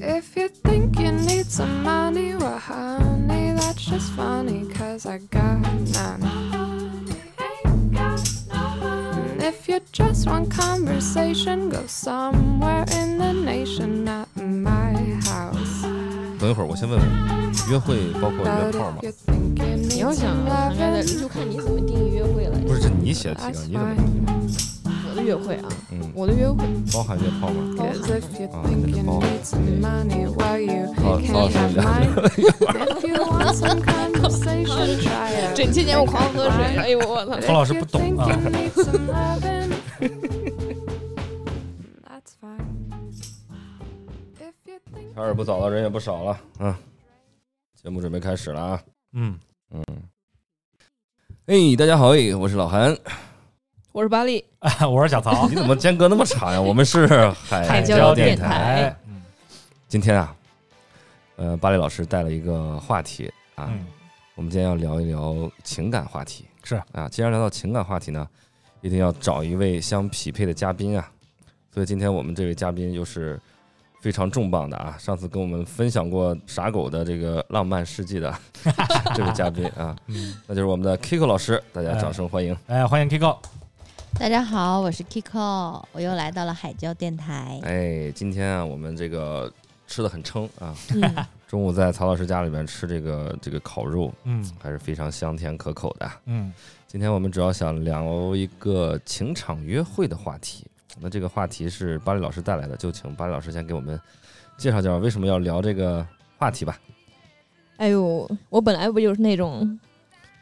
[0.00, 5.60] If you think you need some money, well, honey, that's just funny, cause I got
[5.92, 6.22] none.
[9.32, 14.94] And if you just want conversation, go somewhere in the nation, not my
[15.24, 15.84] house.
[16.38, 17.08] 等一会儿，我先问问，
[17.70, 22.58] 约会包括约 But 炮吗 if？you think you 你 need 要想 some 谈恋爱的， loving, 就看你怎么定义约会了。
[22.66, 24.50] 不是，这你写的提纲， that's 你怎么定 fine.
[24.50, 24.56] 义？
[25.08, 25.79] 我的约会啊，嗯，
[26.13, 27.75] 我的约会包含约炮吗？
[27.79, 27.85] 啊，
[31.31, 31.57] 老师，
[35.55, 37.47] 整七年我狂喝水，哎呦我操！
[37.47, 38.27] 何老师不懂啊。
[45.13, 46.79] 天儿不早了，人也不少了啊，
[47.81, 48.81] 节目准备开始了啊！
[49.13, 49.37] 嗯
[49.71, 49.83] 嗯，
[51.47, 52.97] 哎，大家好，哎，我是老韩。
[53.91, 54.43] 我是巴力，
[54.89, 56.61] 我是小曹你，怎么间隔那么长呀？
[56.61, 58.95] 我们是海海椒椒电电台。
[59.05, 59.21] 嗯
[59.89, 60.33] 今天啊，
[61.35, 63.85] 呃，巴黎老师带了一个话题啊，嗯，
[64.35, 66.45] 我们今天要聊一聊情感话题。
[66.63, 68.25] 是啊，既然聊到情感话题呢，
[68.79, 71.11] 一定要找一位相匹配的嘉宾啊。
[71.73, 73.37] 所以今天我们这位嘉宾又是
[73.99, 74.95] 非常重磅的啊！
[74.97, 78.33] 上次跟我们分享过傻狗的这个浪漫世纪的
[79.13, 82.55] 这位嘉宾啊，嗯，那就是我们的 Kiko 老师，大家掌声欢迎。
[82.67, 83.37] 哎，欢迎 Kiko，
[84.19, 87.59] 大家好，我是 Kiko，我又来到了海椒电台。
[87.63, 89.51] 哎，今天啊，我们这个
[89.87, 96.09] 吃的很撑啊，嗯，中午在曹老师家里面吃这个这个烤肉，嗯还是非常香甜可口的。
[96.25, 96.53] 嗯
[96.87, 100.65] 今天我们主要想聊一个情场约会的话题。
[100.99, 103.99] 那这个话题是巴黎老师带来的，就请巴黎老师先给我们
[104.57, 106.05] 介绍介绍为什么要聊这个
[106.37, 106.77] 话题吧。
[107.77, 109.79] 哎呦，我本来不就是那种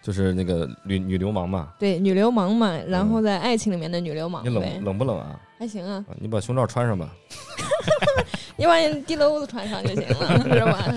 [0.10, 5.40] 就是那个女女流氓嘛，对女流氓嘛，然后在爱情里面的女流氓你呗冷，冷不冷啊？
[5.60, 7.08] 还行啊，啊你把胸罩穿上吧。
[8.58, 10.92] 你把你地漏子穿上就行了，是吧？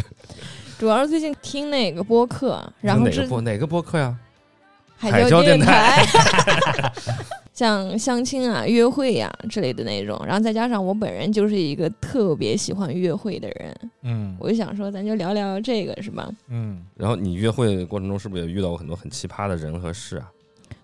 [0.80, 4.16] 主要是最近听那个播客，然后之哪个播哪个播客呀？
[4.96, 6.02] 海海椒椒电台，
[7.58, 14.36] 像相亲啊、约会呀、之类的那种，然后再加上我本人就是一个特别喜欢约会的人，嗯。
[14.38, 16.30] 我就想说，咱就聊聊这个是吧？
[16.50, 16.80] 嗯。
[16.94, 20.30] 然后你约会的过程中是不是也遇到过很多很奇葩的人和事啊？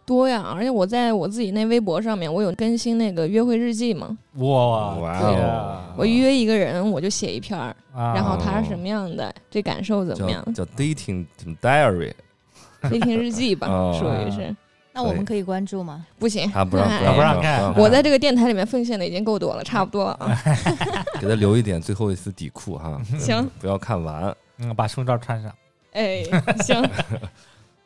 [0.04, 10.44] 多呀，而且我在我自己那微博上面，我有更新那个约会日记嘛，哇哇我约一个人我就写一篇儿，啊，然后他是什么样的，这感受怎么样？
[10.52, 11.24] 叫，叫 dating
[11.62, 13.96] diary，dating 日记吧，哦。
[13.96, 14.54] 属于是
[14.94, 16.06] 那我们可以关注吗？
[16.18, 20.40] 不行，他不让哎不让不让看我在这个电台里面奉献的已经够多了，差不多了啊。
[21.20, 24.34] 给他留一点最后一丝底裤哈，行，不要看完。
[24.58, 25.52] 嗯，把胸罩穿上，
[25.94, 26.22] 哎，
[26.64, 26.80] 行，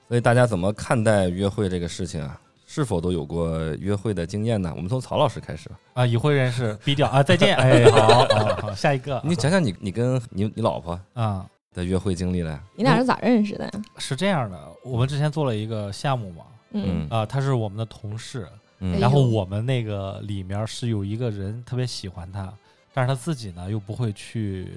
[0.07, 2.39] 所以大家怎么看待约会这个事情啊？
[2.67, 4.71] 是否都有过约会的经验呢？
[4.77, 5.77] 我们从曹老师开始吧。
[5.95, 12.61] 啊，已婚人士低调啊， 再见，哎，好好好，下一个，你讲讲你你跟你你老婆啊，的约会经历来。
[12.77, 13.71] 你俩是咋认识的？
[13.97, 18.47] 是这样的，我们之前做了一个项目嘛，嗯，啊，他是我们的同事，
[19.01, 22.53] 然后我们那个里面是有一个人特别喜欢他，
[22.93, 24.69] 但是他自己呢又不会去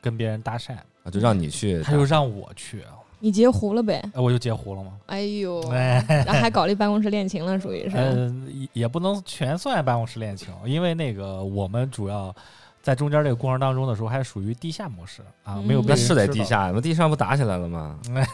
[0.00, 2.82] 跟别人搭讪，啊，就让你去，他就让我去，
[3.18, 4.02] 你截胡了呗？
[4.14, 4.92] 哎我就截胡了嘛。
[5.06, 7.96] 哎呦，哎，然后还 搞了一办公室恋情了，属于是。
[7.96, 12.34] 嗯，也也不能全算办公室恋情，因为那个我们主要
[12.88, 16.26] 在中间这个过程当中的时候，还属于地下模式啊，嗯没有那是在。
[16.32, 17.98] 地下，那地上不打起来了吗？
[18.16, 18.26] 哎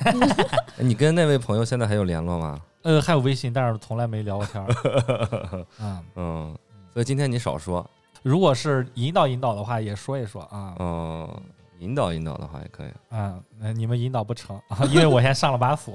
[0.79, 2.61] 你跟那位朋友现在还有联络吗？
[2.83, 5.67] 呃，还有微信，但是从来没聊过天儿。
[5.81, 6.59] 嗯，嗯，
[6.93, 7.85] 所以今天你少说，
[8.23, 10.77] 如果是引导引导的话，也说一说啊。
[10.79, 11.29] 嗯，
[11.81, 13.17] 引导引导的话也可以。
[13.17, 15.95] 啊，那你们引导不成，啊 因为我先上了把锁，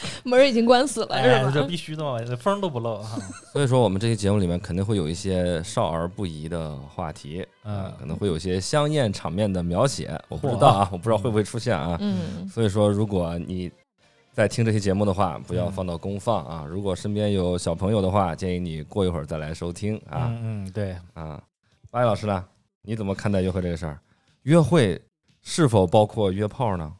[0.24, 1.50] 门儿已经关死了，哎，是吧？
[1.52, 3.18] 这必须的嘛，风都不漏哈。
[3.52, 11.96] 所以说，我们这期节目里面肯定会有一些少儿不宜的话题，嗯啊可能会有一些香艳场面的描写，我不知道啊，我不知道会不会出现啊。
[12.00, 13.70] 嗯，所以说，如果你
[14.32, 16.64] 在听这期节目的话，不要嗯放到公放啊。
[16.68, 21.42] 如果身边有小朋友的话，建议你过一会儿再来收听啊嗯嗯，对，啊。
[21.90, 22.44] 八一老师呢，
[22.82, 23.98] 你怎么看待约会这个事儿？
[24.42, 25.00] 约会
[25.42, 26.92] 是否包括约炮呢？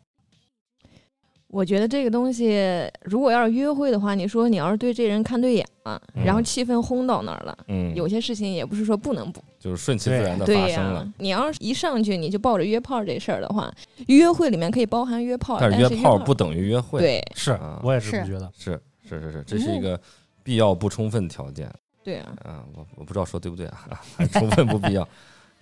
[1.50, 2.60] 我觉得这个东西，
[3.04, 11.12] 如果要是约会的话，你说你要是对这人看对眼了，嗯然后气氛烘到那儿了，嗯，有些事情也不是说不能不就是顺其自然的对呀、发生了。
[11.18, 13.72] 你要是一上去你就抱着约炮这事儿的话，
[14.08, 18.50] 约会里面可以包含约炮，但是约炮不等于约会，对是啊我也是这么觉得。
[18.56, 19.98] 是是是是，这是一个
[20.42, 21.66] 必要不充分条件
[22.04, 22.64] 对啊，啊。
[22.74, 25.08] 我我不知道说对不对啊，还 充分不必要。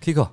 [0.03, 0.27] Kiko，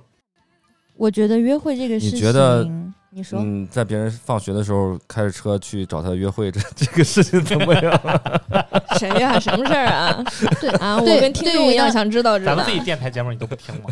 [0.97, 2.69] 我觉得约会这个事情，觉得
[3.17, 8.01] 你说、嗯，在别人放学的时候开着车去找他约会，这这个事情怎么样？
[8.99, 10.21] 谁呀、什么事儿啊？
[10.59, 12.77] 对啊，我跟听众一样想知道知道咱们自。
[12.77, 13.89] 己电台节目你都不听吗？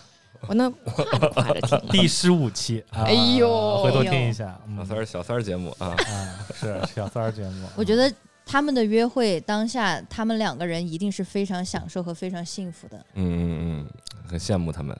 [0.48, 1.78] 我那夸着夸着听。
[1.90, 4.58] 第十五期，啊哎呦回头听一下。
[4.66, 7.68] 嗯小三儿小三儿节目啊，啊，是小三儿节目。
[7.76, 8.10] 我觉得
[8.46, 13.86] 他们的约会当下，他们两个人一定是非常享受和非常幸福的，嗯嗯嗯，
[14.30, 14.98] 很羡慕他们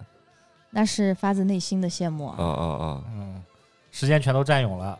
[0.74, 2.36] 那是发自内心的羡慕啊。
[2.38, 3.04] 啊啊啊！
[3.14, 3.42] 嗯，
[3.92, 4.98] 时间全都占用了，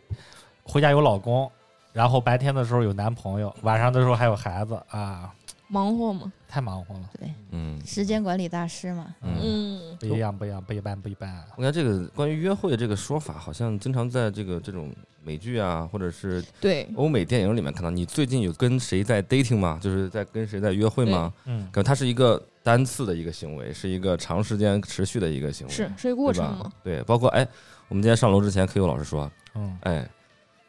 [0.63, 1.51] 回家有老公，
[1.91, 5.33] 然后白天的时候有男朋友，晚上的时候还有孩子啊，
[5.67, 7.09] 忙活吗，太忙活了。
[7.19, 9.07] 对，嗯时间管理大师嘛。
[9.21, 9.37] 嗯。
[9.41, 11.43] 嗯，不一样，不一样，不一般，不一般。
[11.57, 14.93] 我看这个关于约会这个说法，好像经常在这个这种
[15.23, 17.89] 美剧啊，或者是对，欧美电影里面看到。
[17.89, 19.79] 你最近有跟谁在 dating 吗？
[19.81, 21.33] 就是在跟谁在约会吗？
[21.45, 26.71] 嗯，可它是一个单次的一个行为，是一个长时间持续的一个行为，是是一个过程吗。？
[26.83, 27.47] 对，包括哎，
[27.93, 30.09] 我们今天上楼之前，Q 老师说，嗯，哎，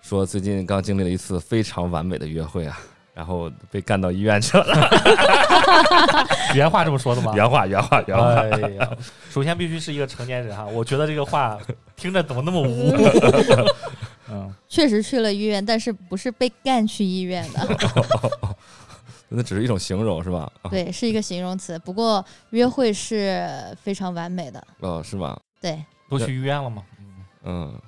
[0.03, 2.79] 说最近刚经历了一次非常完美的约会啊，
[3.17, 4.67] 然后被干到医院去了。
[6.55, 7.33] 原话这么说的吗？
[7.35, 8.27] 原话，原话，原话。
[8.35, 8.91] 哎呀，
[9.31, 11.59] 首先必须是一个成年人哈，我觉得这个话
[11.97, 12.95] 听着怎么那么污？
[14.31, 17.67] 嗯，确实去了医院，但是不是被干去医院的，
[19.31, 20.41] 那只是一种形容，是吧？
[20.61, 21.79] 啊对，是一个形容词。
[21.79, 23.49] 不过约会是
[23.83, 25.41] 非常完美的，哦，是吗？
[25.59, 26.83] 对，都去医院了吗？
[27.45, 27.81] 嗯，嗯，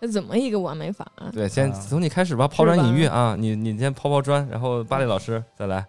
[0.00, 1.30] 那怎么一个完美法啊？
[1.32, 5.86] 对，先啊从你开始吧，抛砖引玉啊，你你先抛抛砖，然后巴黎老师再来。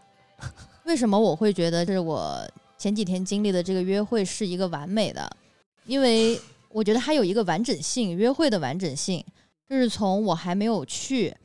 [0.86, 5.30] 为什么我会觉得是我前几天经历的这个约会是一个完美的？
[5.86, 6.40] 因为
[6.70, 9.24] 我觉得它有一个完整性，约会的完整性，
[9.70, 11.36] 就是从我还没有去，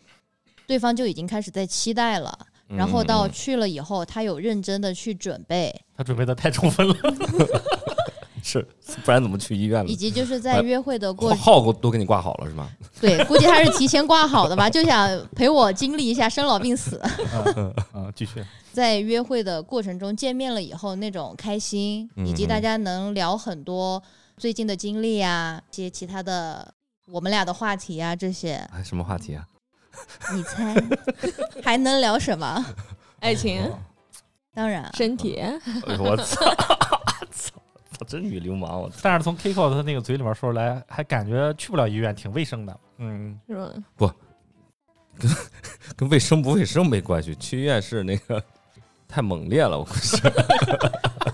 [0.67, 2.39] 对方就已经开始在期待了，
[2.69, 6.95] 然后到嗯去了以后，他有认真的去准备，他准备的太充分了。
[8.43, 8.67] 是，
[9.05, 9.97] 不然怎么去医院了以？
[9.97, 12.69] 及就是在约会的过程号都给你挂好了是吗？
[13.01, 17.01] 对，估计他是提前挂好的吧，就想陪我经历一下生老病死。
[17.57, 18.45] 嗯 嗯，继续。
[18.73, 24.01] 在约会的过程中见面了以后那种开心，以及嗯大家能聊很多
[24.37, 26.73] 最近的经历啊，一些其他的
[27.07, 29.45] 我们俩的话题啊，这些哎，什么话题啊？
[30.33, 30.75] 你猜
[31.65, 32.65] 还能聊什么？
[33.21, 33.79] 爱情、哦
[34.53, 35.41] 当然，身体，
[36.01, 36.41] 我操！
[38.07, 38.81] 真女流氓！
[38.81, 38.97] 我操！
[39.03, 42.81] 但是从 Kiko 他那个嘴里面说出来，还感觉去不了医院，挺卫生的。
[42.99, 43.55] 嗯，是
[43.99, 44.15] 吧？
[45.97, 48.43] 跟卫生不卫生没关系，去医院是那个
[49.07, 50.17] 太猛烈了，我估计。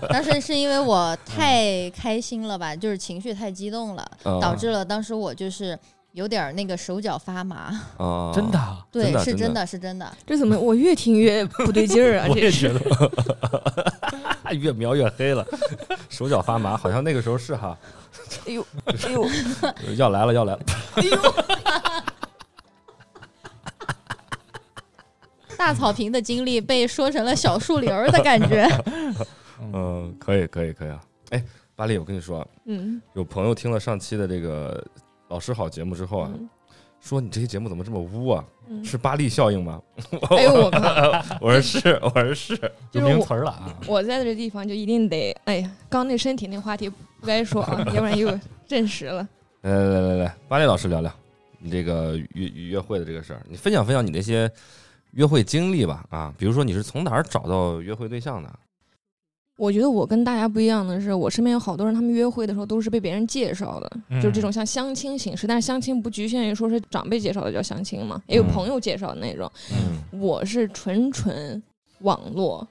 [0.09, 5.77] 当时是因为我太开心了吧，就是情绪太激动了，嗯导致了当时我就是
[6.11, 7.79] 有点那个手脚发麻。
[7.97, 10.11] 啊，真的啊，对，是真的是真的。
[10.25, 12.27] 这怎么我越听越不对劲儿啊？
[12.29, 13.11] 我这是也觉得。
[14.53, 15.45] 越描越黑了，
[16.09, 17.77] 手脚发麻，好像那个时候是哈，
[18.45, 19.25] 哎呦哎呦，
[19.95, 20.59] 要来了要来了。
[20.95, 21.17] 哎呦
[25.57, 28.67] 大草坪的经历被说成了小树林儿的感觉。
[29.73, 31.01] 嗯，可以可以可以啊。
[31.31, 31.43] 哎，
[31.75, 34.85] 巴黎，我跟你说，嗯，有朋友听了上期的这个
[35.29, 36.47] 老师好节目之后啊，嗯
[37.07, 38.43] 说你这些节目怎么这么污啊？
[38.69, 39.81] 嗯是巴黎效应吗？
[40.29, 40.79] 哎呦我靠！
[41.39, 42.53] 我说是，我说是。
[42.91, 43.73] 有名词儿了啊！
[43.87, 48.37] 我在这地方就一定得，哎呀，刚那身体那话题不该说啊，要不然又
[48.67, 49.25] 证实了。
[49.61, 51.09] 来来来来来，巴黎老师聊聊
[51.59, 54.51] 你这个约约会的这个事儿，你分享分享你那些
[55.11, 58.49] 约会经历吧啊，比如说你是从哪儿找到约会对象的？
[59.57, 65.47] 我觉得我跟大家不一样的是，我身边有好多人，他们约会的时候都是被别人介绍的，嗯就是这种像相亲形式。
[65.47, 69.51] 但是相亲不局限于说是长辈介绍的叫相亲嘛，也有嗯朋友介绍的那种。
[69.71, 71.61] 嗯，我是纯纯
[72.01, 72.67] 网络，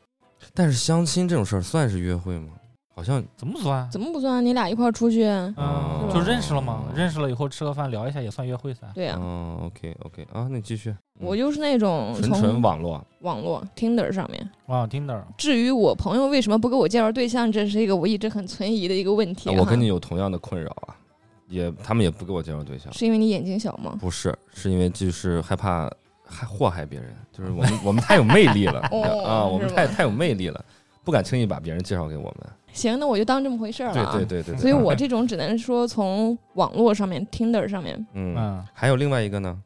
[0.55, 2.50] 但是相亲这种事儿算是约会吗？
[2.97, 3.87] 好像怎么不算？
[3.91, 4.45] 怎么不算？
[4.45, 8.91] 你俩一块儿出去，嗯，哦就认识了嘛，认识了以后吃个饭聊一下也算约会噻。
[8.95, 10.91] 对呀、嗯，OK OK 啊，那你继续。
[10.91, 14.50] 嗯我就是那种纯从纯网络，网络 Tinder 上面。
[14.67, 20.95] 啊，Tinder，至于我朋友为什么不给我介绍对象，这是一个我一直很存疑的一个问题、啊我跟你，有同样的困扰啊，
[21.49, 23.97] 也他们也不给我介绍对象，是因为你眼睛小吗？
[23.99, 25.91] 不是，是因为就是害怕
[26.23, 30.62] 害祸害别人，就是我们 我们太有魅力了哦啊，我们是吗太太有魅力了，
[31.06, 32.34] 不敢轻易把别人介绍给我们。
[32.72, 34.12] 行，那我就当这么回事儿了、对啊。
[34.12, 39.56] 对对对，对所以我 这种只能说从网络上面 Tinder 上面，嗯，嗯，还有另外一个呢，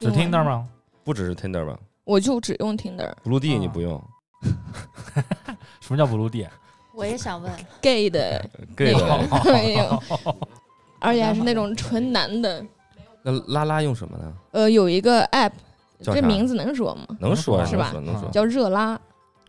[0.00, 0.66] 只 Tinder 吗？
[1.04, 3.12] 不只是 Tinder 吧我就只用 Tinder。
[3.22, 4.02] ，Blue D 啊你不用
[5.80, 6.48] 什么叫 blue 地？
[6.94, 7.52] 我也想问
[7.82, 8.42] ，gay 的
[8.74, 10.02] ，gay 的，没有，
[10.98, 12.64] 而且还是那种纯男的。
[13.22, 14.32] 那拉拉用什么呢？
[14.52, 15.52] 呃，有一个 app，
[16.00, 17.06] 这名字能说吗？
[17.20, 18.30] 能说呀是吧能说能说。
[18.30, 18.98] 叫热拉，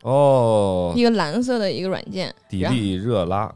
[0.05, 2.31] 哦一，个蓝色的一个软件。
[2.47, 3.51] 砥砺热拉，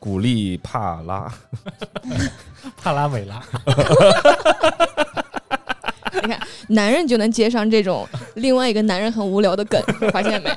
[0.00, 1.32] 古力帕拉，
[2.76, 3.40] 帕拉美拉，
[6.20, 8.04] 你看，男人就能接上这种
[8.34, 10.50] 另外一个男人很无聊的梗， 发现没？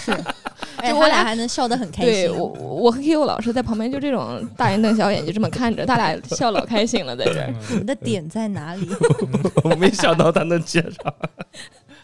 [0.00, 0.12] 是，
[0.78, 2.12] 哎，我俩还能笑得很开心。
[2.14, 7.52] 对我，我和 Q 老师在旁边就这种大眼瞪小眼，就这么看着，他俩笑老开心了，在这儿。
[7.68, 8.88] 你们的点在哪里？
[9.64, 11.14] 我没想到他能接上。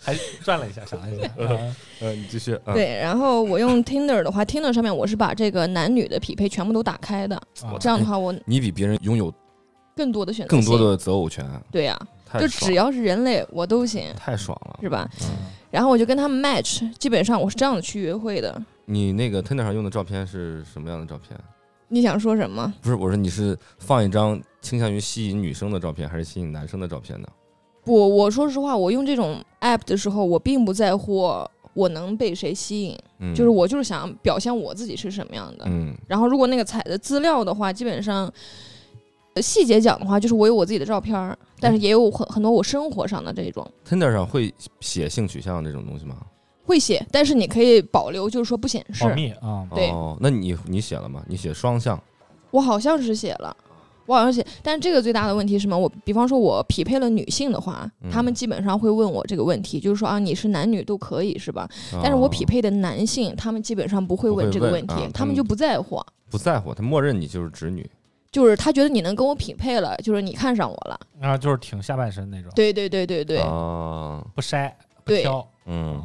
[0.02, 2.58] 还转了一下，想了一下， 嗯嗯，你继续。
[2.64, 9.32] 嗯，对，然后我用 Tinder 的话，Tinder 上面我是把这个男女的匹配全部都打开的，啊这样的话我你比别人拥有
[9.94, 11.98] 更多的选择更多的择偶权，对呀、
[12.40, 14.78] 就只要是人类我都行，太爽了。
[14.82, 15.08] 是吧？
[15.22, 15.28] 嗯
[15.72, 18.62] 然后我就跟他们 match，基本上我是这样子去约会的。
[18.84, 21.34] 你那个 Tinder 上用的照片是什么样的照片？
[21.88, 22.70] 你想说什么？
[22.82, 27.26] 不是，我说你是放一张倾向于吸引女生的照片，还是吸引男生的照片呢？
[27.84, 35.64] 不，我说实话，我用这种 app 的时候，我并不在乎我能被谁吸引，嗯，就是我就是想表现我自己是什么样的。
[35.66, 38.30] 嗯然后如果那个采的资料的话，基本上
[39.34, 46.16] 呃细节讲的话，就是我有我自己的照片儿，但是也有很很多我生活上的这种，Tinder 上会写性取向这种东西吗？
[46.64, 49.12] 会写，但是你可以保留，就是说不显示保。
[49.14, 51.22] 密啊，对哦，那你你写了吗？
[51.26, 52.00] 你写双向，
[52.52, 53.56] 我好像是写了。
[54.06, 55.78] 我好像写，但是这个最大的问题是什么？
[55.78, 61.68] 我比方说，我匹配了女性的话，嗯他们基本上会问我这个问题，就是说啊，你是男女都可以是吧？
[62.02, 67.88] 但是我匹哦配的男性，他们基本上不会问这个问问题，啊他们就不在乎，不在乎，他默认你就是直女。
[68.30, 70.98] 就是他觉得你能跟我匹配了，就是你看上我了。
[71.20, 74.72] 啊就是挺下半身那种，对对对对对，哦，不筛
[75.04, 76.02] 不挑，嗯啊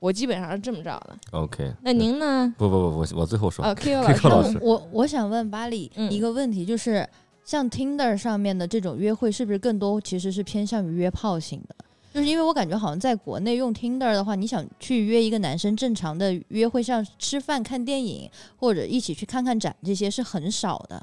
[0.00, 1.16] 我基本上是这么着的。
[1.32, 1.72] ，OK。
[1.82, 2.52] 那您呢？
[2.56, 3.64] 不不不，我我最后说。
[3.64, 7.08] 啊，Q 老师，老师我我想问巴里嗯一个问题，就是
[7.48, 11.74] 像 Tinder 上面的这种约会，是不是更多其实是偏向于约炮型的？
[12.12, 21.02] 就是因为我感觉好像在国内用 Tinder 的话，你想去约一个男生正常的约会，像吃饭、看电影或者一起去看看展，这些是很少的。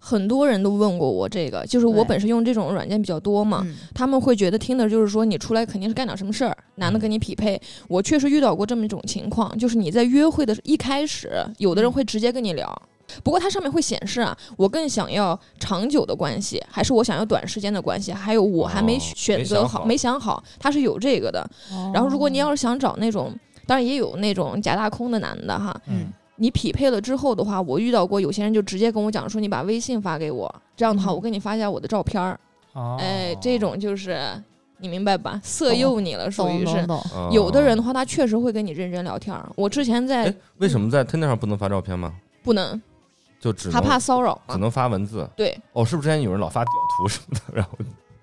[0.00, 7.62] 很多人都问过我这个，就是我本身用这种软件比较多嘛，嗯他们会觉得听的就是说你出来肯定是干点什么事儿，男的跟你匹配。
[7.86, 12.82] 我确实遇到过这么一种情况，就是你在约会的一开始，有的人会直接跟你聊。
[13.22, 21.48] 不过它上面会显示啊，我更想要长久的关系，还是我想要短时间的关系，还有我还没哦选择好，没想好没想好，它是有这个的。
[21.92, 23.34] 然后如果你要是想找那种，
[23.66, 26.06] 当然也有那种假大空的男的哈，嗯
[26.36, 32.38] 你匹配了之后的话，我遇到过有些人就直接跟我讲说，你把微信发给我，这样的话嗯我给你发一下我的照片儿。
[32.72, 34.18] 哦哎，这种就是
[34.78, 35.40] 你明白吧？
[35.44, 36.84] 色诱你了，属于是。
[37.30, 39.48] 有的人的话，他确实会跟你认真聊天儿。
[39.54, 42.12] 我之前在哎，为什么在 Tinder 上不能发照片吗？
[42.42, 42.82] 不能，
[43.44, 44.54] 就只他怕骚扰嘛。
[44.54, 45.28] 只能发文字。
[45.36, 47.72] 对，哦，是不是之前有人老发屌图什么的， 然后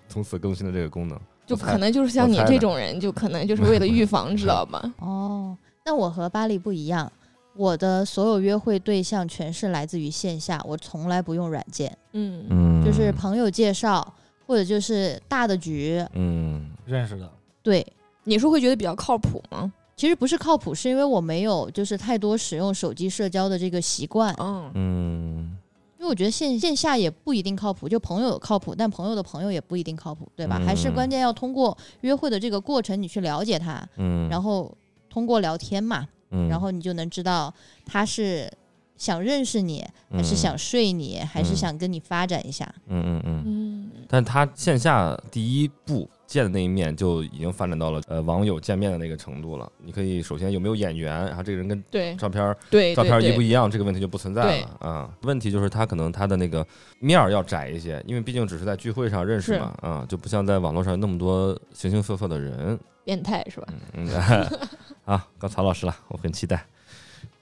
[0.08, 1.16] 从此更新了这个功能？
[1.46, 4.82] 就可能就是像你这种人，就可能就是为了预防， 知道吧？
[4.98, 7.10] 哦，那我和巴黎不一样，
[7.54, 14.12] 我的所有约会对象全是来自于线下，我从来不用软件，嗯，嗯就是朋友介绍
[14.46, 16.04] 或者就是大的局。
[16.14, 17.30] 嗯认识的，
[17.62, 17.86] 对，
[18.24, 19.72] 你是会觉得比较靠谱吗？
[19.96, 25.58] 其实不是靠谱，是因为我没有就是太多使用手机社交的这个习惯，嗯，嗯。
[25.98, 30.58] 因为我觉得线线下也不一定靠谱，就朋友靠谱，但朋友的朋友也不一定靠谱，对吧？
[30.58, 34.76] 还是嗯关键要通过约会的这个过程，你去了解他，嗯，然后
[35.08, 36.48] 通过聊天嘛，嗯。
[36.48, 37.54] 然后你就能知道
[37.86, 38.50] 他是
[38.96, 40.36] 想认识你，还是嗯。
[40.36, 41.56] 想睡你，还是嗯。
[41.56, 42.68] 想跟你发展一下。
[42.88, 49.70] 嗯嗯嗯，嗯，但他线下第一步见的那一面就已经发展到了呃网友见面的那个程度了。
[49.78, 52.42] 你可以首先有没有眼缘，然后这个人跟对照片
[52.94, 53.48] 照片儿一不一？
[53.50, 55.10] 样，这个问题就不存在了啊。
[55.22, 56.66] 问题就是他可能他的那个
[56.98, 62.78] 面儿要窄一些，因为毕竟只是在聚会上认识嘛，啊，就不像在网络上那么多形形色色的人。
[63.04, 63.66] 变态是吧？
[63.94, 64.58] 嗯嗯，
[65.04, 66.64] 啊，刚曹老师了，我很期待。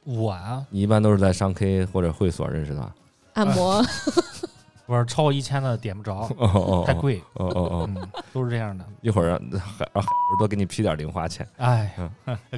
[0.05, 2.95] 我啊，你一般都是在商 K 或者会所认识的吧？
[3.35, 3.85] 按摩，
[4.91, 8.85] 我说超过一千的点不着，哦哦，太贵，哦哦哦，嗯，都是这样的。
[9.03, 11.47] 一会儿让海让海儿多给你批点零花钱。
[11.59, 11.89] 哎，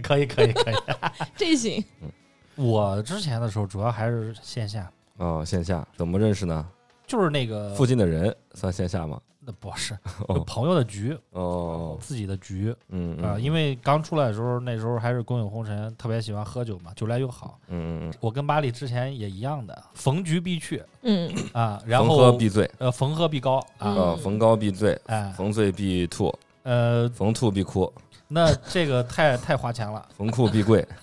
[0.02, 0.74] 可以可以可以。
[1.36, 1.84] 这行。
[2.54, 6.66] 我之前的时候主要还是线下，哦，线下怎么认识呢？
[7.12, 9.20] 就是那个附近的人算线下吗？
[9.38, 9.92] 那不是
[10.28, 10.40] 哦。
[10.46, 17.58] 朋友的局，哦，自己的局嗯啊，因为为刚出来的时候，那时候还是工友红尘，特别喜欢喝酒嘛，酒来又好。
[17.68, 25.30] 嗯嗯我跟巴里之前也一样的，逢局必去嗯，啊，嗯，然逢喝后必醉，呃逢喝必高啊，呃，逢高必醉，哎。
[25.36, 27.92] 逢醉必吐，呃，逢吐必哭，
[28.26, 30.08] 那这个太 太花钱了。
[30.16, 30.82] 逢酷必贵。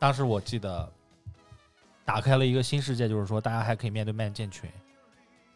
[0.00, 0.88] 当时我记得
[2.08, 4.66] 打开了一个新世界，就是说大家还可以面对面建群，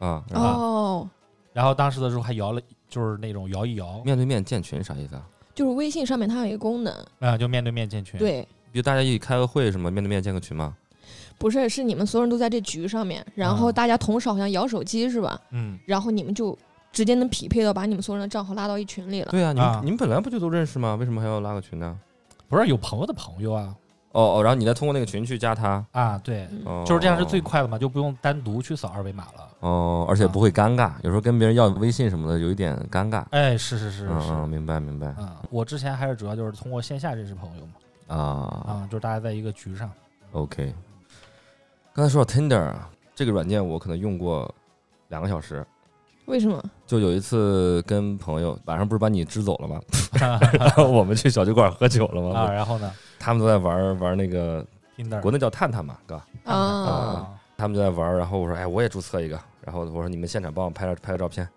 [0.00, 1.10] 啊，然后哦，
[1.54, 5.26] 然后当时的时候还摇了，就是那种摇一摇面对面建群啥意思啊？
[5.54, 10.76] 就是微信上面它有一个功能，啊，就面对面建群。，对，比如大家一起开个会什么，面对面建个群吗？
[11.38, 15.40] 不是，是你们所有人都在这局上面，然后啊大家同时好像摇手机是吧？
[15.52, 16.56] 嗯，然后你们就
[16.92, 19.30] 直接能匹配到把你们所有人的账号拉到一群里了。
[19.30, 20.96] 对啊，你们、啊你们本来不就都认识吗？
[20.96, 21.98] 为什么还要拉个群呢？
[22.46, 23.74] 不是有朋友的朋友啊
[24.12, 26.46] 哦哦，然后你再通过那个群去加他，啊，对，
[26.86, 29.48] 就是这样是最快的嘛，就不用单独去扫二维码了。
[29.60, 33.24] 哦，而且不会尴尬，有时候跟别人要微信什么的有一点尴尬。
[33.30, 38.18] 哎，是是是嗯是，嗯，明白明白嗯，我之前还是主要就是通过线下认识朋友嘛，啊。
[38.66, 39.90] 啊，就是大家在一个局上
[40.32, 40.74] ，OK，
[41.94, 44.52] 刚才说到 Tinder 啊，这个软件我可能用过
[45.08, 45.64] 两个小时。
[46.26, 46.62] 为什么？
[46.86, 49.80] 就有一次跟朋友晚上不是把你支走了吗？
[50.58, 52.40] 然 后我们去小酒馆喝酒了吗？
[52.40, 54.64] 啊，然后呢他们都在玩玩那个
[55.20, 56.14] 国内叫探探嘛，哥，
[56.44, 61.48] 啊，啊，他们就在玩，然后我说哎我也注册一个，然后我说你们现场帮我拍拍个照片。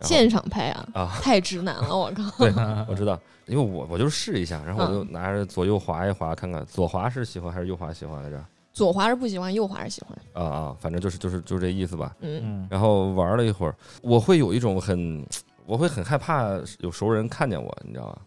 [0.00, 2.22] 现场拍啊，啊，太直男了，我靠！
[2.36, 2.52] 对，
[2.86, 8.44] 我知道，因为我我就试一下，然后我就嗯拿着左右滑一滑，看看左滑是喜欢还是右滑喜欢来着？
[8.74, 10.44] 左滑是不喜欢，右滑是喜欢。
[10.44, 12.14] 啊啊，反正就是就是就这意思吧。
[12.20, 15.24] 嗯，嗯，然后玩了一会儿，我会有一种很，
[15.64, 16.50] 我会很害怕
[16.80, 18.18] 有熟人看见我，你知道吧？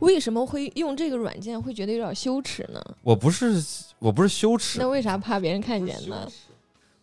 [0.00, 2.80] 为什么会用这个软件会觉得有点羞耻呢？
[3.02, 3.64] 我不是
[3.98, 6.28] 我不是羞耻那，为啥怕别人看见呢？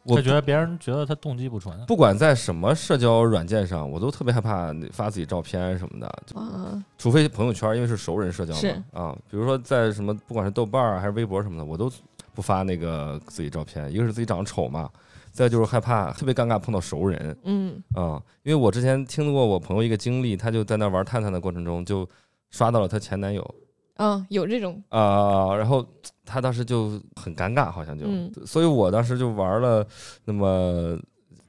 [0.04, 6.08] 我他觉得别人觉得他动机不纯，不管在什么社交软件上，我都特别害怕发自己照片什么的，
[6.40, 8.84] 啊，除非朋友圈，因为是熟人社交嘛。
[8.94, 11.92] 啊，比如说在什么，不管是豆瓣儿还是微博什么的，我都
[12.36, 13.92] 不发那个自己照片。
[13.92, 14.90] 一个是自己长得丑嘛，
[15.32, 18.22] 再就是害怕特别尴尬碰到熟人嗯，啊。
[18.44, 22.08] 因为我之前听过我朋友一个经历，他就在那玩探探的过程中就
[22.52, 23.56] 刷到了她前男友
[23.96, 25.86] 啊，有这种，啊，然后
[26.26, 29.88] 他当时就很尴尬，好像就，嗯所以我当时就玩了
[30.26, 31.00] 那么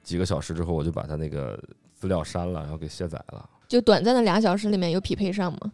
[0.01, 1.61] 几个小时之后，我就把他那个
[1.93, 5.71] 资料删了，然后给卸载了，就短暂的俩小时里面有匹配上吗？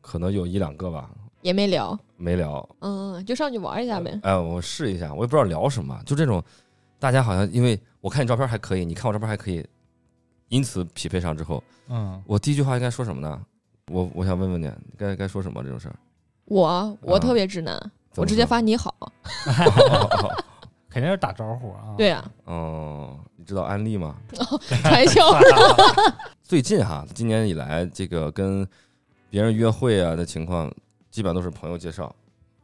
[0.00, 1.10] 可能有一两个吧，
[1.44, 2.66] 也没聊，没聊。
[2.80, 4.18] 嗯，就上去玩一下呗。
[4.22, 6.42] 哎，我试一下，我也不知道聊什么，就这种，
[6.98, 9.62] 大家好像因为我看你照片还可以，你看我照片还可以，
[10.48, 13.38] 因此匹配上之后，嗯，我第一句话应该说什么呢？
[13.88, 15.94] 我我想问问你，该该说什么这种事儿？
[16.46, 17.78] 我我啊特别直男，
[18.16, 18.94] 我直接发你好。
[20.88, 24.16] 肯定是打招呼啊，对啊，哦，你知道安利吗？
[24.38, 25.20] 哦，传销。
[26.42, 28.66] 最近哈，今年以来，这个跟
[29.28, 30.72] 别人约会啊的情况，
[31.14, 32.12] 基本上都是朋友介绍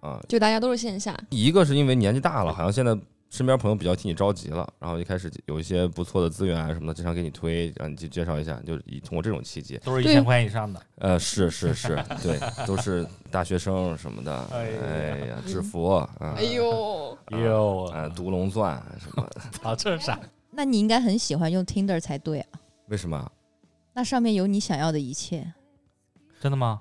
[0.01, 0.21] 啊。
[0.29, 9.77] 就大家都是线下，一个是因为年纪大了，好像现在身边朋友比较替你着急了，然后一开始有一些不错的资源啊什么的，经常给你推，让你去介绍一下，就以通过这种契机。
[9.77, 19.23] 对都是一千块以上的，呃，是是是，对，都是大学生什么的，哎呀制服啊，哎呦，哟，啊，独龙钻什么？
[19.63, 20.19] 啊，这是啥？
[20.51, 22.59] 那你应该很喜欢用 Tinder 才对啊，
[22.89, 23.31] 为什么？
[23.93, 25.53] 那上面有你想要的一切。
[26.41, 26.81] 真的吗？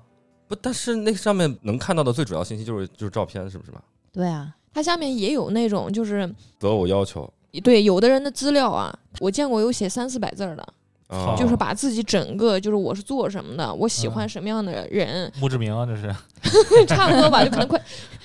[0.50, 3.80] 不，但是那上面能看到的最主要信息就是就是照片，是不是吧？
[4.12, 7.32] 对啊，它下面也有那种就是择偶要求，
[7.62, 10.74] 对有的人的资料啊，我见过有写三四百字儿的，
[11.06, 16.12] 啊就是把自己整个就是我是做什么的，我喜欢嗯什么样的人，墓志铭啊，这是，
[16.84, 17.80] 差不多吧，就可能快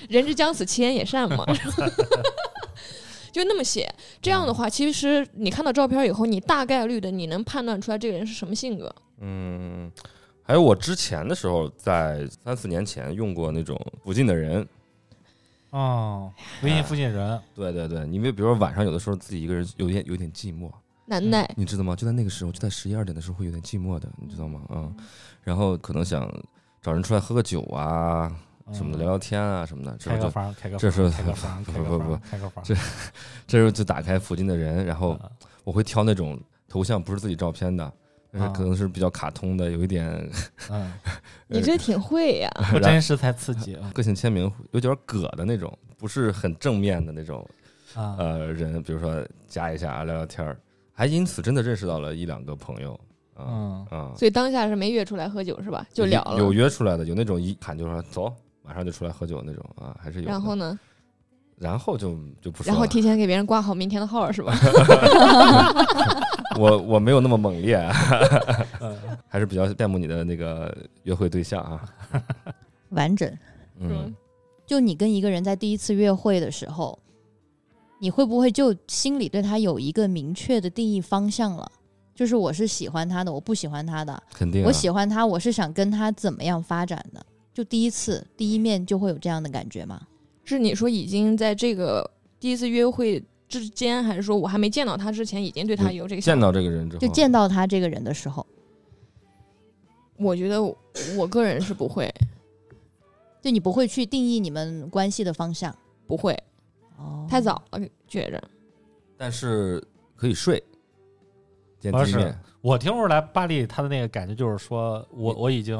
[0.09, 1.45] 人之将死，其言也善嘛。
[3.31, 8.89] 就那么写，这样的话，其实你看到照片以后，你大概率的你能判断出来这个人是什么性格。
[9.19, 9.91] 嗯，
[10.47, 14.67] 还有我之前的时候，在三四年前用过那种附近的人，
[15.71, 16.31] 哦，
[16.61, 20.71] 微信附近人，对对对，因为比如说晚上有的时候自己一个人有点有点寂寞，
[21.05, 21.95] 难耐，你知道吗？
[21.95, 24.61] 就在那个时候，就在十一二点的时候会有点寂寞的，你知道吗？
[24.69, 24.95] 嗯，
[25.41, 26.31] 然后可能想
[26.79, 28.31] 找人出来喝个酒啊
[28.71, 32.75] 什么的，嗯聊聊天啊什么的，之后就开个房，开个这时候开个房，不开个房不不开个房，这
[33.47, 35.31] 这时候就打开附近的人，然后啊
[35.63, 37.91] 我会挑那种头像不是自己照片的，
[38.53, 40.07] 可能是比较卡通的，有一点
[40.69, 40.91] 嗯，
[41.47, 47.47] 你这挺会呀、不真实才刺激啊 个性签名有点葛的那种，不是很正面的那种
[47.95, 48.15] 啊！
[48.19, 50.57] 呃人，比如说加一下聊聊天儿，
[50.93, 52.99] 还因此真的认识到了一两个朋友
[53.37, 55.85] 嗯嗯，啊，所以当下是没约出来喝酒是吧？
[55.93, 56.37] 就聊了。
[56.37, 60.27] 有约出来的，有那种一喊就说走，马上就出来喝酒那种啊，还是有。
[60.27, 60.77] 然后呢？
[61.57, 64.53] 然后就就不说然后提前给别人挂好明天的号是吧？
[66.57, 67.75] 我我没有那么猛烈，
[68.81, 71.83] 嗯还是比较羡慕你的那个约会对象啊。
[72.89, 73.29] 完整。
[73.79, 74.13] 嗯，
[74.65, 76.97] 就你跟一个人在第一次约会的时候，
[77.99, 81.69] 你会不会就心里对他有一个明确的定义方向了？
[82.13, 84.23] 就是我是喜欢他的，我不喜欢他的。
[84.33, 84.67] 肯定、啊。
[84.67, 87.25] 我喜欢他，我是想跟他怎么样发展的？
[87.53, 90.01] 就第一次第一面就会有这样的感觉吗？
[90.45, 96.35] 是你说已经在这个第一次约会之间，还是说我还没见到他之前已经对他有这个想法？
[96.35, 98.45] 见到这个人之后，就见到他这个人的时候，
[100.17, 100.77] 我觉得我
[101.17, 102.13] 我个人是不会，
[103.41, 105.75] 就你不会去定义你们关系的方向。
[106.07, 106.37] 不会，
[106.97, 108.39] 哦，太早了，觉着。
[109.17, 109.83] 但是
[110.15, 110.63] 可以睡。
[111.91, 115.75] 不是我听出来巴黎他的那个感觉就是说我我已经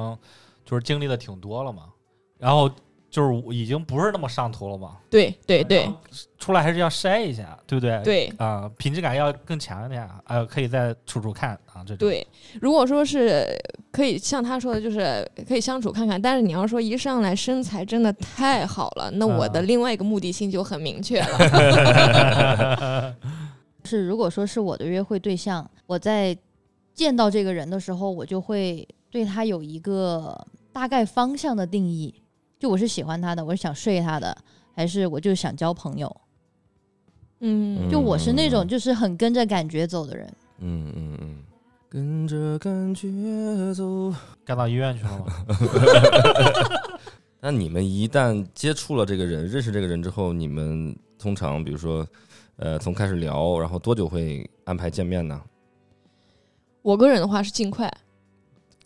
[0.64, 1.92] 就是经历的挺多了嘛，
[2.38, 2.70] 然后
[3.16, 5.90] 就是已经不是那么上头了嘛，对对对
[6.38, 8.02] 出来还是要筛一下，对不对？
[8.04, 12.28] 对啊、品质感要更强一点，啊，可以再处处看啊，这种对，
[12.60, 13.58] 如果说是
[13.90, 23.16] 可以像他说的，就是可以相处看看，但是你要说一上来身材真的太好了，那我的啊另外一个目的性就很明确了。
[23.86, 26.38] 是如果说是我的约会对象，我在
[26.94, 30.38] 见到这个人的时候，我就会对他有一个
[30.74, 32.14] 大概方向的定义，
[32.60, 34.36] 就我是喜欢他的，我是想睡他的，
[34.74, 36.16] 还是我就是想交朋友？
[37.40, 40.34] 嗯，就我是那种嗯就是很跟着感觉走的人。
[40.60, 41.44] 嗯嗯嗯，
[41.90, 44.14] 跟着感觉走。
[44.46, 45.26] 干到医院去了吗？
[47.42, 52.08] 那你们一旦接触了这个人，认识这个人之后，你们通常比如说，
[52.56, 55.40] 呃，从开始聊，然后多久会安排见面呢？
[56.82, 57.92] 我个人的话是尽快，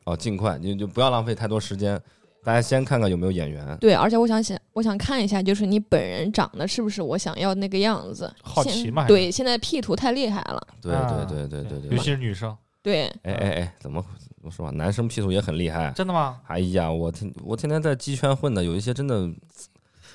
[0.05, 2.01] 哦，尽快，你就不要浪费太多时间，
[2.43, 3.77] 大家先看看有没有眼缘。
[3.79, 8.33] 对，而且我想想，我想看一下，就是你本人长得是不是我想要那个样子。
[8.41, 10.67] 好奇嘛对，现在 P 图太厉害了。
[10.81, 11.97] 对对对对对对尤。
[11.97, 14.03] 其是女生，对，哎哎哎，怎么
[14.35, 14.71] 怎么说啊？
[14.71, 15.91] 男生 P 图也很厉害。
[15.95, 16.39] 真的吗？
[16.47, 19.29] 哎呀，我天，我天天在鸡圈混的，有一些真的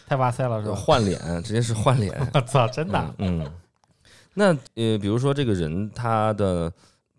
[0.07, 0.75] 太哇塞了是吧？
[0.75, 2.13] 换脸，直接是换脸。
[2.33, 3.47] 我操，真的嗯
[4.37, 6.73] 那呃，比如说这个人他的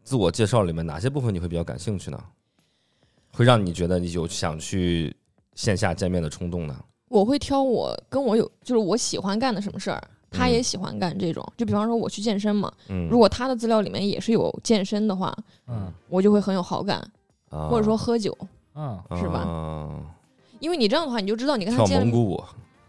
[0.03, 2.19] 自我介绍里面哪些部分你会比较感兴趣呢？
[3.35, 5.13] 会让你觉得你有想去
[5.55, 6.75] 线下见面的冲动呢？
[7.09, 11.45] 我会挑我跟我有，就是我喜欢干的什么事儿，他嗯也喜欢干这种。
[11.57, 15.35] 就比方说我去健身嘛，嗯，如果他的资料里面也是有健身的话，
[15.67, 16.97] 嗯我就会很有好感，
[17.49, 18.35] 啊或者说喝酒，
[18.75, 19.99] 嗯，是吧啊
[20.59, 22.43] 因为你这样的话，你就知道你跟他见了蒙古舞，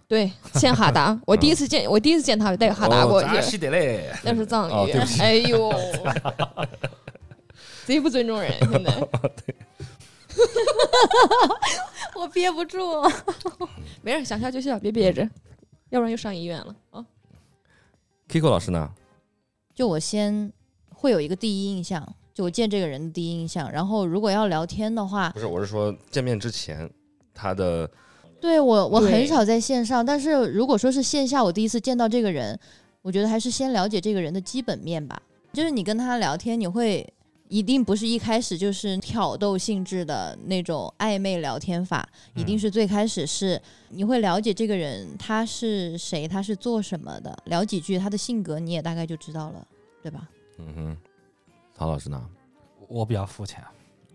[0.09, 1.21] 对，见哈达。
[1.27, 4.11] 我第一次见，我第一次见他，我带个哈达过去，哦是的嘞。
[4.25, 5.73] 那是藏语哎呦，
[7.85, 8.93] 贼不尊重人，现在。
[12.17, 12.79] 我憋不住。
[14.03, 15.23] 没事，想笑就笑，别憋着，
[15.91, 17.05] 要不然又上医院了啊。
[18.29, 18.91] Kiko 老师呢？
[19.75, 20.53] 就我先
[20.91, 23.71] 会有一个第一印象，就我见这个人的第一印象。
[23.71, 26.91] 然后如果要聊天的话，不是，我是说见面之前
[27.35, 27.91] 他的
[28.41, 32.59] 对我我很少在线上，但是如果说是线下，我第一次见到这个人，
[33.03, 35.21] 我觉得还是先了解这个人的基本面吧。
[35.53, 37.07] 就是你跟他聊天，你会
[37.49, 49.67] 一定不是一开始就是挑逗性质的那种暧昧聊天法，一定嗯是最开始是你会了解这个人他是谁，他是做什么的，聊几句他的性格，你也大概就知道了，
[50.03, 50.29] 对吧？
[50.59, 50.97] 嗯哼，
[51.75, 52.29] 曹老师呢？
[52.89, 53.63] 我比较肤浅。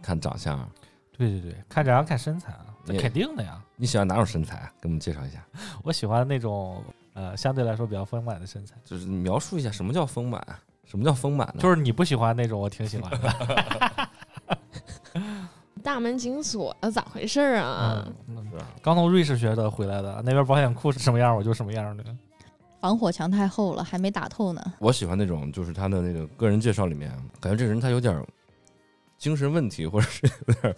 [0.02, 0.68] 看长相，啊
[1.16, 3.64] 对对对，看长相看身材啊，这你肯定的呀。
[3.76, 4.74] 你喜欢哪种身材啊？
[4.82, 5.46] 给我们介绍一下，
[5.84, 10.44] 我喜欢那种呃相对来说比较丰满的身材，就是你描述一下什么叫丰满，
[10.86, 11.56] 什么叫丰满呢？
[11.60, 14.10] 就是你不喜欢那种，我挺喜欢的。
[15.84, 18.08] 大门紧锁，呃，咋回事儿啊？
[18.28, 18.46] 嗯，
[18.84, 22.04] 刚从瑞士学的回来的，那边保险库是什么样，我就什么样的。
[22.80, 24.62] 防火墙太厚了，还没打透呢。
[24.80, 28.24] 我喜欢那种，就是他的那个个人介绍里面，感觉这个人他有点
[29.18, 30.76] 精神问题，或者是有点儿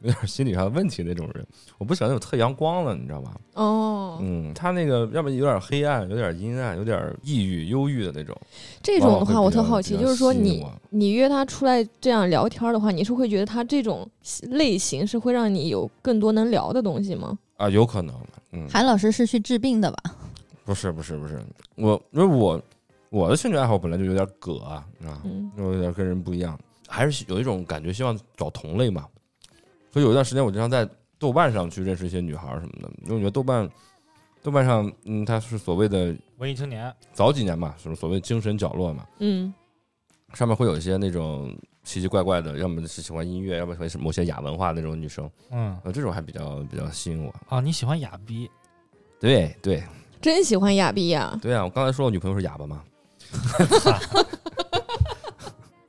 [0.00, 1.46] 有点心理上的问题那种人。
[1.78, 3.34] 我不喜欢那种特阳光的，你知道吧？
[3.54, 8.36] 哦，嗯，他那个要么有点黑暗，有点阴暗，有点抑郁、忧郁的那种。
[8.82, 14.08] 这种的话，我特好奇，就是说你你约他出来这样聊天的话，你是会觉得他这种
[14.42, 17.36] 类型是会让你有更多能聊的东西吗？
[17.56, 18.14] 啊，有可能，
[18.52, 20.16] 嗯，韩老师是去治病的吧？
[20.64, 21.42] 不是不是不是，
[21.74, 22.62] 我因为我
[23.10, 26.56] 我的兴趣爱好本来就有点葛啊，啊，嗯，有点跟人不一样，
[26.86, 29.06] 还是有一种感觉，希望找同类嘛。
[29.90, 33.68] 所以有一段时间，我经常在豆瓣上去认识一些女孩儿什么的，因为我觉得豆瓣
[34.42, 39.52] 豆瓣上，嗯，它是所谓的文艺青年，早几年嘛，什么所谓精神角落嘛，嗯，
[40.34, 47.34] 上面会有一些那种奇奇怪怪的，要么是喜欢音乐，要么是某些亚文化那种女生，嗯，呃，这种还比较比较吸引我。
[47.48, 48.48] 啊，你喜欢哑逼？
[49.20, 49.82] 对对
[50.20, 51.36] 真喜欢亚逼呀！
[51.42, 52.84] 对啊，我刚才说我女朋友是哑巴嘛。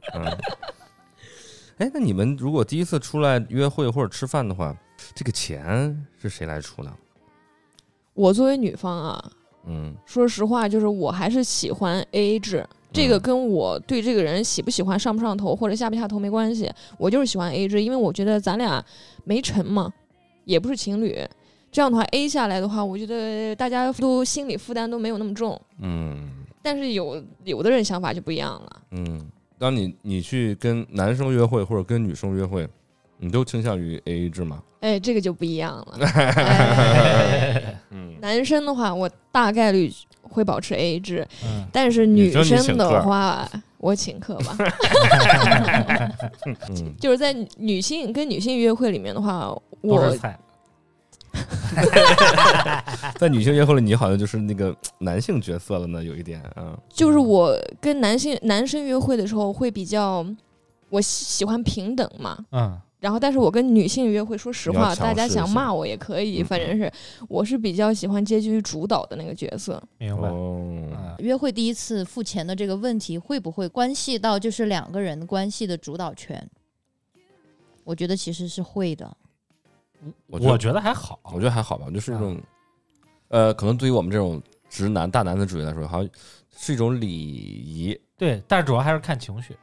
[0.13, 0.37] 嗯，
[1.79, 4.75] 哎，那你们如果第一次出来约会或者吃饭的话，
[5.15, 6.93] 这个钱是谁来出呢？
[8.13, 9.31] 我作为女方啊，
[9.65, 12.67] 嗯说实话，就是我还是喜欢 A A 制。
[12.91, 18.83] 这个跟我对这个人喜不喜欢、上不上头或者下不下头没关系，我就是喜欢 A A 制，因为我觉得咱俩
[19.23, 19.93] 没成嘛，
[20.43, 21.23] 也不是情侣，
[21.71, 25.59] 这样的话 A 下来的话，我觉得大家都心理负担都没有那么重。
[25.81, 26.29] 嗯
[26.61, 32.67] 但是有有的人想法就不一样了，嗯，当你你去跟男生约会或者跟女生约会，
[33.17, 34.63] 你都倾向于 A A 制吗？
[34.79, 35.97] 哎，这个就不一样了。
[38.21, 39.91] 男生的话，我大概率
[40.21, 43.45] 会保持 A A 制，嗯，但是女女生的客话，
[43.77, 44.57] 我请客吧。
[46.69, 50.15] 嗯， 就是在女女性跟女性约会里面的话，我。
[53.17, 56.77] 在女性约会里，你好像就是那个男性角色了呢，有一点啊。
[56.89, 60.25] 就是我跟男性男生约会的时候会比较，
[60.89, 62.37] 我喜喜欢平等嘛。
[62.51, 66.91] 嗯，然后，但是我跟女性约会，说实话，大家想骂我也可以，嗯反正是
[67.27, 69.81] 我是比较喜欢接近于主导的那个角色。
[69.97, 70.29] 明白。
[71.19, 76.49] 约会第一次付钱的这个问题，会不会关系到就是两个人关系的主导权？
[77.83, 79.17] 我觉得其实是会的。
[80.27, 81.19] 我觉得我觉得还好。
[81.23, 82.41] 我觉得还好吧，就是这种，
[83.29, 86.09] 呃，可能对于我们这种直男大男子主义来说，好像
[86.55, 87.99] 是一种礼仪。
[88.17, 89.55] 对，但是主要还是看情绪，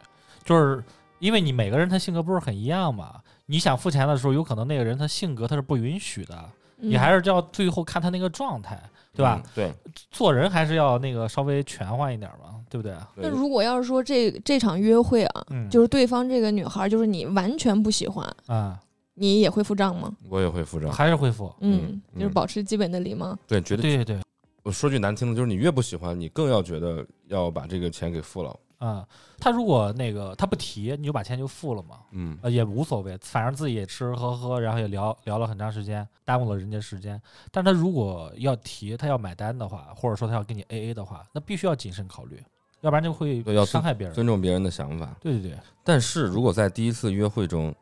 [0.44, 0.82] 就是
[1.18, 3.20] 因为你每个人他性格不是很一样嘛。
[3.46, 8.82] 你想付钱的时候，有可能那个人他性格他是不允许的，你嗯还是要最后看他那个状态，
[9.14, 9.40] 对吧？
[9.44, 9.50] 嗯？
[9.54, 9.72] 对，
[10.10, 12.96] 做人还是要那个稍微全换一点嘛，对不对？
[13.14, 18.80] 那如果要是说这这场约会啊，嗯，就是对方这个女孩儿就是你完全不喜欢，啊、
[19.18, 20.14] 你也会付账吗？
[20.28, 20.92] 我也会付账。
[20.92, 21.52] 还是会付。
[21.60, 23.36] 嗯，嗯就是保持基本的礼貌。
[23.48, 23.96] 对，绝对。
[23.96, 24.20] 对对，
[24.62, 28.54] 我说句难听的，就是你越不喜欢，你更要觉得要把这个钱给付了。
[28.78, 37.18] 啊、他如果那个他不提，你就把钱就付了嘛，嗯，呃，也无所谓，反正自己也吃吃喝喝，然后也聊聊了很长时间，耽误了人家时间。
[37.50, 42.38] 但他如果要提，他要买单的话，或者说他要跟你 A A 的话，那必须要谨慎考虑，
[42.82, 44.14] 要不然就会要伤害别人。
[44.14, 45.16] 尊重别人的想法。
[45.22, 47.74] 对对对，但是如果在第一次约会中，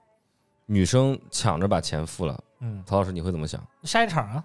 [0.67, 3.63] 女生抢着把钱付了，嗯，曹老师你会怎么想？
[3.83, 4.45] 下一场啊，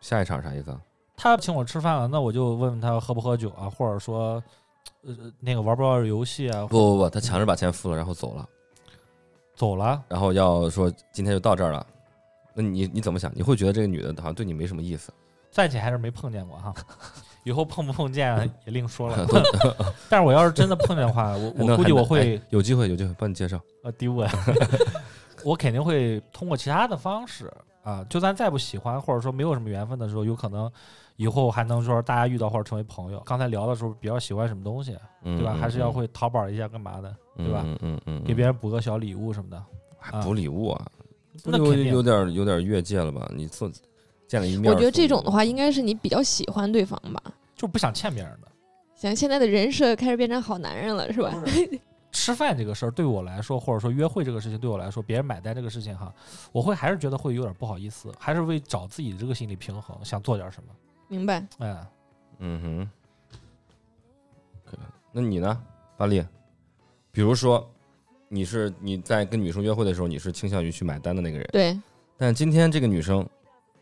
[0.00, 0.80] 下一场啥意思啊？
[1.16, 4.42] 他请我吃饭了，那我就问问他喝不喝酒啊，或者说，
[5.02, 6.66] 呃，那个玩不玩游戏啊？
[6.66, 8.48] 不不不，他抢着把钱付了，然后走了，
[9.54, 11.86] 走了，然后要说今天就到这儿了，
[12.54, 13.30] 那你你怎么想？
[13.34, 15.12] 你会觉得这个女的好像对你没什么意思？
[15.50, 16.72] 暂且还是没碰见过哈，
[17.44, 19.26] 以后碰不碰见 也另说了。
[20.08, 23.56] 但是我要是真的碰见的话，我我估计我会哎有机会有机会帮你介绍。
[23.82, 24.30] 啊丢啊，
[25.44, 30.70] 我肯定会通过其他的方式啊，就算再不喜欢或者说没有什么缘分的时候，有可能
[31.16, 33.20] 以后还能说大家遇到或者成为朋友。
[33.26, 35.52] 刚才聊的时候比较喜欢什么东西，嗯，对吧？
[35.54, 39.62] 嗯还是要会淘宝一下干嘛的，嗯对吧嗯嗯嗯，给别人补个小礼物什么的。
[39.98, 40.86] 还补礼物啊？
[41.44, 43.30] 有那肯定有点有点越界了吧？
[43.34, 43.70] 你做
[44.26, 47.22] 见了一面，我觉得这种的话，应该是你比较喜欢对方吧。
[47.54, 48.48] 就不想欠别人的。
[48.94, 51.32] 行现在的人设开始变成好男人了，是吧？
[52.12, 56.12] 吃饭这个事儿对我来说，或者说约会这个事情对我来说，别人买单这个事情哈，
[56.52, 60.72] 我会还是觉得会有点不好意思，还是为找自己的这个心理平衡，想做点什么。
[61.08, 61.46] 明白？
[61.58, 61.86] 哎，
[62.38, 62.88] 嗯
[64.66, 64.76] 哼，
[65.12, 65.62] 那你呢，
[65.96, 66.24] 巴力？
[67.12, 67.68] 比如说，
[68.28, 71.80] 你是你在跟女生约会的时候，你是倾向于去买单的那个人，对，
[72.16, 73.28] 但今天这个女生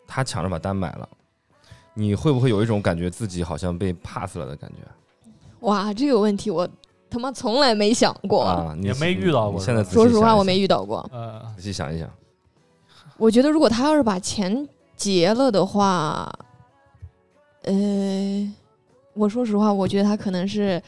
[0.06, 1.08] 她抢着把单买了，
[1.92, 4.76] 你会不会有一种感觉自己好像被 pass 了的感觉？
[5.60, 6.66] 哇，这个问题我
[7.10, 8.42] 他妈从来没想过。
[8.42, 11.08] 啊，你也没遇到过你现在说实话，我没遇到过。
[11.12, 12.08] 呃，仔细想一想，
[13.16, 16.30] 我觉得如果他要是把钱结了的话，
[17.62, 18.52] 呃，
[19.14, 20.80] 我说实话，我觉得他可能是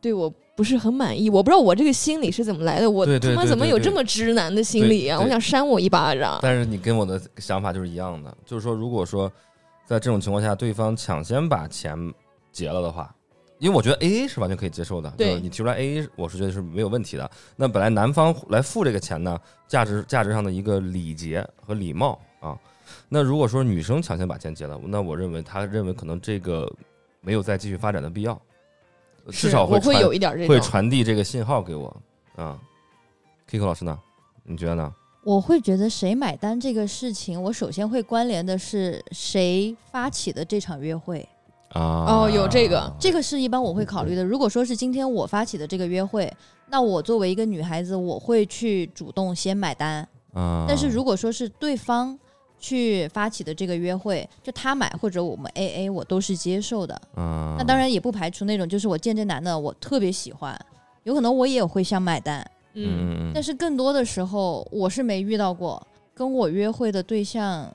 [0.00, 1.28] 对我不是很满意。
[1.28, 5.18] 我不知道我这个心理是怎么来的，我对对他妈怎么对对对有这么直男的心理啊？
[5.18, 6.38] 对对我想扇我一巴掌。
[6.42, 9.30] 但是你跟我的想法就是一样的，就是说，如果说
[9.86, 11.96] 在这种情况下，对方抢先把钱
[12.52, 13.14] 结了的话，
[13.58, 17.30] 因为我觉得 A A 是完全可以接受的，对就是你提出来 A A，我是觉得是没有问题的。
[17.56, 22.58] 那本来男方来付这个钱呢，价值价值上的一个礼节和礼貌啊。
[23.08, 26.70] 那如果说女生抢先把钱结了，那我认为她认为可能这个
[27.20, 28.40] 没有再继续发展的必要，
[29.30, 30.60] 至少我会传有一点这会。
[30.60, 32.02] 传递这个信号给我
[32.36, 32.58] 啊。
[33.50, 33.98] Kiko 老师呢？
[34.42, 34.92] 你觉得呢？
[35.22, 41.26] 我会觉得谁买单这个事情，我首先会关联的是谁发起的这场约会，
[41.74, 44.24] 啊哦有这个这个是一般我会考虑的。
[44.24, 46.32] 如果说是今天我发起的这个约会，
[46.70, 50.06] 那我作为一个女孩子，我会去主动先买单。
[50.32, 52.18] 啊，但是如果说是对方
[52.58, 56.94] 去发起的这个约会，就他买或者我们 A A，我都是接受的。
[57.14, 60.58] 啊，那当然也不排除那种，就是我见这男的我特别喜欢，
[61.02, 62.44] 有可能我也会想买单。
[62.74, 65.84] 嗯，嗯，但是更多的时候，我是没遇到过
[66.14, 67.68] 跟我约会的对象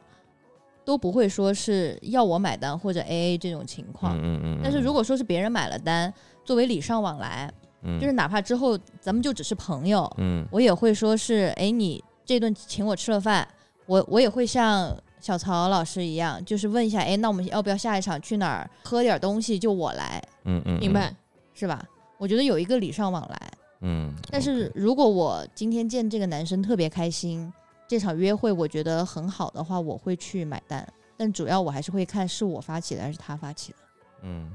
[0.85, 4.17] 都不会说是要我买单或者 A A 这种情况。
[4.17, 6.13] 嗯嗯嗯，但是如果说是别人买了单，
[6.43, 7.51] 作为礼尚往来，
[7.83, 13.47] 嗯就是哪怕之后咱们就只是朋友，嗯我也会说是，哎，你这顿请我吃了饭，
[13.85, 21.13] 我我也会像小曹老师一样，就是问一下，哎，那我们要不要下一场去哪儿喝点东西，就我来，嗯嗯，明白。
[21.53, 21.83] 是吧？
[22.17, 23.51] 我觉得有一个礼尚往来。
[23.81, 27.51] 嗯，但是如果我今天见这个男生特别开心，
[27.89, 30.87] 这场约会我觉得很好的话，我会去买单。
[31.17, 33.77] 但主要我还是会看是我发起的还是他发起的。
[34.21, 34.51] 嗯，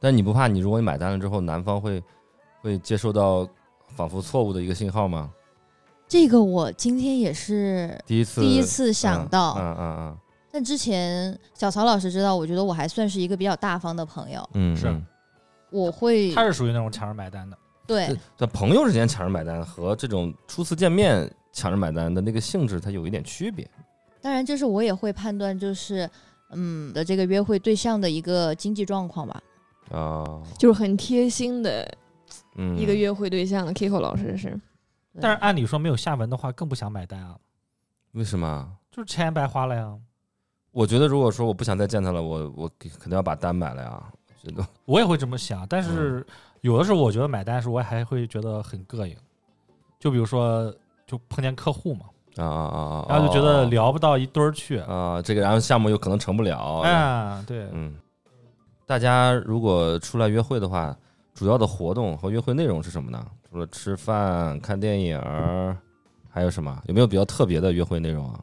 [0.00, 2.02] 但你不怕你如果你买单了之后，男方会
[2.62, 3.46] 会接受到
[3.94, 5.30] 仿佛错误的一个信号吗？
[6.08, 10.18] 这个我今天也是第一次，第一次想到，嗯嗯嗯
[10.50, 15.06] 但之前小曹老师知道，我觉得我还算是一个比较大方的朋友，嗯嗯，是嗯
[15.70, 17.56] 我会他是属于那种抢着买单的。
[17.86, 23.68] 对这在朋友之间抢着买单和这种初次见面抢着买单的那个性质，它有一点区别。
[24.20, 26.08] 当然，就是我也会判断，就是
[26.50, 29.42] 嗯的这个约会对象的一个经济状况吧。
[29.90, 31.96] 啊，就是很贴心的
[32.56, 33.72] 嗯，一个约会对象了。
[33.72, 34.58] Kiko 老师是，
[35.20, 37.36] 但是按理说没有下文的话，更不想买单啊，
[38.12, 38.76] 为什么？
[38.92, 39.98] 就是钱白花了呀。
[40.72, 44.12] 我觉得如果说我不想再见他了，我我肯定要把单买了呀。
[44.42, 46.26] 这个我也会这么想，但嗯是
[46.60, 49.16] 有的时候我觉得买单的时候，我还会觉得很膈应。
[49.98, 50.72] 就比如说，
[51.10, 54.78] 就碰见客户嘛，啊啊啊啊，然后就觉得聊不到一堆儿去。
[54.78, 56.56] 啊，这个然后项目又可能成不了。
[56.56, 57.96] 啊，对，嗯，
[58.86, 60.96] 大家如果出来约会的话，
[61.34, 63.26] 主要的活动和约会内容是什么呢？
[63.50, 65.76] 除了吃饭、看电影儿，
[66.28, 66.80] 还有什么？
[66.86, 68.38] 有没有比较特别的约会内容啊？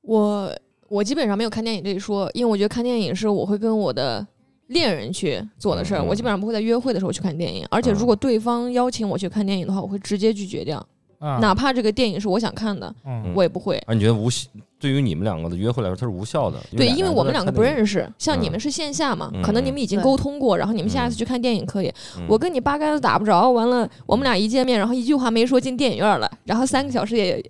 [0.00, 0.52] 我
[0.88, 4.26] 我基本上没有看电影这一说，因为我觉得看电影是我会跟我的
[4.66, 7.64] 恋人去做的事儿，我基本上不会在约会的时候去看电影。
[7.70, 10.84] 而且如果对方邀请我去看电影的话，我会直接拒绝掉，
[11.22, 13.76] 啊，哪怕这个电影是我想看的，嗯，我也不会。
[13.86, 14.48] 啊，你觉得无效？
[14.80, 16.58] 对于你们两个的约会来说，它是无效的。
[16.76, 18.10] 对，因为我们两个不认识。
[18.18, 21.94] 像你嗯们是线下嘛，嗯可能你们已经对沟通过，然后你们下一次嗯去看电影可以。
[22.18, 27.40] 嗯我跟你八竿子打不着，完了我们俩一见面，然后一句话没说进电影院了，然后三个小时也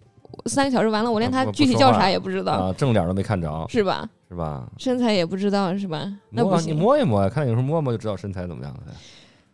[0.44, 4.06] 三个小时完了，我连他具体叫不说话啥也不知道，啊，正脸都没看着，是吧？
[4.28, 4.66] 是吧？
[4.76, 6.06] 身材也不知道是吧？
[6.28, 8.80] 那摸啊你不行，摸一摸，看有时候摸摸就知道身材怎么样了。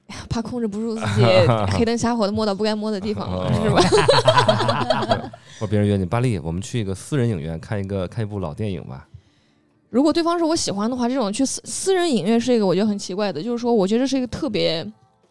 [0.28, 1.24] 怕控制不住自己，
[1.70, 3.82] 黑灯瞎火的摸到不该摸的地方是吧？
[5.60, 9.06] 或者别人约你，巴力，我们去一个私人影院看一个看一部老电影吧。
[9.90, 14.86] 如果对方是我喜欢的话，这种去私私人影院是一个我觉得很奇怪的，就是说我觉得这是一个特别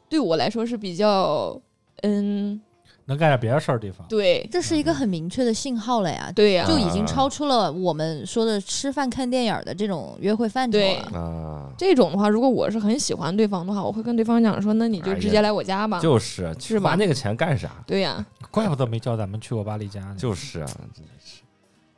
[0.09, 1.59] 对我来说是比较
[2.03, 2.59] 嗯
[3.08, 4.06] 能干点别的事儿的地方。
[4.08, 11.17] 对这是一个很明确的信号了呀，对呀、就已经超出了我们说的吃饭看电影的这种约会范畴对了。
[11.17, 16.00] 啊，这种的话，如果我是很喜欢对方的话，我会跟对方讲说，那你就直接来我家吧。
[16.00, 17.72] 就是是吧花那个钱干啥？
[17.88, 20.15] 对呀、怪不得没叫咱们去过巴黎家呢。
[20.17, 20.70] 就是啊，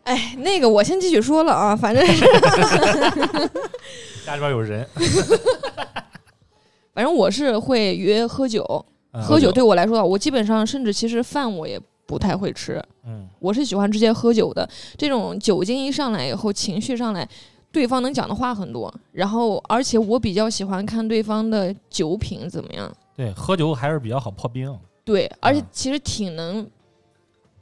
[0.04, 2.26] 哎，那个我先继续说了啊，反正是
[4.26, 4.88] 家里边有人，
[6.94, 14.68] 反正我是会约喝酒，嗯喝酒对我来说，我基本上甚至其实饭我也不太会吃，嗯，我是喜欢直接喝酒的。
[14.98, 17.28] 这种酒精一上来以后，情绪上来，
[17.72, 22.92] 对方能讲的话很多，然后而且我比较喜欢看对方的酒品怎么样。
[23.16, 24.76] 对，喝酒还是比较好破冰。
[25.04, 26.68] 对，而且嗯其实挺能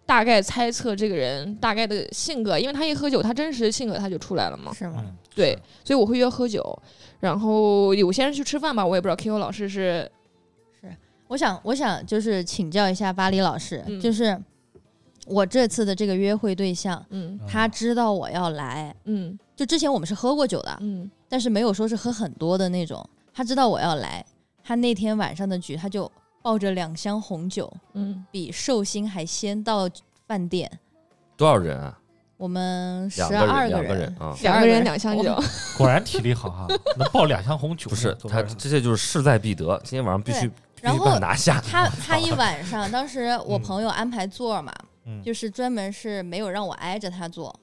[0.05, 4.73] 大概猜测这个人大概的性格，因为他一喝酒，他真实的性格他就出来了嘛。
[4.73, 4.95] 是吗？
[4.99, 6.77] 嗯，对，所以我会约喝酒，
[7.19, 10.09] 然后有些人去吃饭吧，我也不知道 Q 老师是
[11.27, 14.37] 我想，我想就是请教一下巴黎老师，嗯就是
[15.25, 23.07] 我这次的这个约会对象，嗯嗯他知道我要来，嗯就之前我们是喝过酒的，嗯但是没有说是喝很多的那种。
[23.33, 24.25] 他知道我要来，
[24.63, 26.11] 他那天晚上的局，他就
[26.41, 29.87] 抱着两箱红酒，嗯，比寿星还先到
[30.25, 30.71] 饭店。
[31.35, 31.99] 多少人啊？
[32.37, 34.35] 我们十二人，两个人人，啊。
[34.41, 35.35] 两个人两箱酒，
[35.77, 37.89] 果然体力好哈，能抱两箱红酒。
[37.91, 39.79] 不是他，这些就是势在必得。
[39.83, 40.49] 今天晚上必须
[40.81, 41.59] 然后他拿下。
[41.61, 44.73] 他他一晚上，当时我朋友安排座嘛，
[45.05, 47.53] 嗯就是专门是没有让我挨着他坐。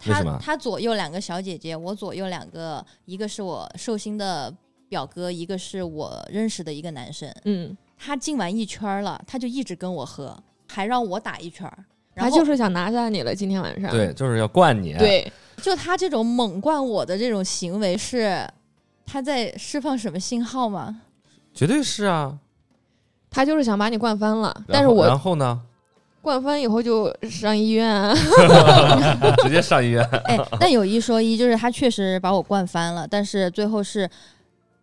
[0.00, 4.52] 他为什么他左右两个小姐姐，我左右两个，一个是我寿星的
[4.88, 7.28] 表哥，一个是我认识的一个男生。
[7.44, 10.36] 嗯，他进完一圈了，他就一直跟我喝，
[10.68, 11.84] 还让我打一圈儿。
[12.14, 13.90] 然他后就是想拿下你了，今天晚上。
[13.90, 18.48] 对，就是要灌你。，对，就他这种猛灌我的这种行为是，
[19.04, 21.02] 他在释放什么信号吗？
[21.52, 22.38] 绝对是啊。
[23.30, 25.60] 他就是想把你灌翻了，但是我然后呢，
[26.22, 28.14] 灌翻以后就上医院啊。
[29.42, 30.02] 直接上医院。
[30.24, 34.08] 哎，但有一说一，就是他确实把我灌翻了，但是最后是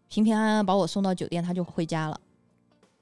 [0.08, 2.20] 平平安安把我送到酒店，他就回家了。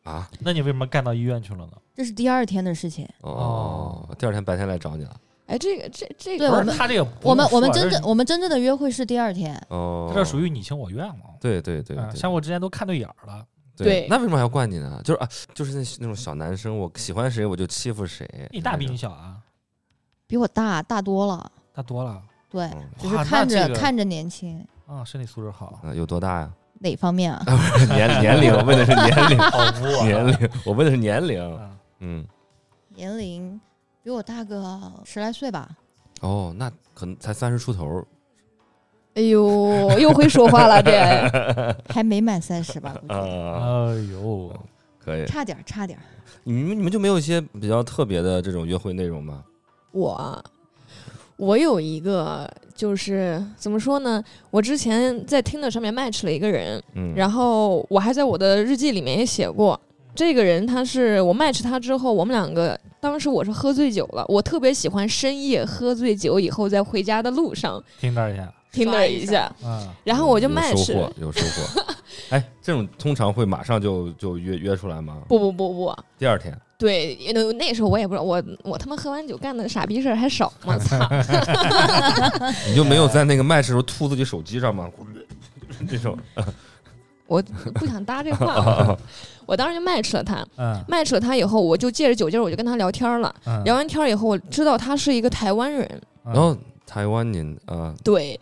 [0.04, 0.30] 啊？
[0.40, 1.72] 那你为什么干到医院去了呢？
[1.96, 3.08] 这是第二天的事情。
[3.22, 5.16] 哦，第二天白天来找你了。
[5.46, 11.36] 哎，这个这这个对我们他这个我们我们真正我们真正的约会是第二天，哦，这属于你情我愿嘛。
[11.40, 13.46] 对对对啊对，像我之前都看对眼儿了。
[13.76, 15.02] 对那为什么还要惯你呢？
[15.04, 18.28] 就是啊，就是那那种小男生，我喜欢谁我就欺负谁。
[18.52, 19.38] 你大比你小啊，
[20.28, 21.52] 比我大大多了。
[21.74, 26.54] 大多了对，嗯只是看着、这个看着年轻，啊，身体素质好，啊，有多大呀？
[26.80, 27.44] 哪方面啊？
[27.90, 29.72] 年年龄，我问的是年龄，啊
[30.04, 31.58] 年龄，我问的是年龄。
[31.58, 32.28] 啊嗯，
[32.90, 33.60] 年龄
[34.04, 35.70] 比我大个十来岁吧。
[36.22, 38.06] 哦，那可能才三十出头。
[39.16, 40.92] 哎呦，又会说话了，这
[41.94, 42.96] 还没满三十吧？
[43.00, 44.52] 估计啊，哎呦，
[45.04, 45.26] 可以。
[45.26, 46.02] 差点儿，差点儿。
[46.44, 49.44] 你们你们就没有一些比较特别的这种约会内容吗？
[49.92, 50.44] 我啊，
[51.38, 54.22] 我有一个就是怎么说呢？
[54.50, 59.80] 我之前在听的上面 match 了一个人，嗯，然后我还在我的日记里面也写过，
[60.16, 71.94] 这个人他是我 match 他之后，我们两个当时我是喝醉酒了，我特别喜欢深夜喝醉酒以后在回家的路上听到一下，听了一下，嗯，然后我就有收 match，获，有收获。
[72.30, 75.20] 哎，这种通常会马上就就约约出来吗？
[75.30, 80.78] 不不不不，第二天，对，那那时候我也不知道，我我他妈喝完酒干的傻逼事儿还少吗？
[80.80, 80.98] 操！
[82.68, 84.90] 你就没有在那个麦的时候吐自己手机上吗？
[85.88, 86.18] 这种
[87.28, 87.42] 我
[87.76, 89.00] 不想搭这话了，
[89.46, 93.34] 我当时就 match 了他嗯，match 了他以后，我就借着酒劲儿我就跟他聊天了。
[93.46, 95.88] 嗯，聊完天儿以后，我知道他是一个台湾人，
[96.26, 96.56] 嗯然后
[96.94, 98.40] 台湾人啊，对。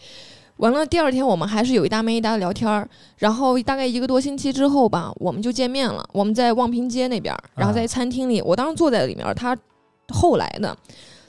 [0.57, 2.87] 完了，第二天我们还是有一搭没一搭的聊天儿，
[3.17, 6.07] 然后大概一个多星期之后吧，我们就见面了。
[6.11, 9.57] 我们在望平街那边儿，然后在餐厅里，我当时坐在里面儿，他
[10.09, 10.77] 后来的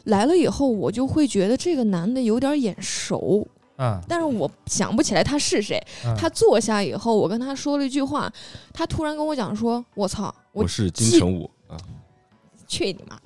[0.05, 3.47] 来了以后，我就会觉得这个男的有点眼熟，
[3.79, 5.81] 嗯，但是我想不起来他是谁。
[6.05, 8.31] 嗯他坐下以后，我跟他说了一句话，
[8.75, 11.77] 他突然跟我讲说：“我操，我我是金城武啊，
[12.69, 13.19] 去你妈！”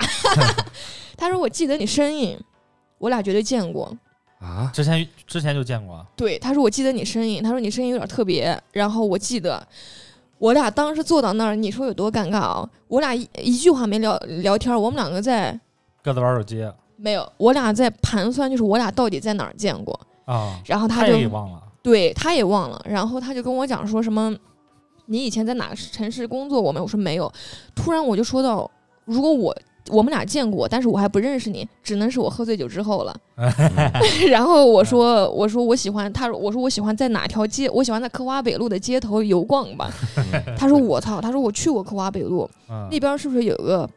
[1.19, 2.39] 他说：“我记得你声音，
[2.99, 3.93] 我俩绝对见过。”
[4.39, 9.67] 啊，之前之前就见过，对，他说我记得你声音，他说你声音有点特别，然后我记得
[10.37, 12.71] 我俩当时坐到那儿，你说有多尴尬啊？
[12.87, 15.59] 我俩一一句话没聊聊天，我们两个在
[16.03, 19.99] 各自玩手机没有，我俩在盘算，就是我俩到底在哪儿见过。
[20.27, 24.37] 啊，然后他他就也忘了，对他也忘了，然后他就跟我讲说什么，
[25.07, 26.83] 你以前在哪个城市工作过没有？
[26.83, 27.33] 我说没有。
[27.75, 28.71] 突然我就说到，
[29.07, 29.57] 如果我
[29.89, 33.17] 我们俩见过，但是我还不认识你，只能是我喝醉酒之后了。
[34.31, 37.69] 然后我说我说我喜欢，他说我说我喜欢在哪条街？
[37.71, 39.91] 我喜欢在科华北路的街头游逛吧。
[40.59, 43.89] 他说我操，他说我去过科华北路嗯那边是不是有个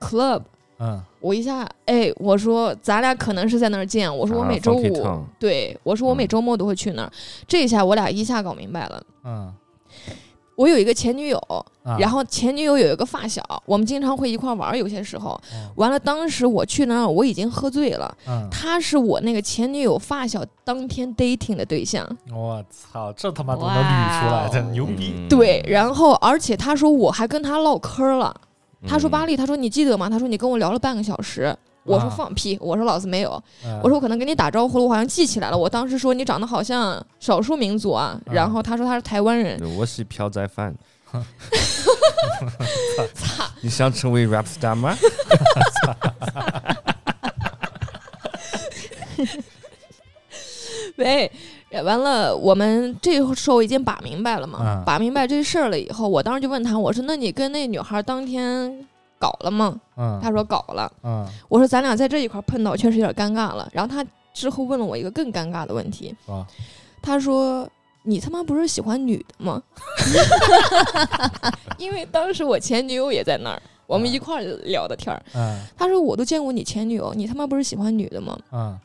[0.00, 0.42] club？
[0.78, 4.14] 嗯我一下，哎，我说咱俩可能是在那儿见。
[4.14, 7.10] 我说我啊每周五对我说我每嗯周末都会去那儿。
[7.46, 9.02] 这一下我俩一下搞明白了。
[9.24, 9.54] 嗯，
[10.56, 11.38] 我有一个前女友，
[11.82, 15.40] 啊然后前女友有一个发小，我们经常会一块儿玩儿，有些时候。
[15.52, 18.16] 嗯完了，当时我去那儿，我已经喝醉了。
[18.28, 25.64] 嗯，他是我那个前女友发小当天 dating 的对象，我操，这他妈都能捋出来，这牛逼，嗯对。
[25.66, 28.34] 然后，而且他说我还跟他唠嗑了。
[28.86, 30.10] 他说：“嗯巴力，他说你记得吗？
[30.10, 32.58] 他说你跟我聊了半个小时。”我说：“啊放屁！
[32.60, 33.42] 我说老子没有。
[33.64, 35.56] 嗯我说我可能跟你打招呼了，我好像记起来了。
[35.58, 38.18] 我当时说你长得好像少数民族啊。
[38.26, 39.60] 嗯然后他说他是台湾人。
[39.76, 40.74] 我是朴宰范。
[43.14, 43.44] 操！
[43.60, 44.96] 你想成为 rap star 吗？
[50.96, 51.30] 喂，
[51.84, 58.84] 完了，我们这时候已经把明白了嘛，嗯把明白这事儿了以后，我当时就问他，我说：“那你跟那女孩当天
[59.24, 60.90] 搞了吗？”嗯他说搞了。
[61.02, 63.68] 嗯我说咱俩在这一块碰到，确实有点尴尬了。
[63.72, 64.04] 然后他
[64.34, 66.46] 之后问了我一个更尴尬的问题，啊
[67.00, 67.68] 他说
[68.02, 69.62] ：“你他妈不是喜欢女的吗？”
[71.78, 75.22] 因为当时我前女友也在那儿，我们一块儿聊的天儿。
[75.34, 78.78] 嗯他说：“我都见过你前女友，你他妈不是喜欢女的吗嗯？”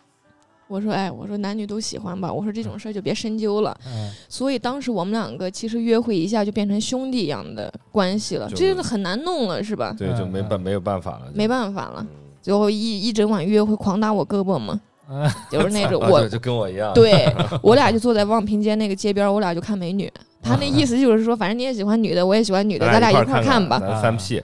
[0.70, 2.32] 我说：“哎，我说男女都喜欢吧。
[2.32, 3.76] 我说这种事儿就别深究了。
[3.88, 9.96] 嗯所以当时我们两个其实约会一下就变成兄弟一样的关系了，就这个很难弄了，是吧？
[9.98, 12.08] 对，就没办没有办法了，没办法了，嗯
[12.42, 17.26] 最后一一整晚约会狂打我胳膊嘛， 嗯就是那种我就跟我一样，对
[17.64, 20.12] 我俩就坐在望平街那个街边，我俩就看美女。
[20.42, 23.78] 他那意思就是说，反正你也喜欢女的，我也喜欢女的，咱俩一块儿看吧。
[23.80, 24.42] 咱翻屁。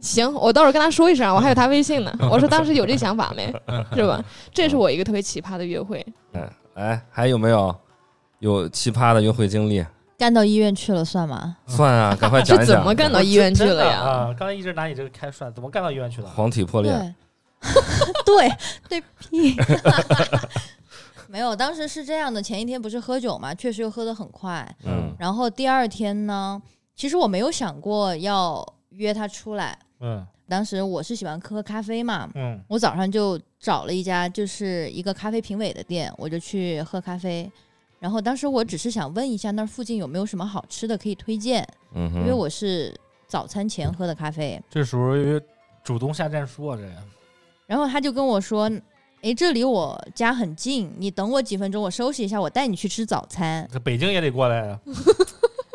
[0.00, 2.12] 行，我到时候跟他说一声，我还有他微信呢。
[2.30, 3.52] 我说当时有这想法没，
[3.94, 4.22] 是吧？
[4.52, 6.04] 这是我一个特别奇葩的约会。
[6.32, 7.74] 嗯哎，还有没有
[8.38, 9.84] 有奇葩的约会经历？
[10.16, 11.56] 干到医院去了算吗？
[11.66, 12.66] 算啊，赶快讲一讲。
[12.68, 14.00] 这怎么干到医院去了呀？
[14.00, 14.34] 啊！
[14.38, 16.28] 刚才一直拿你这个开涮，怎么干到医院去了？
[16.28, 16.92] 黄体破裂？
[18.24, 18.48] 对，
[18.88, 19.56] 对对屁。
[21.26, 24.66] 没有，当时是这样的，前一天不是喝酒嘛，确实又喝得很快。
[24.84, 26.60] 嗯然后第二天呢，
[26.96, 29.78] 其实我没有想过要约他出来。
[30.00, 37.50] 嗯当时我是喜欢喝咖啡嘛，嗯我早上就找了一家就是一个咖啡评委的店，我就去喝咖啡。
[38.00, 42.92] 然后当时我只是想问一下那儿附近有没有什么好吃的可以推荐，嗯，因为我是
[43.28, 44.60] 早餐前喝的咖啡。
[44.70, 45.40] 这属于
[45.84, 46.92] 主动下战书啊，这个
[47.66, 48.68] 然后他就跟我说
[49.22, 53.68] ：“哎，这离我家很近，你等我几分钟，我收拾一下，我带你去吃早餐。
[53.70, 54.80] 这北京也得过来啊。”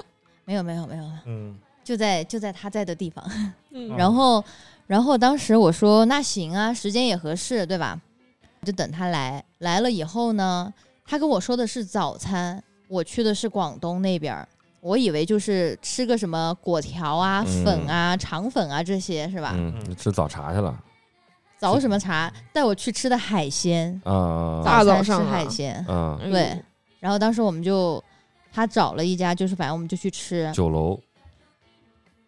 [0.45, 3.23] 没有没有没有，嗯就在就在他在的地方。
[3.71, 4.43] 嗯然后
[4.87, 7.97] 然后当时我说：“那行啊，时间也合适，对吧？”
[8.65, 9.43] 就等他来。
[9.59, 10.73] 来了以后呢，
[11.05, 14.47] 他跟我说的是早餐，我去的是广东那边儿。
[14.81, 19.51] 我以为就是吃个什么果条啊、嗯粉啊、肠粉啊这些是吧？
[19.55, 20.77] 嗯，你吃早茶去了
[21.57, 22.31] 早什么茶？
[22.53, 24.61] 带我去吃的海鲜，啊？
[24.63, 25.85] 大早餐吃啊海鲜。
[25.87, 26.61] 嗯，对，
[26.99, 28.03] 然后当时我们就
[28.53, 30.51] 他找了一家，就是反正我们就去吃。
[30.53, 30.99] 酒楼，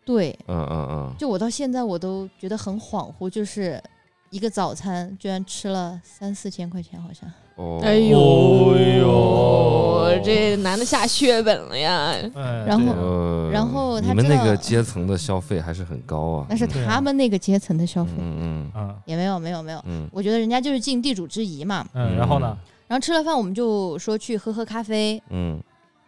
[0.08, 3.82] 对，嗯嗯嗯，就我到现在我都觉得很恍惚，就是
[4.30, 7.30] 一个早餐居然吃了三四千块钱，好像。
[7.58, 12.14] 哦，哎呦，哎呦这男的下血本了呀！
[12.36, 16.47] 哎然后呃，然后他你们那个阶层的消费还是很高啊。
[16.49, 19.82] 那是他们那个阶层的消费，嗯嗯嗯也没有没有没有。
[19.86, 21.86] 嗯我觉得人家就是尽地主之谊嘛。
[21.93, 22.58] 嗯，然后呢？
[22.88, 25.62] 然后吃了饭，我们就说去喝喝咖啡，嗯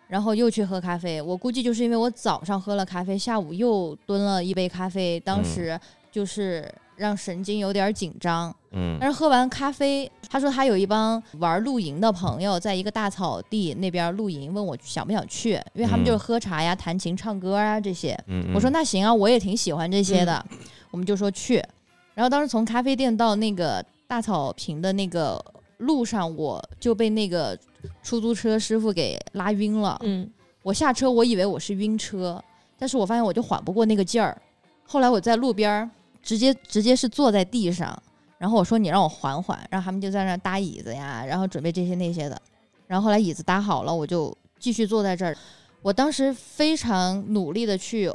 [0.10, 1.22] 然后又去喝咖啡。
[1.22, 5.80] 我估计就是因为我早上喝了咖啡，下午又蹲了一杯咖啡，当时
[6.12, 8.54] 就是让神经有点紧张。
[8.72, 18.16] 嗯但是喝完咖啡，他说他有一帮玩露营的朋友，在一个大草地那边露营，问我想不想去，因为他们就是喝茶呀、弹琴、唱歌啊这些。
[18.28, 20.46] 嗯，我说那行啊，我也挺喜欢这些的，
[20.92, 21.64] 我们就说去。
[22.14, 25.44] 然后当时从咖啡店到那个大草坪的那个
[25.80, 27.58] 路上，我就被那个
[28.02, 30.00] 出租车师傅给拉晕了。
[30.04, 30.30] 嗯，
[30.64, 32.42] 我下车，我以为我是晕车，
[32.78, 34.40] 但是我发现我就缓不过那个劲儿。
[34.86, 35.90] 后来我在路边儿
[36.22, 38.02] 直接直接是坐在地上，
[38.38, 42.42] 然后我说你让我缓缓，然后他们就在那儿搭椅子呀，然后准备这些那些的。
[42.88, 45.36] 然后后来椅子搭好了，我就继续坐在这儿。
[45.82, 48.12] 我当时非常努力的去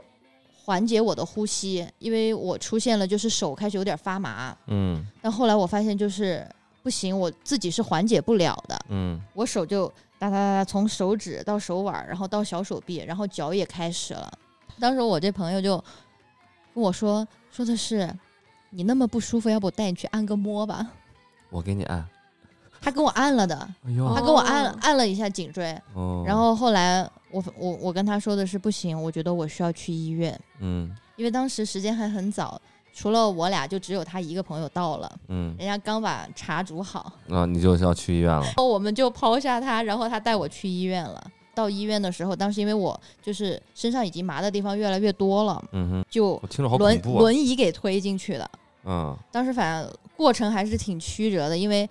[0.64, 4.54] 缓解我的呼吸，因为我出现了就是手开始有点发麻。
[4.66, 6.46] 嗯但后来我发现就是
[6.84, 8.78] 不行，我自己是缓解不了的。
[8.90, 14.30] 嗯我手就哒哒哒哒，从手指到手腕儿，然后到小手臂，然后脚也开始了。
[14.78, 15.82] 当时我这朋友就
[16.74, 18.14] 跟我说，说的是
[18.68, 20.86] 你那么不舒服，要不我带你去按个摩吧？
[21.48, 22.06] 我给你按。
[22.82, 32.60] 他给我按了的，哎他给我按哦按了一下颈椎，哦，然后后来我我我跟他说的是不行，我觉得我需要去医院，嗯因为当时时间还很早，
[32.94, 38.42] 除了我俩就只有他一个朋友到了，嗯人家刚把茶煮好，啊，你就是要去医院了。
[38.44, 41.22] 然后我们就抛下他，然后他带我去医院了。
[41.56, 46.40] 到医院的时候，当时因为我就是身上已经麻的地方越来越多了，嗯哼，就
[46.78, 47.00] 轮啊。
[47.04, 48.50] 轮椅给推进去的。
[48.86, 51.88] 嗯当时反正过程还是挺曲折的，因为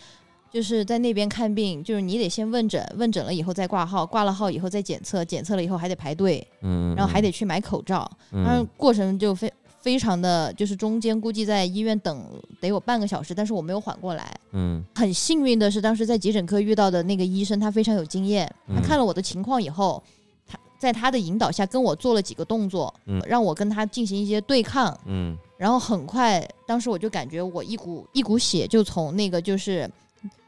[0.52, 9.52] 就是在那边看病，就是你得先问诊，问诊了以后再挂号，挂了号以后再检测，检测了以后还得排队，嗯，然后还得去买口罩，当然嗯过程就非
[9.84, 12.26] 非常的，就是中间估计在医院等
[12.62, 14.34] 得有半个小时，但是我没有缓过来。
[14.54, 18.48] 嗯很幸运的是，当时在急诊科遇到的那个医生，他非常有经验。
[18.70, 20.02] 他嗯看了我的情况以后，
[20.48, 24.98] 他在他的引导下跟我做了几个动作，嗯让我跟他进行一些对抗。
[25.06, 29.90] 嗯然后很快，当时我就感觉我一股一股血就从那个就是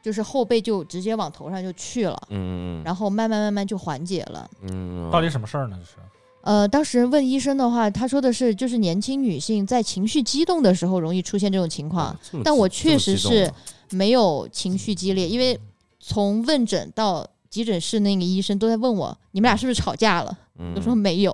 [0.02, 4.50] 就是后背就直接往头上就去了，嗯嗯然后慢慢慢慢就缓解了。
[4.62, 5.78] 嗯，到底什么事儿呢？
[5.80, 5.98] 这是
[6.46, 12.16] 呃，当时问医生的话，他说的是就是年轻女性在情绪激动的时候容易出现这种情况。
[12.43, 13.52] 但我确实是
[13.89, 15.60] 没有情绪激烈，因为
[16.00, 20.38] 从问诊到急诊室那个医生都在问我，你们俩是不是吵架了？
[20.60, 21.34] 嗯我说没有，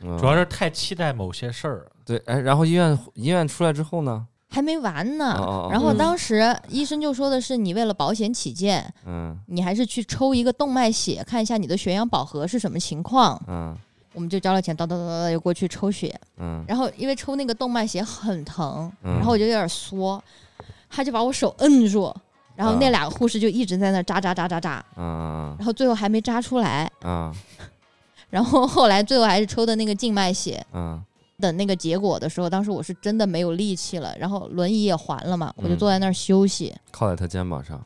[0.00, 4.26] 嗯主要是太期待某些事儿，对，哎，然后医院医院出来之后呢？
[4.50, 5.68] 还没完呢。
[5.70, 13.40] 然后嗯当时医生就说的是，你为了保险起见，嗯你还是去抽一个动脉血，看一下你的血氧饱和是什么情况。
[13.46, 13.76] 嗯
[14.18, 16.12] 我们就交了钱，叨叨叨叨就过去抽血。
[16.38, 16.64] 嗯。
[16.66, 19.14] 然后因为抽那个动脉血很疼，嗯。
[19.14, 20.20] 然后我就有点缩，
[20.90, 22.12] 他就把我手摁住，
[22.56, 26.90] 然后那啊俩个护士就一直在那扎扎扎扎扎，嗯然后最后还没扎出来。
[27.04, 27.32] 嗯。
[28.28, 31.00] 然后后来最后还是抽的那个静脉血，嗯。
[31.40, 35.78] 等那个结果的时候，当时我是真的没有力气了，然后轮椅也还了嘛，我就嗯。
[35.78, 36.74] 坐在那儿休息。
[36.90, 37.80] 靠在他肩膀上，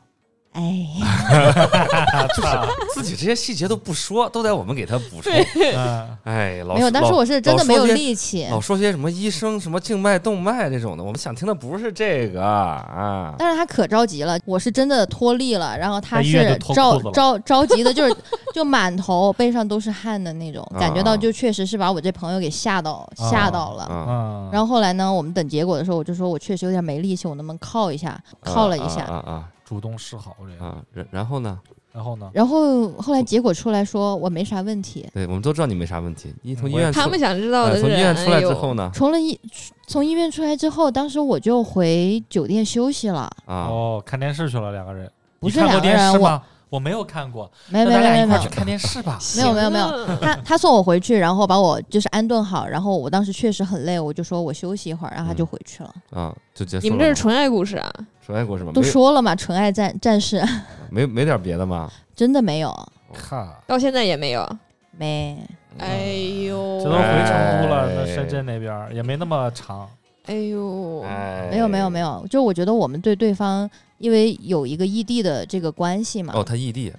[0.53, 0.87] 哎，
[2.35, 2.49] 就是
[2.93, 5.33] 自己这些细节都不说，都得我们给他补充。
[5.75, 8.47] 嗯，哎，老没有，当时我是真的没有力气。
[8.51, 13.33] 老说些什么医生什么静脉动脉这种的，我们想听的不是这个啊。
[13.37, 18.15] 但是他可着急了，我是真的脱力了，然后他是着着着急的，就是
[18.53, 24.49] 就满头背上都是汗的那种，感觉啊到就确实是把我这朋友给吓到吓到了。
[24.51, 28.19] 然后后来呢，我们等结果的时候，我就说我确实有点没力气，我能不能靠一下？
[28.41, 30.83] 靠了一下，啊啊主动示好这样，啊啊！
[30.93, 31.59] 然然后呢？
[31.93, 32.29] 然后呢？
[32.33, 35.07] 然后后来结果出来说我没啥问题。
[35.13, 36.33] 对，我们都知道你没啥问题。
[36.41, 38.91] 你从医院出他们想知道的是，哎从医院出来之后呢？
[38.93, 39.39] 从了医
[39.85, 46.43] 从医院出来之后，当时我就回酒店休息了，啊，哦，看电视去了两个人，不是你看过两个人我电视吗？
[46.73, 49.19] 我没有看过，没有没没没没有去看电视吧。
[49.37, 55.93] 没有没有没有他他送我回去，然后把我就是安顿好，然后我当时确实很累，我就说我休息一会儿，然后他就回去了。
[56.09, 56.83] 啊，就结束。
[56.83, 57.93] 你们这是纯爱故事啊？
[58.25, 58.71] 纯爱故事吗？
[58.73, 60.43] 都说了嘛，纯爱战战士
[60.89, 61.91] 没没点别的吗？
[62.15, 62.71] 真的没有，
[63.13, 64.49] 哈，到现在也没有。
[64.97, 65.37] 没
[65.77, 66.07] 哎
[66.47, 69.87] 呦，这都回成都了，哎那深圳那边也没那么长。
[70.25, 73.69] 哎呦，哎，没有没有没有，就我觉得我们对对方，
[74.03, 76.91] 因为有一个异地的这个关系嘛，哦，他异地，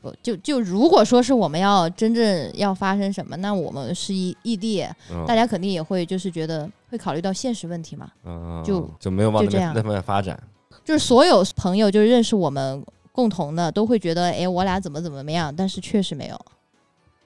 [0.00, 5.22] 不就就如果说是我们要真正要发生什么，那我们是异异地，嗯。
[5.26, 9.74] 大家肯定也会就是觉得会考虑到现实问题嘛，嗯就就没有往就这样。
[9.74, 10.42] 那边那方面发展。
[10.82, 12.82] 就是所有朋友就是认识我们
[13.12, 16.40] 共同的都会觉得，哎，我俩怎么怎么样，但是确实没有。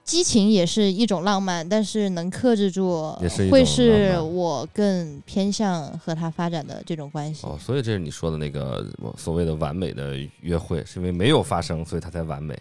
[0.04, 3.10] 激情也是一种浪漫，但是能克制住
[3.50, 7.46] 会是我更偏向和他发展的这种关系。
[7.46, 8.86] 哦，所以这是你说的那个
[9.16, 12.54] 所谓的完美的约会，是因为没有发生，所以他才完美。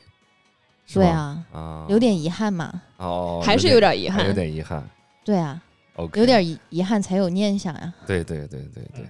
[0.86, 2.82] 是对啊，啊，有点遗憾嘛。
[2.98, 4.84] 哦，还是有点遗憾有点遗憾。
[5.24, 5.62] 对啊
[5.96, 7.94] ，OK，有点遗遗憾才有念想呀。
[8.08, 9.04] 对对对对对。
[9.04, 9.08] 嗯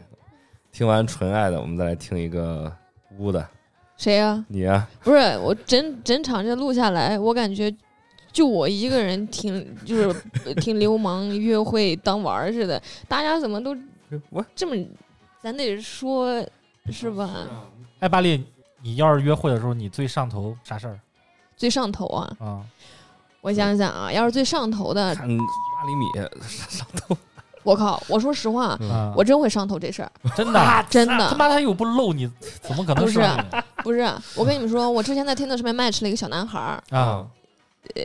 [0.73, 2.75] 听完纯爱的，我们再来听一个
[3.19, 3.47] 污的，
[3.95, 7.71] 谁呀、你啊，不是我整整场这录下来，我感觉
[8.33, 13.73] 就我一个人挺 就是挺流氓约会当玩儿似的，大家怎么都
[14.29, 14.75] 我这么，
[15.41, 16.43] 咱得说
[16.91, 17.47] 是吧？
[17.99, 18.43] 哎，巴力，
[18.81, 20.99] 你要是约会的时候，你最上头啥事儿
[21.55, 22.35] 最上头啊！
[22.39, 22.61] 啊？
[23.41, 26.05] 我想想啊，要是最上头的，看八厘米
[26.49, 27.15] 上头，
[27.63, 28.01] 我靠！
[28.07, 28.77] 我说实话，
[29.15, 32.29] 我真会上头这事儿， 真的啊 真的他妈他又不露你，
[32.61, 33.21] 怎么可能不是
[33.83, 34.01] 不是。
[34.35, 36.99] 我跟你们说，我之前在 Tinder 上面 match 了一个小男孩儿，啊？
[36.99, 37.31] 呃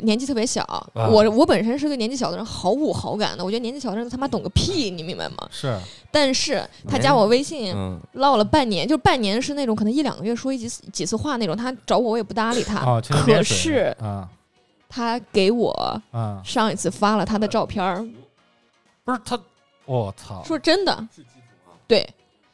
[0.02, 0.62] 年纪特别小。
[0.62, 3.44] 啊我我本身是对年纪小的人，毫无好感的。
[3.44, 5.48] 我觉得年纪小的人他妈懂个屁，你明白吗？
[5.50, 5.78] 是
[6.10, 13.00] 但是他加我微信，嗯，唠了半年，就半年是那种可能一两个月说一几次几次话那种，他找我我也不搭理他。
[13.02, 14.28] 可是啊
[14.88, 15.70] 他给我
[16.10, 18.06] 啊，上一次发了他的照片儿，
[19.04, 19.38] 不是他，
[19.84, 21.06] 我操，说真的，
[21.86, 22.08] 对，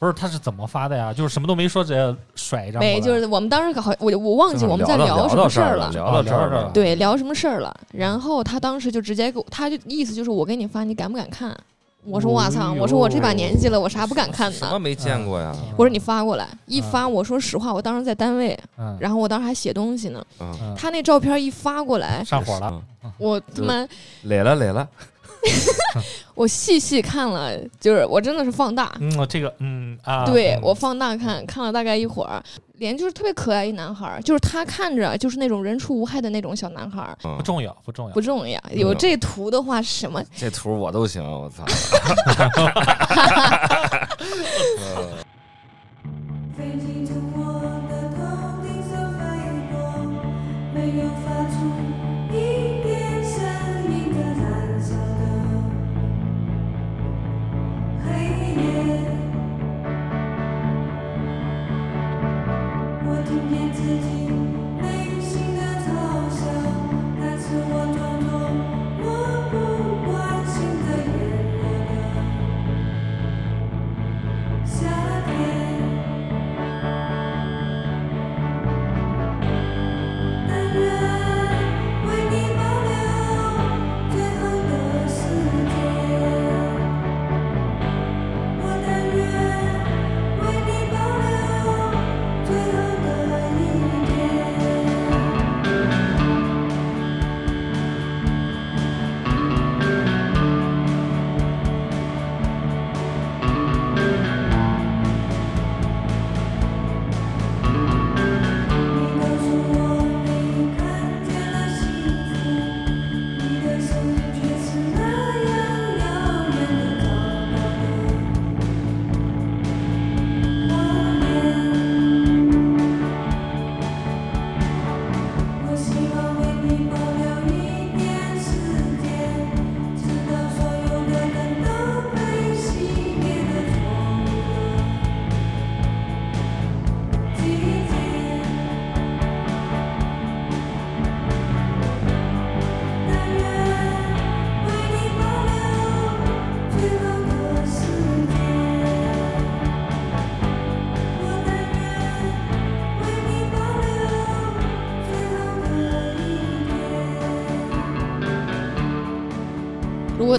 [0.04, 1.12] 不是他是怎么发的呀？
[1.12, 2.78] 就是什么都没说，直接甩一张。
[2.80, 5.90] 没就是我们当时好，我我忘记我们在聊什么事儿了。
[5.92, 7.74] 聊到这儿了对，聊什么事儿了？
[7.92, 11.56] 然后他当时就直接给我，他就意思就是我给你发，你敢不敢看？
[12.06, 14.58] 我说我操，哦我说我这把年纪了，我啥不敢看呢？
[14.58, 15.56] 什么没见过呀？
[15.74, 20.22] 我说你发过来，一发，我说实话，我当时在单位，嗯，然后我当时还写东西呢。
[20.76, 23.88] 他那照片一发过来，上火了，嗯，我他妈
[24.24, 24.86] 来了来了，
[26.34, 30.32] 我细细看了，就是我真的是放大，嗯，我这个嗯啊，嗯。
[30.32, 32.42] 对我放大看，看了大概一会儿，
[32.78, 37.16] 脸就是特别可爱一男孩儿，就是他看着就是那种人畜无害的那种小男孩。
[37.36, 38.12] 不重要不重要。
[38.14, 38.60] 不，重要。
[38.72, 40.22] 有这图的话，什么？
[40.36, 41.64] 这图我都行，我操！
[46.56, 47.42] 飞机从我
[47.88, 48.16] 的头
[48.62, 49.22] 顶上飞
[49.70, 49.74] 过，
[50.72, 51.52] 没有发出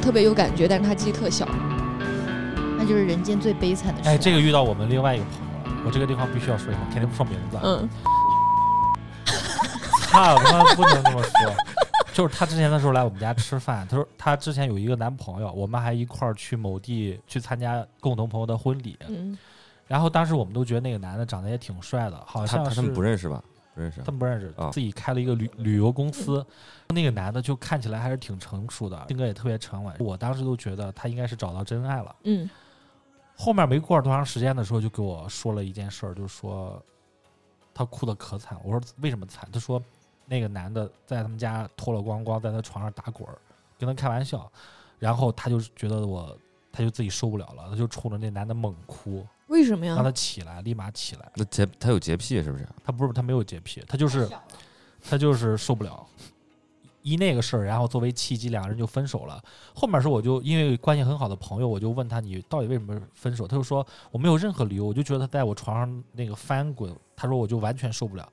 [0.05, 1.47] 特别有感觉，但是他鸡特小，
[2.77, 4.09] 那就是人间最悲惨的事。
[4.09, 7.63] 哎，这个遇到我们另外一个朋友了，我这个地方必须要说一下，肯定不说名字啊。
[7.65, 7.89] 嗯，
[10.11, 11.31] 操 他妈不能这么说。
[12.13, 18.95] 就是他之前的时候来我们家吃饭，他说他之前有一个男朋友，我们还一块儿去某地去参加共同朋友的婚礼。
[19.07, 19.35] 嗯，
[19.87, 23.41] 然后当时我们都觉得那个男的长得也挺帅的，好他像是他他们不认识吧？
[23.75, 26.43] 不认识啊他们不认识啊，自己开了一个旅旅游公司。
[26.89, 29.93] 那个男的就看起来还是挺成熟的，性格也特别沉稳。
[29.99, 32.15] 我当时都觉得他应该是找到真爱了。
[32.23, 32.49] 嗯
[33.37, 36.81] 后面没过多长时间的时候，就给我说了一件事儿，就是说
[37.73, 38.57] 他哭的可惨。
[38.63, 39.45] 我说为什么惨？
[39.51, 39.81] 他说
[40.25, 43.37] 那个男的在他们家脱了光光，在他床上打滚儿，
[43.77, 44.49] 跟他开玩笑，
[44.99, 46.37] 然后他就觉得我，
[46.75, 50.03] 他就自己受不了了，他就冲着那男的猛哭，为什么呀让？
[50.03, 51.31] 他起来，立马起来。
[51.35, 52.67] 那洁他有洁癖是不是？
[52.83, 54.29] 他不是他没有洁癖，他就是
[55.01, 56.05] 他就是受不了。
[57.01, 59.39] 一那个事儿，然后作为契机，两个人就分手了。
[59.75, 63.47] 后面是我就因为关系很好的朋友，我就问他你到底为什么分手？
[63.47, 68.27] 他就说我没有任何理由，我就觉得他在我床上那个翻滚，他说我就完全受不了。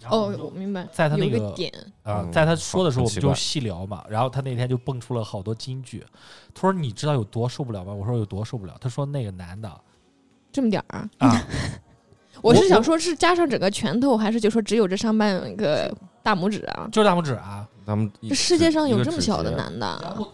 [0.00, 1.72] 然后哦我，明白，在他那个个点，
[2.02, 4.04] 啊、嗯在他说的时候，我们就细聊嘛。
[4.08, 6.04] 然后他那天就蹦出了好多金句。
[6.54, 9.70] 他说：“你知道有多受不了吗？”我说：“有多受不了。”他说：“那个男的
[10.50, 11.28] 这么点儿啊。
[11.28, 11.46] 啊，
[12.42, 16.88] 我是想说，是加上整个拳头，还是就说只有这上半个大拇指啊？
[16.90, 17.68] 就是大拇指啊。
[17.86, 20.00] 咱们这世界上有这么小的男的啊？
[20.02, 20.26] 然后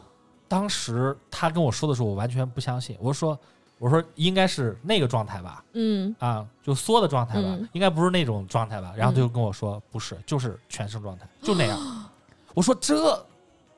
[0.48, 2.96] 当时他跟我说的时候，我完全不相信。
[3.00, 3.38] 我说
[3.78, 11.78] ：“我说应该是那个状态吧，嗯，啊，就缩的状态吧，嗯应该不是那种状态吧？”然后他就跟我说：“不是，就是全身状态， 就那样。”
[12.54, 13.14] 我说：“这，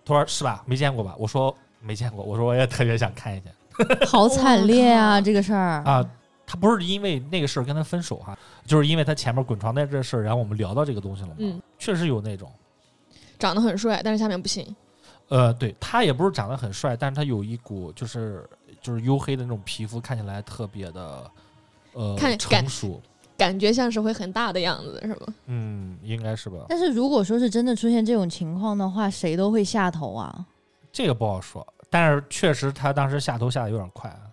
[0.04, 0.62] 他说是吧？
[0.66, 3.50] 没见过吧？”我说：“没见过。”我说：“我也特别想看一下。
[4.06, 6.08] ”好惨烈啊，这个事儿啊，
[6.46, 11.34] 他不是因为那个事儿跟他分手哈、就是因为他前面滚床单这事儿，然后我们聊到这个东西了嘛。
[11.38, 12.50] 嗯确实有那种，
[13.38, 14.74] 长得很帅，但是下面不行。
[15.28, 18.48] 呃，对他也不是长得很帅，但是他有一股就是
[18.80, 21.30] 就是黝黑的那种皮肤，看起来特别的
[21.92, 23.00] 呃成熟。
[23.36, 25.34] 感觉像是会很大的样子，是吗？
[25.46, 26.66] 嗯，应该是吧？
[26.68, 30.44] 但是如果说是真的出现这种情况的话，谁都会下头啊。
[30.90, 34.20] 这个不好说，但是确实他当时下头下的有点快啊。
[34.24, 34.30] 哎，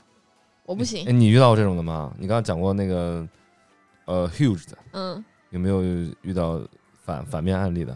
[0.66, 1.06] 我不行。
[1.20, 2.12] 你遇到过这种的吗？
[2.18, 3.28] 你刚刚讲过那个
[4.06, 5.84] 呃 huge 的，嗯，有没有
[6.24, 6.60] 遇到
[7.04, 7.96] 反反面案例的？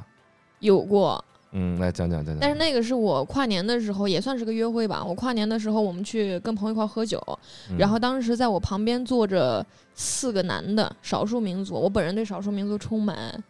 [0.59, 2.39] 有过，嗯，来讲讲讲讲。
[2.39, 5.03] 但是那个是我跨年的时候，也算是个约会吧。
[5.03, 7.21] 我跨年的时候，我们去跟朋友一块儿喝酒，
[7.69, 11.75] 嗯然后当时在我旁边坐着四个男的，少数民族。
[11.75, 13.43] 我本人对少数民族充满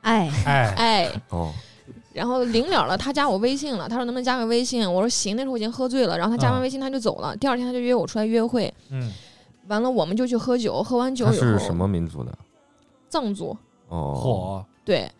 [0.00, 1.12] 爱爱，爱。
[1.30, 1.52] 哦，
[2.12, 4.90] 然后临了了，他加我微信了，他说能不能加个微信？
[4.90, 5.36] 我说行。
[5.36, 7.36] 那时候我已经喝醉了，然后他加完嗯微信他就走了。
[7.36, 9.12] 第二天他就约我出来约会，嗯，
[9.68, 12.32] 完了我们就去喝酒，喝完酒以后，他是什么民族的？
[13.08, 13.54] 藏族，
[13.88, 15.10] 哦，火，对，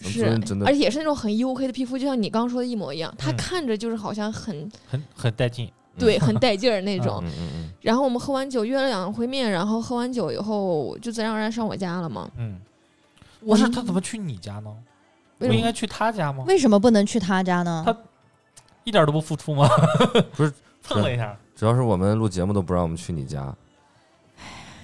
[0.00, 3.12] 那是真真的而且也是那种很黝黑的皮肤，就像你刚刚说的一模一样。
[3.18, 5.70] 他嗯看着就是好像很很很带劲。
[5.98, 7.20] 对，很带劲儿那种。
[7.24, 12.30] 嗯嗯嗯，然后我们喝完酒约了两回面，然后喝完酒以后就自然而然上我家了嘛。
[12.36, 12.60] 嗯，
[13.40, 14.72] 我不是他怎么去你家呢？
[15.38, 16.44] 不为什么应该去他家吗？
[16.46, 17.82] 为什么不能去他家呢？
[17.84, 17.96] 他
[18.84, 19.68] 一点都不付出吗？
[20.36, 21.36] 不是蹭了一下。
[21.56, 23.52] 主要是我们录节目都不让我们去你家，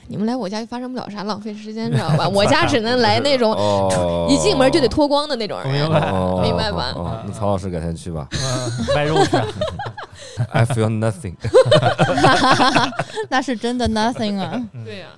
[0.06, 2.28] 你们来我家就发生不了啥浪费时间，知道吧？
[2.32, 5.72] 我家只能来那种哦，一进门就得脱光的那种人。
[5.72, 9.36] 明白哦，明白吧那曹老师改天去吧嗯，卖肉去。
[10.52, 11.34] I feel nothing。
[13.28, 14.50] 那是真的 nothing 啊。
[14.72, 15.08] 嗯对呀、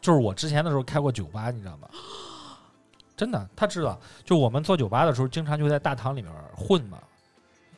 [0.00, 1.88] 就是我之前的时候开过酒吧，你知道吗？
[3.16, 3.98] 真的，他知道。
[4.24, 6.98] 就我们做酒吧的时候，经常就在大堂里面混嘛。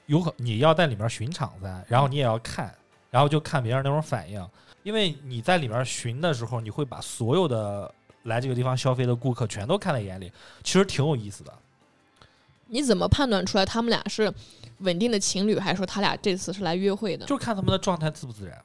[0.07, 2.73] 有可你要在里面巡场子，然后你也要看，
[3.11, 4.41] 然后就看别人那种反应。
[4.87, 10.31] 因为你在里面寻的时候，你会把所有的来这个地方消费的顾客全都看在眼里，
[10.63, 11.53] 其实挺有意思的。
[12.69, 14.33] 你怎么判断出来他们俩是
[14.79, 17.27] 稳定的情侣，还是说他俩这次是来约会的？
[17.27, 18.65] 就看他们的状态自不自然。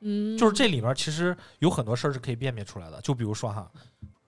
[0.00, 3.00] 嗯，就是这里面其实有很多事儿是可以辨别出来的。
[3.00, 3.66] 就比如说哈，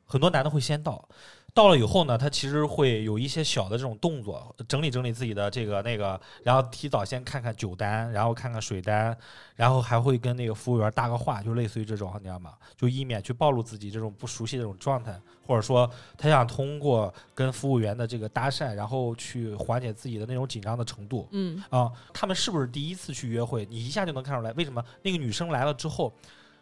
[0.07, 1.07] 很多男的会先到，
[1.55, 9.17] 到了以后呢，他其实会有一些小的这种动作，整理整理自己的这个那个，然后提早先看看酒单，然后看看水单，
[9.55, 12.55] 然后还会跟那个服务员搭个话，就类似于这种，你知道吗？
[12.77, 15.89] 就以免去暴露自己这种不熟悉的这种状态，或者说
[16.19, 21.29] 他想通过跟服务员的这个搭讪，然后去缓解自己的那种紧张的程度。
[21.31, 23.65] 嗯，啊，他们是不是第一次去约会？
[23.67, 26.13] 你一下就能看出来，为什么那个女生来了之后，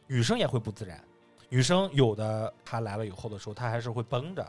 [0.06, 1.02] 女生也会不自然。
[1.48, 4.46] 女生有的她来了以后的时候，她还是会绷着，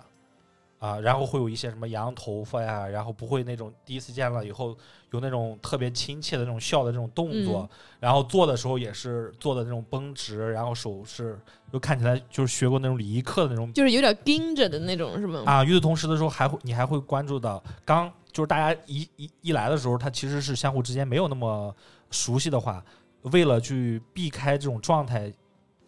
[0.84, 4.78] 啊，然后会有一些什么扬头发呀，然后不会那种第一次见了以后
[5.12, 7.70] 有那种特别亲切的那种笑的这种动作，
[8.02, 11.40] 然后做的时候也是做的那种绷直，然后手势
[11.72, 15.44] 就看起来就是学过那种礼仪课的那种就是有点盯着的那种，是吗？
[15.46, 21.74] 啊，与此同时的时候，还会你还会关注到，刚就是大家一一一来的时候，他其实是相互之间没有那么
[22.12, 22.84] 熟悉的话，
[23.22, 25.32] 为了去避开这种状态，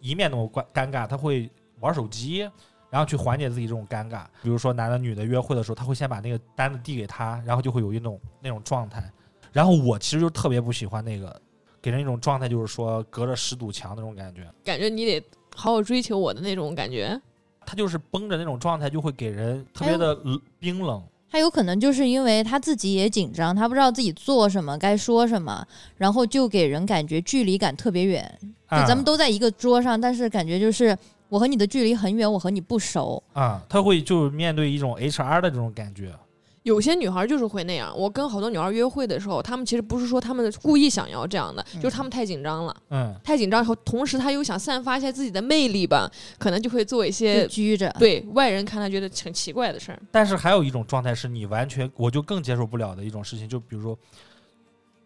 [0.00, 2.48] 以免那么尴尴尬，他会玩手机，
[2.96, 4.24] 然后去缓解自己这种尴尬。
[4.42, 9.04] 比如说男的女的约会的时候，他会先把那个单子递给他，然后就会有一种那种状态。
[9.52, 11.38] 然后我其实就特别不喜欢那个，
[11.82, 14.50] 给人一种状态，就是说隔着十堵墙那种感觉。
[14.64, 15.22] 感觉你得
[15.54, 17.20] 好好追求我的那种感觉。
[17.66, 20.18] 他就是绷着那种状态，就会给人特别的
[20.58, 21.02] 冰冷。
[21.28, 25.66] 他有可能就是因为他自己也紧张，他不知道自己做什么，该说什么，
[25.98, 28.38] 然后就给人感觉距离感特别远。
[28.40, 30.96] 就啊咱们都在一个桌上，但是感觉就是
[31.28, 33.22] 我和你的距离很远，我和你不熟。
[33.32, 36.14] 啊，他会就面对一种 HR 的这种感觉。
[36.62, 37.96] 有些女孩就是会那样。
[37.96, 50.02] 我跟好多女孩约会的时候，她们其实不是说她们故意想要这样的，嗯就是她们太紧张了，嗯，太紧张以后，同时她又想散发一下自己的魅力吧，可能就会做一些拘着，对外人看来觉得很奇怪的事儿。
[50.10, 53.96] 但是还有一种状态是你完全我就更接受不了的一种事情，就比如说，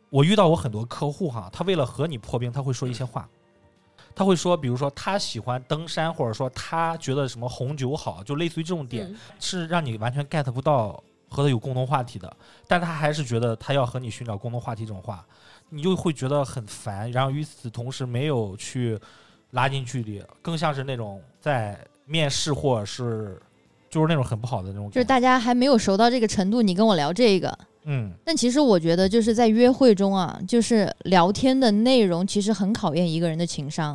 [0.09, 3.29] 我遇到我很多客户哈，他为了和你破冰，他会说一些话，
[4.15, 9.17] 他会说，比如说他喜欢登山，或者说他觉得什么红酒好，就类似于这种点，嗯。
[9.39, 12.37] 是让你完全 get 不到和他有共同话题的，
[12.67, 15.25] 但他还是觉得他要和你寻找共同话题这种话，
[15.69, 18.99] 你就会觉得很烦，然后与此同时没有去
[19.53, 23.41] 拉近距离，更像是那种在面试或者是
[23.91, 27.59] 就是那种很不好的那种，就是大家还没有熟到这个程度，你跟我聊这个。
[27.85, 33.95] 嗯但其实我觉得，就是在约会中啊，就是聊天的内容其实很考验一个人的情商。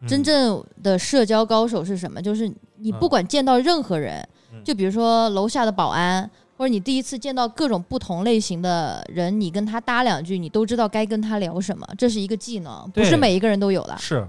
[0.00, 2.20] 嗯真正的社交高手是什么？
[2.20, 13.96] 就是你不管见到任何人，嗯就比如说楼下的保安，或者你第一次见到各种不同类型的人，你跟他搭两句，你都知道该跟他聊什么，这是一个技能，不是每一个人都有的。
[13.98, 14.26] 是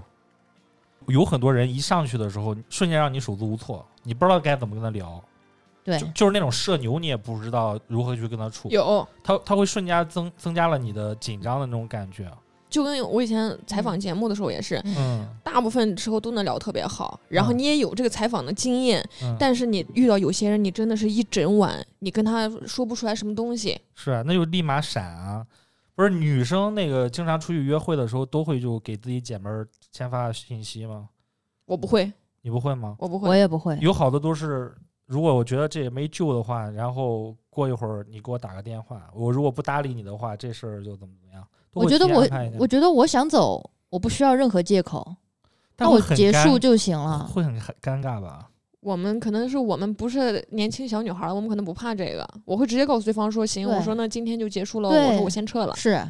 [1.08, 5.22] 有很多人一上去的时候，瞬间让你手足无措，你不知道该怎么跟他聊，
[5.84, 5.98] 对。
[5.98, 12.30] 就，就是那种社牛，你也不知道如何去跟他处，有，他他会瞬间增增加了你的紧张的那种感觉，
[12.70, 17.58] 就跟我以前采访节目的时候也是，嗯，大部分时候都能聊特别好，然后嗯。
[17.58, 19.36] 你也有这个采访的经验，嗯。
[19.38, 23.80] 但是你遇到有些人，你真的是一整晚，你跟他说不出来什么东西。
[23.94, 25.46] 是啊，那就立马闪啊。
[25.94, 31.08] 不是女生那个经常出去约会的时候，都会就给自己姐们儿先发信息吗？
[31.64, 32.12] 我不会，
[32.46, 32.94] 你不会吗？
[33.00, 33.28] 我不会。
[33.28, 33.76] 我也不会。
[33.80, 34.72] 有好多都是，
[35.04, 41.44] 如果我觉得这也没救的话，然后过一会儿你给我打个电话，我如果不搭理你的话，这事儿就怎么怎么样。
[41.72, 42.24] 我觉得我
[42.56, 45.16] 我觉得我想走，我不需要任何借口，
[45.78, 47.26] 那我结束就行了。
[47.26, 48.48] 会很很尴尬吧？
[48.78, 55.74] 我们可能是我们不是年轻小女孩儿，我们可能不怕这个，我会直接告诉对方说行，我说那今天就结束了，我说我先撤了。
[55.74, 56.00] 是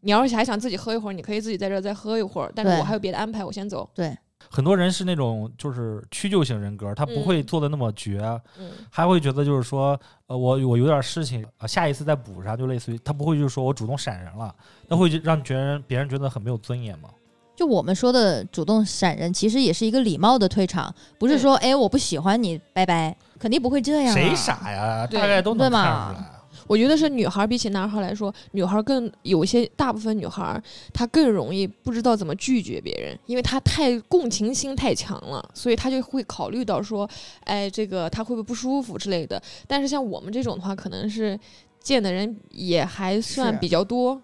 [0.00, 3.88] 你要是还想自己喝一会儿，你可以自己在这儿再喝一会儿，但是我还有别的安排，我先走。
[3.94, 4.14] 对，
[4.54, 8.20] 很多人是那种就是屈就型人格，他不会嗯做的那么绝，
[8.56, 9.98] 嗯，还会觉得就是说，
[10.28, 14.54] 呃，我我有点事情，啊，下一次再补上，就类似于他不会就是说我主动闪人了，
[14.86, 17.08] 那会让别人别人觉得很没有尊严嘛。
[17.56, 24.14] 就我们说的主动闪人，其实也是一个礼貌的退场，不是说哎我不喜欢你，拜拜，肯定不会这样、啊。
[24.14, 24.32] 谁？
[24.36, 25.04] 傻呀？
[25.04, 26.30] 对大概都能看出来。
[26.66, 30.62] 我觉得是女孩儿比起男孩儿来说，女孩儿更有一些大部分女孩儿
[30.92, 37.08] 她更容易不知道怎么拒绝别人，因为她太共情心太强了，所以她就会考虑到说，
[37.44, 39.40] 哎，这个她会不会不舒服之类的。
[39.66, 41.38] 但是像我们这种的话，可能是
[41.80, 44.20] 见的人也还算比较多，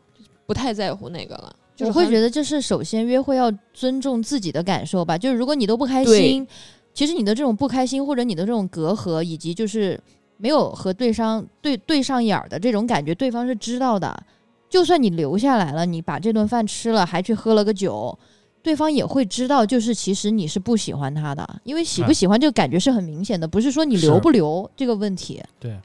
[0.46, 1.54] 不太在乎那个了。
[1.76, 5.16] 就是我会觉得这是首先约会要尊重自己的感受吧。
[5.16, 6.46] 就是如果你都不开心，
[6.92, 9.98] 其实你的这种不开心或者你的这种隔阂，以及就是
[10.40, 14.24] 没有和对方对对上眼儿的这种感觉，对方是知道的。
[14.70, 18.16] 就算你留下来了，你把这顿饭吃了，还去喝了个酒，
[18.62, 25.42] 对方也会知道，就是其实你是不喜欢他的，因为喜不嗯喜欢这个感觉是很明显的，不是说你留不留这个问题。
[25.58, 25.76] 对，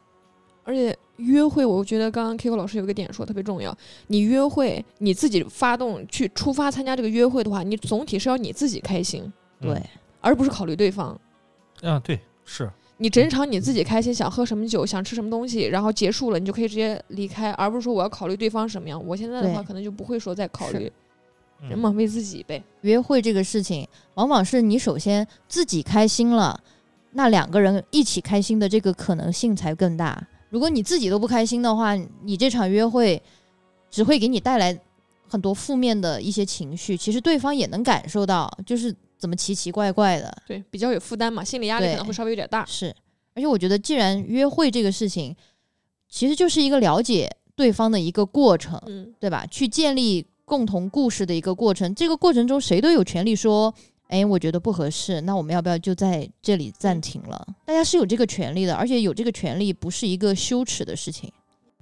[0.64, 3.76] 而且约会，我觉得刚刚 Kiko 老师有一个点说特别重要。
[4.08, 9.24] 你约会，你自己发动去出发参加这个约会的话，你总体是要你自己开心，
[9.62, 9.82] 嗯对，
[10.22, 11.20] 而不是考虑对方。
[11.82, 19.06] 嗯，对，是，你整场你自己开心，想喝什么酒，想吃什么东西，然后结束了，你就可以直接离开，而不是说我要考虑对方什么样。
[19.06, 20.90] 我现在的话，可能就不会说再考虑
[21.62, 22.64] 嗯人嘛，为自己呗。
[22.82, 26.58] 约会这个事情，往往是你首先自己开心了，
[27.12, 30.26] 那两个人一起开心的这个可能性才更大。
[30.50, 33.22] 如果你自己都不开心的话，你这场约会
[33.92, 34.78] 只会给你带来
[35.28, 36.96] 很多负面的一些情绪。
[36.96, 40.38] 其实对方也能感受到，就是怎么奇奇怪怪的。
[40.46, 42.64] 对，比较有负担嘛，心理压力可能会稍微有点大。
[42.68, 42.96] 是，
[43.34, 45.36] 而且我觉得，既然约会这个事情，
[46.08, 48.80] 其实就是一个了解对方的一个过程。
[48.86, 49.48] 嗯，对吧？
[49.48, 51.96] 去建立共同故事的一个过程。
[51.96, 53.74] 这个过程中，谁都有权利说
[54.10, 61.32] ：“哎，我觉得不合适，那我们要不要就在这里暂停了？”大家是有这个权利的，而且有这个权利不是一个羞耻的事情。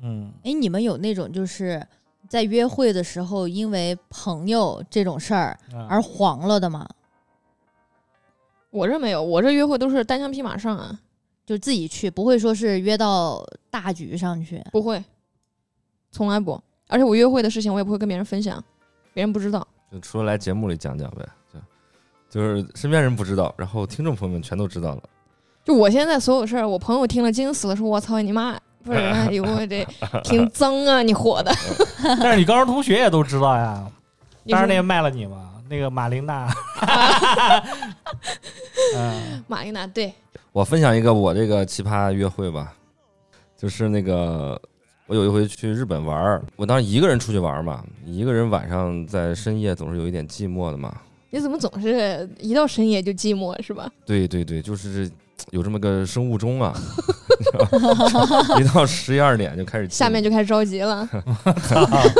[0.02, 1.86] 嗯，哎，你们有那种就是
[2.30, 6.88] 在约会的时候，因为朋友这种事儿啊而黄了的吗？
[8.74, 11.00] 我这没有，我这约会都是单枪匹马上啊，
[11.46, 14.60] 就自己去，不会说是约到大局上去。
[14.72, 15.02] 不会，
[16.12, 16.60] 从来不。
[16.88, 18.62] 而且我约会的事情，我也不会跟别人分享，
[19.14, 19.66] 别人不知道。
[19.92, 21.60] 就除了来节目里讲讲呗，就
[22.32, 25.04] 就是身边人不知道，然后听众朋友们全都知道了。
[25.64, 28.60] 就我现在所有事儿，我朋友听了惊死了，说我操你妈！
[28.84, 29.88] 不是，哎呦我这
[30.26, 31.54] 挺脏啊，你火的。
[32.04, 33.88] 但是你高中同学也都知道呀。
[34.44, 36.48] 你说当然那个卖了你嘛，那个马琳娜。
[38.96, 40.14] 嗯，马琳娜对，
[40.52, 42.72] 我分享一个我这个奇葩约会吧，
[43.58, 44.62] 就是那个
[45.08, 50.96] 我有一回去日本玩儿，我当时一个人出去玩儿嘛，一个人晚上在深夜总是有一点寂寞的嘛。
[51.32, 53.90] 你怎么总是一到深夜就寂寞是吧？
[54.06, 55.10] 对对对，就是
[55.50, 56.72] 有这么个生物钟啊，
[58.62, 61.10] 一到十一二点就开始 下面就开始着急了。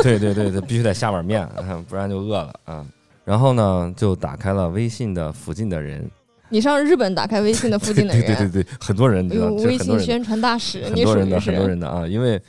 [0.02, 2.84] 对对对对，必须得下碗面，啊不然就饿了啊。
[3.24, 6.08] 然后呢，就打开了微信的附近的人，
[6.50, 11.68] 你上日本打开微信的附近的对人， 对对对，很多人，你知道，哎呦，微信宣传大使，很你属于多人的，很多。
[11.68, 11.88] 人的。
[11.88, 12.40] 啊，因为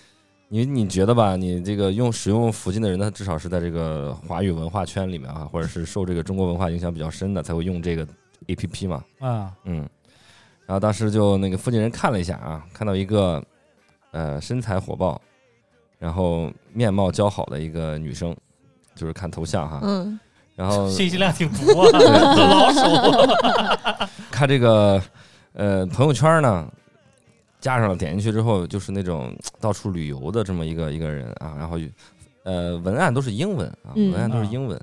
[0.49, 8.05] 你你觉得吧，你这个用使用附近的人，他至少是在这个华语文化圈里面啊，或者是受这个中国文化影响比较深的，才会用这个
[8.47, 9.88] A P P 嘛，啊，嗯。
[10.67, 13.43] 然后当时就那个附近人看了一下啊，看到一个
[14.11, 15.21] 呃身材火爆，
[15.99, 18.36] 然后面貌姣好的一个女生，
[18.95, 20.19] 就是看头像哈，嗯，
[20.56, 24.08] 然后 信息量挺足啊，老手。
[24.32, 25.01] 看这个
[25.53, 26.68] 呃朋友圈呢，
[27.60, 31.78] 加上了点进去之后，就是那种到处旅游的这么一个一个人啊，然后
[32.43, 34.80] 呃文案都是英文啊，嗯文案都是英文，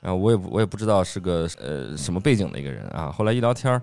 [0.00, 3.80] 然后我也不我也不知道是个呃什么背景的一个人啊，后来一聊天儿。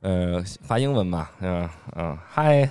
[0.00, 2.70] 呃，发英文嘛，嗯、嗯，嗨，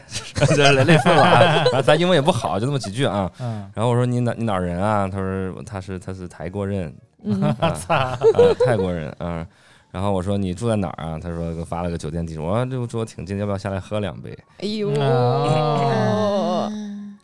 [0.55, 3.29] 这类似吧， 然后咱英文也不好，就那么几句啊。
[3.41, 5.09] 嗯，然后我说你哪你哪儿人啊？
[5.09, 8.19] 他说他是他是台国人，嗯， 啊，啊
[8.65, 9.47] 泰国人啊。
[9.89, 11.17] 然后我说你住在哪儿啊？
[11.17, 12.39] 他说给我发了个酒店地址。
[12.39, 14.37] 我说这个住我挺近，要不要下来喝两杯？
[14.59, 16.71] 哎呦，哦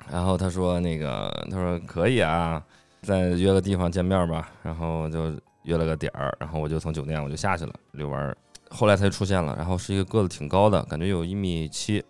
[0.10, 2.64] 然后他说那个他说可以啊，
[3.02, 4.50] 再约个地方见面吧。
[4.64, 8.36] 然后就约了个点儿，然后我就从酒店我就下去了遛弯儿。
[8.70, 12.04] 后来他就出现了，然后是一个个子挺高的，感觉有一米七，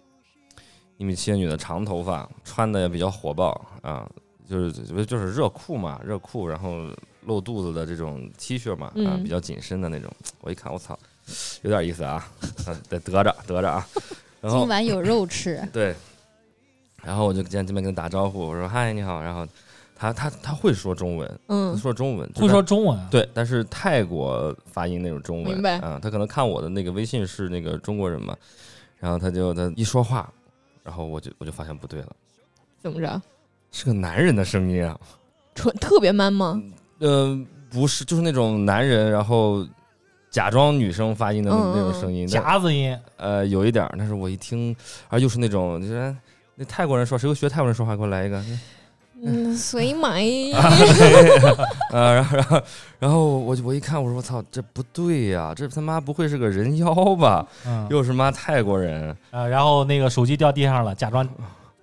[0.97, 3.49] 一米七的女的，长头发，穿的也比较火爆
[3.81, 4.07] 啊，
[4.47, 4.71] 就是
[5.05, 6.87] 就是热裤嘛，热裤，然后
[7.25, 10.11] 露肚子的这种 T 恤嘛，啊，嗯比较紧身的那种。
[10.41, 10.97] 我一看，我操，
[11.61, 12.13] 有点意思啊，
[12.65, 13.87] 啊得得着得着啊。
[14.41, 15.61] 然后今晚有肉吃。
[15.71, 15.95] 对，
[17.03, 19.47] 然后我就见这边跟他打招呼，我说嗨你好，然后
[19.95, 22.99] 他他他会说中文，他嗯，说中文，会说中文。
[23.09, 28.35] 对，但是泰国发音那种中文，明白啊，他可能看我的那个微信是那个中国人嘛，
[28.99, 30.29] 然后他就他一说话，
[30.83, 32.15] 然后我就我就发现不对了，
[32.81, 33.21] 怎么着？
[33.71, 34.99] 是个男人的声音啊，
[35.55, 36.61] 纯特别 man 吗？
[37.03, 37.37] 呃，
[37.69, 39.65] 不是，就是那种男人，然后
[40.29, 44.73] 假装女生发音的那种声音，但夹子音，呃，有一点儿，但是我一听，
[45.09, 46.15] 啊又是那种，就是
[46.55, 47.93] 那泰国人说，谁会学泰国人说话？
[47.95, 48.41] 给我来一个，
[49.21, 50.23] 嗯，随买。
[51.91, 52.61] 啊， 然后然后
[52.99, 57.45] 然后我就我一看，我说我操，这不对呀、这他妈不会是个人妖吧？
[57.67, 59.15] 嗯，又是妈泰国人？
[59.29, 61.27] 啊，然后那个手机掉地上了，假装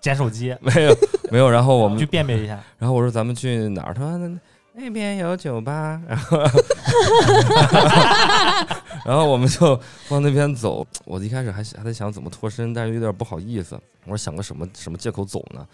[0.00, 0.96] 捡手机， 没有
[1.30, 2.58] 没有，然后我们去辨别一下。
[2.78, 3.92] 然后我说咱们去哪儿？
[3.92, 4.30] 他说
[4.72, 6.38] 那边有酒吧，然后
[9.04, 10.86] 然后我们就往那边走。
[11.04, 13.74] 我一开始还还在想怎么脱身，但是有点不好意思。
[14.04, 15.66] 我说想个什么什么借口走呢？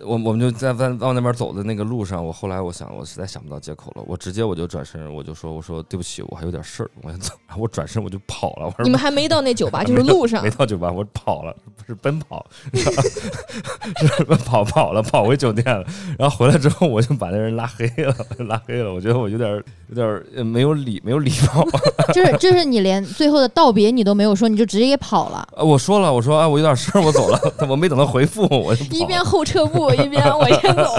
[0.00, 7.32] 我我们就在在往那边走的那个路上，我后来我想我实在想不到借口了，我直接我就转身我就说我说对不起，我还有点事儿，我要走。
[7.58, 8.66] 我转身我就跑了。
[8.66, 10.50] 我说你们还没到那酒吧， 就是路上没。
[10.50, 15.84] 到酒吧，我跑了，不是奔跑， 是跑跑了，跑回酒店了。
[16.18, 18.16] 然后回来之后，我就把那人拉黑了，
[18.48, 18.92] 拉黑了。
[18.92, 19.50] 我觉得我有点
[19.88, 21.64] 有点呃没有礼没有礼貌。
[22.12, 25.46] 就是就是你连最后的道别你都没有说，你就直接给跑了。
[25.54, 27.38] 呃我说了，我说啊，我有点事儿，我走了。
[27.68, 30.94] 我没等他回复，我就一边后撤步一边我先走，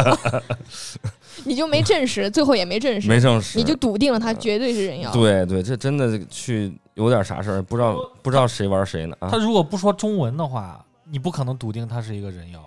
[1.45, 5.11] 你就没证实，最后也没证实，没证实，你就笃定了他绝对是人妖。
[5.11, 9.37] 对对，这真的去有点啥事儿，不知道不知道谁玩谁呢啊他？
[9.37, 12.59] 如果不说中文的话，你不可能笃定他是一个人妖。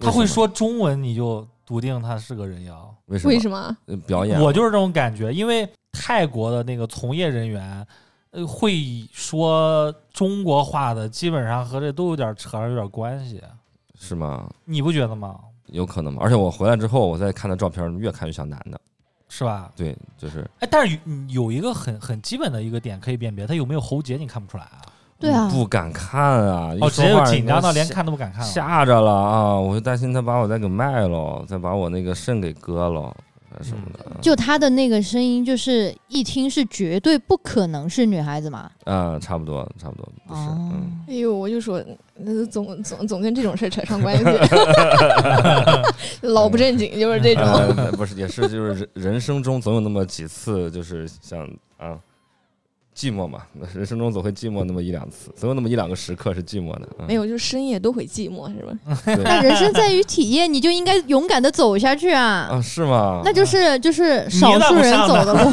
[0.00, 2.94] 他会说中文，你就笃定他是个人妖。
[3.06, 3.32] 为什么？
[3.32, 3.76] 为什么？
[3.86, 4.40] 呃表演？
[4.40, 7.86] 我就是这种感觉，因为泰国的那个从业人员，
[8.32, 8.74] 呃，会
[9.12, 13.40] 说中国话的，基本上和这都有点扯上有点关系，
[14.00, 14.50] 是吗？
[14.64, 15.38] 你不觉得吗？
[15.72, 16.20] 有可能吗？
[16.22, 18.80] 而且我回来之后，我再看他照片，越看越像男的。
[19.28, 19.70] 是吧？
[19.74, 20.98] 对，就是哎，但是
[21.28, 24.82] 有有一个很很基本的一个点可以辨别，他有没有喉结，你看不出来啊？
[25.18, 26.74] 对啊，不敢看啊！
[26.74, 28.46] 一哦，直说话接紧张到连看都不敢看了。
[28.46, 29.54] 吓着了啊！
[29.54, 33.16] 我就担心他把我再给卖了，再把我那个肾给割了啊
[33.60, 34.16] 什么的。
[34.20, 38.70] 就他的那个声音，就是一听是绝对不可能是女孩子嘛。
[38.84, 41.82] 啊，差不多，差不多，不是，哦嗯，哎呦，我就说，
[42.16, 44.24] 那总总总跟这种事儿扯上关系，
[46.26, 47.44] 老不正经就是这种。
[47.44, 51.98] 呃，不是，也是，就是人人生中总有那么几次，就是像啊，
[52.94, 53.40] 寂寞嘛，
[53.74, 56.88] 人生中总会寂寞那么一两次， 总有那么一两个时刻是寂寞的。
[56.98, 58.72] 嗯没有，就是深夜都会寂寞，是吧？
[59.04, 62.48] 对 那人生在于体验，你就应该勇敢的走下去啊！
[62.52, 63.22] 啊，是吗？
[63.24, 65.50] 那就是就是少数人走的路，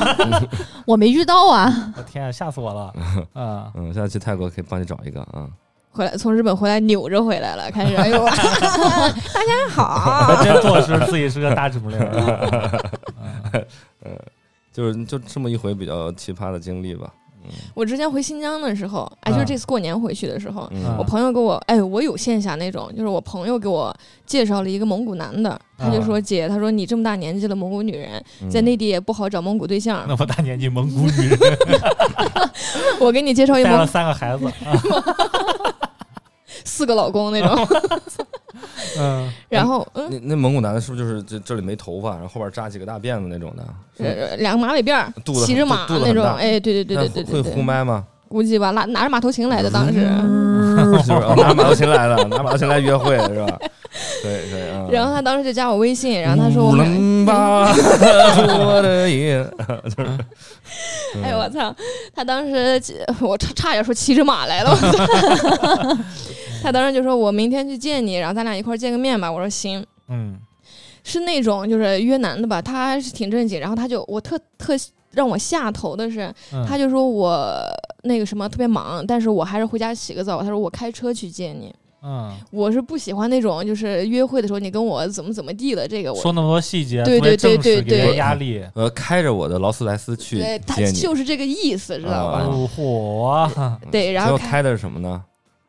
[0.85, 1.93] 我没遇到啊。
[1.95, 2.93] 我天啊，吓死我了！
[3.33, 5.47] 啊，嗯，下次去泰国可以帮你找一个啊。
[5.91, 12.05] 回来从日本回来扭着回来了，开始哎呦，大家好，还真坐实自己是个大指拇铃儿
[13.53, 13.61] 啊。
[14.71, 17.11] 就是就这么一回比较奇葩的经历吧。
[17.73, 20.95] 我之前回新疆的时候，哎，就是这次过年回去的时候，嗯。
[20.97, 23.95] 我朋友给我，哎，我有线下那种，就是我朋友给我
[24.25, 28.49] 介绍了一个蒙古男的，他就说姐，他说你这么大年纪了，蒙古女人嗯。
[28.49, 31.39] 在内地也不好找蒙古对象，那么大年纪蒙古女人
[32.99, 34.53] 我给你介绍一带了三个孩子，啊
[36.65, 37.67] 四个老公那种，
[38.99, 43.65] 嗯， 然后嗯，那那蒙古男的是不是就是这这里没头发，然后后边扎几个大辫子那种的？
[44.03, 45.05] 呃两个马尾辫
[45.45, 48.05] 骑着马那种，哎，对对对对对那会对对，呼麦吗？
[48.29, 50.07] 估计吧，拿拿着马头琴来的当时。
[50.79, 53.59] 就是哦 拿马头琴来的，拿马头琴来约会是吧？
[54.21, 54.85] 可以可以啊。
[54.91, 56.71] 然后他当时就加我微信，然后他说我
[61.23, 61.75] 哎呦我操！
[62.15, 62.79] 他当时
[63.19, 65.97] 我差差点说骑着马来了，我操
[66.61, 69.31] 他当时就说我明天去见你，然后咱俩一块儿见个面吧。
[69.31, 70.37] 我说行，嗯
[71.03, 74.73] 是那种就是约男的吧，他还是挺正经，然后他就我特特
[75.11, 77.59] 让我下头的是，嗯，他就说我
[78.03, 80.41] 那个什么特别忙，但是我还是回家洗个澡。
[80.41, 81.73] 他说我开车去接你，
[82.03, 88.63] 嗯，我是不喜欢那种就是约会的时候你跟我怎么怎么地的这个我说那么多细节，对特别对对正式给人对对压力。
[88.75, 92.39] 呃，开着我的劳斯莱斯去对他接你，就是这个意思，知道吧？
[92.39, 95.23] 啊哦嚯，对，然后开最后开的是什么呢？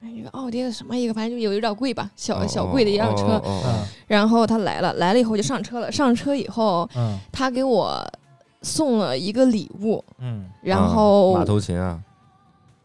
[0.09, 3.25] 一个奥迪的什么一个，反正就有有点贵吧，小哦小贵的一辆车。
[3.25, 5.91] 哦哦哦嗯然后他来了，来了以后就上车了。
[5.93, 8.03] 上车以后，嗯他给我
[8.63, 12.01] 送了一个礼物，嗯然啊后马头琴啊，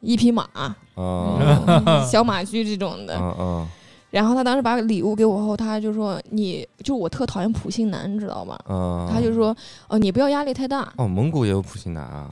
[0.01, 3.19] 一匹马，啊 嗯小马驹这种的。
[4.11, 9.09] 然后他当时把礼物给我后，他就说：“你就我特讨厌普信男，你知道吧？”啊！
[9.11, 9.53] 他就说
[9.89, 12.31] ：“哦，你不要压力太大，哦，蒙古也有普信男啊，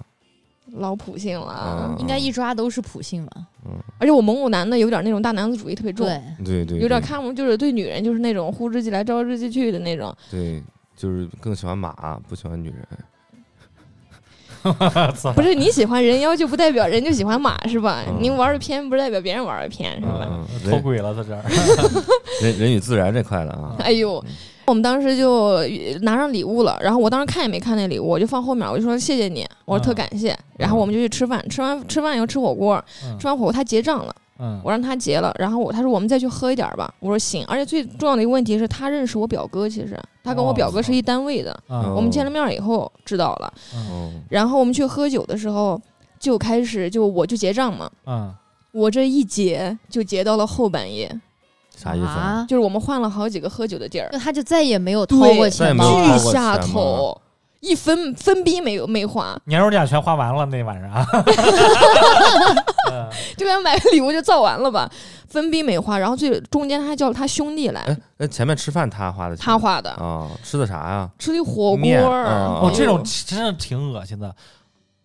[0.76, 1.46] 老普信了。
[1.46, 3.48] 啊应该一抓都是普信吧？
[3.98, 10.14] 而且我蒙古男的有点那种大男子主义特别重，对，对对，对有点看不就是对女人就是那种呼之即来招之即去的那种。
[10.30, 10.62] 对，
[10.96, 12.88] 就是更喜欢马，不喜欢女人。
[15.16, 18.04] 操 不是你喜欢人妖就不代表人就喜欢马是吧？
[18.08, 20.28] 嗯你玩的偏不代表别人玩的偏是吧？
[20.32, 21.44] 嗯，脱人轨了，在这儿。
[22.42, 24.24] 人人与自然这块的啊，哎呦，
[24.66, 25.60] 我们当时就
[26.02, 34.60] 拿上礼物了，然后我当时看也没看那礼物，我就放后面，我就说谢谢你，我说特感谢，然后我们就去吃饭，吃完吃饭以后吃火锅，嗯吃完火锅他结账了，嗯。
[34.64, 41.94] 我让他结了，然后我他说我们再去喝一点吧，我说行，而且最重要的一个问题是他认识我表哥，其实他跟我表哥是一单位的，嗯。
[41.96, 43.54] 我们见了面以后知道了，
[44.30, 45.80] 然后我们去喝酒的时候
[46.20, 48.34] 就开始就我就结账嘛，嗯。
[48.72, 51.08] 我这一结就结到了后半夜，
[51.78, 52.48] 啥意思？
[52.48, 54.10] 就是我们换了好几个喝酒的地儿。
[54.12, 57.16] 那他就再也没有掏过钱巨下头，
[57.64, 60.92] 一分分逼没有没花，年终奖全花完了那晚上。
[62.92, 63.08] 嗯。
[63.38, 64.90] 就给他买个礼物就造完了吧，
[65.28, 67.82] 分逼没花，然后最中间他还叫了他兄弟来。
[67.82, 71.10] 哎，，那前面吃饭他花的钱，他花的，啊，吃的啥呀？
[71.18, 74.34] 吃的火锅哦，这种真的挺恶心的。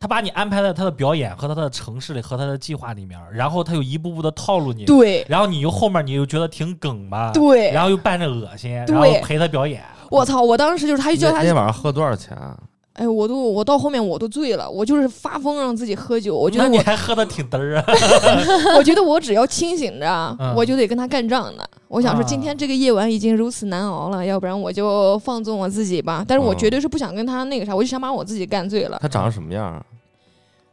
[0.00, 5.24] 他把你安排在他的表演和他的城市里和他的计划里面，然后他又一步步的套路你，对。
[5.28, 9.82] 然后你又后面你又觉得挺梗吧，对，然后又扮着恶心，然后陪他表演。
[10.10, 10.42] 我操！
[10.42, 12.56] 我当时就是他就叫他那那，天晚上喝多少钱啊？
[12.94, 17.84] 哎，我都我到后面我都醉了，我就是发疯让自己喝酒，我觉得你还喝的挺嘚儿啊？
[18.76, 21.62] 我觉得我只要清醒着嗯，我就得跟他干仗呢。
[21.86, 26.24] 我想说，啊今天这个夜晚已经如此难熬了，要不然我就放纵我自己吧。
[26.26, 28.98] 但是我嗯绝对是不想跟他那个啥，我就想把我自己干醉了。
[29.00, 29.82] 他长得什么样啊？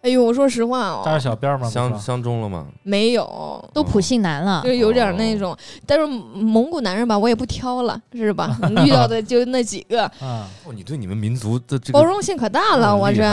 [0.05, 1.67] 哎呦，我说实话哦扎着哦，小辫儿吗？
[1.67, 2.67] 相相中了吗？
[2.83, 5.57] 没有，都普信男了就，有点那哦种。
[5.87, 8.55] 但是蒙古男人吧，我也不挑了，是吧？
[8.85, 12.91] 遇到的就那几个，啊，哦，你对你们民族的这个包容性可大了。
[12.91, 13.23] 嗯我这，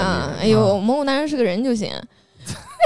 [0.40, 1.92] 哎呦，啊蒙古男人是个人就行。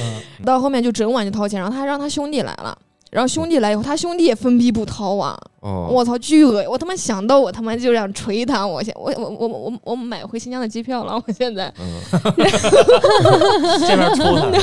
[0.00, 2.76] 嗯到后面就整晚就掏钱，然后他还让他兄弟来了。
[3.10, 5.38] 然后兄弟来以后，他兄弟也分逼不掏啊！
[5.60, 8.66] 哦，我操，巨恶我他妈想到我他妈就想捶他！
[8.66, 11.72] 我现我我我我我买回新疆的机票了，我现在。
[11.80, 12.00] 嗯，
[13.80, 14.58] 这边抽他，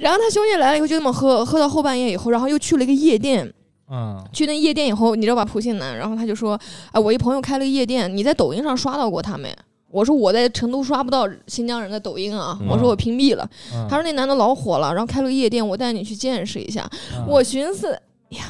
[0.00, 3.52] 然后他兄弟来了以后就这么喝，喝到后半夜以后，然后又去了一个夜店。
[3.92, 5.44] 嗯去那夜店以后，你知道吧？
[5.44, 6.56] 普信男，然后他就说
[6.92, 9.52] ：“哎，我一朋友开了个夜店，你在抖音上刷到过他没？”
[9.90, 12.56] 我说：“我在成都刷不到新疆人的抖音啊。
[12.60, 13.48] 嗯我说：“我屏蔽了。
[13.74, 16.88] 嗯，他说：“那男的老火了，然后开了个夜店，我带你去见识一下。
[17.16, 17.92] 嗯我寻思，
[18.30, 18.44] 呀，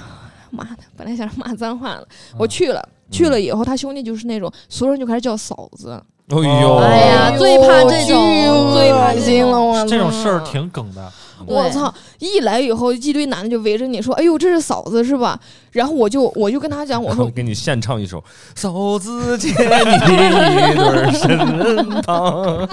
[0.51, 2.87] 妈的，本来想骂脏话了，嗯我去了。
[3.11, 11.13] 去了以后，他兄弟就是那种所有人就开始叫嫂子，哎呦，哎呀最怕这种最恶心了，种我这种事儿挺梗的。
[11.47, 11.93] 对我操！
[12.19, 15.39] 一来以后，一堆男的就围着你说：“哎呦，这是嫂子是吧？”
[15.73, 18.19] 然后我就我就跟他讲，我说给你献唱一首
[18.55, 22.67] 《嫂子借你一对身旁》。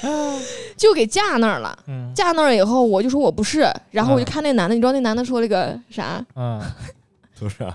[0.76, 1.76] 就给架那儿了。
[1.88, 6.24] 嗯架那儿以后，我就说我不是，然后我就嗯看那男的，你知道那男的说了个啥？
[6.36, 6.60] 嗯，
[7.38, 7.74] 不是啊，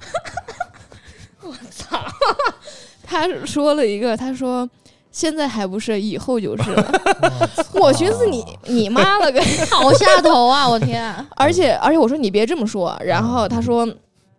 [1.43, 1.99] 我操
[3.05, 4.67] 他说了一个，他说
[5.13, 7.01] 现在还不是，以后就是了。
[7.75, 9.41] 我我寻思你你妈了个，
[9.71, 10.67] 好下头啊！
[10.67, 13.87] 我天啊，而且而且我说你别这么说，然后他说。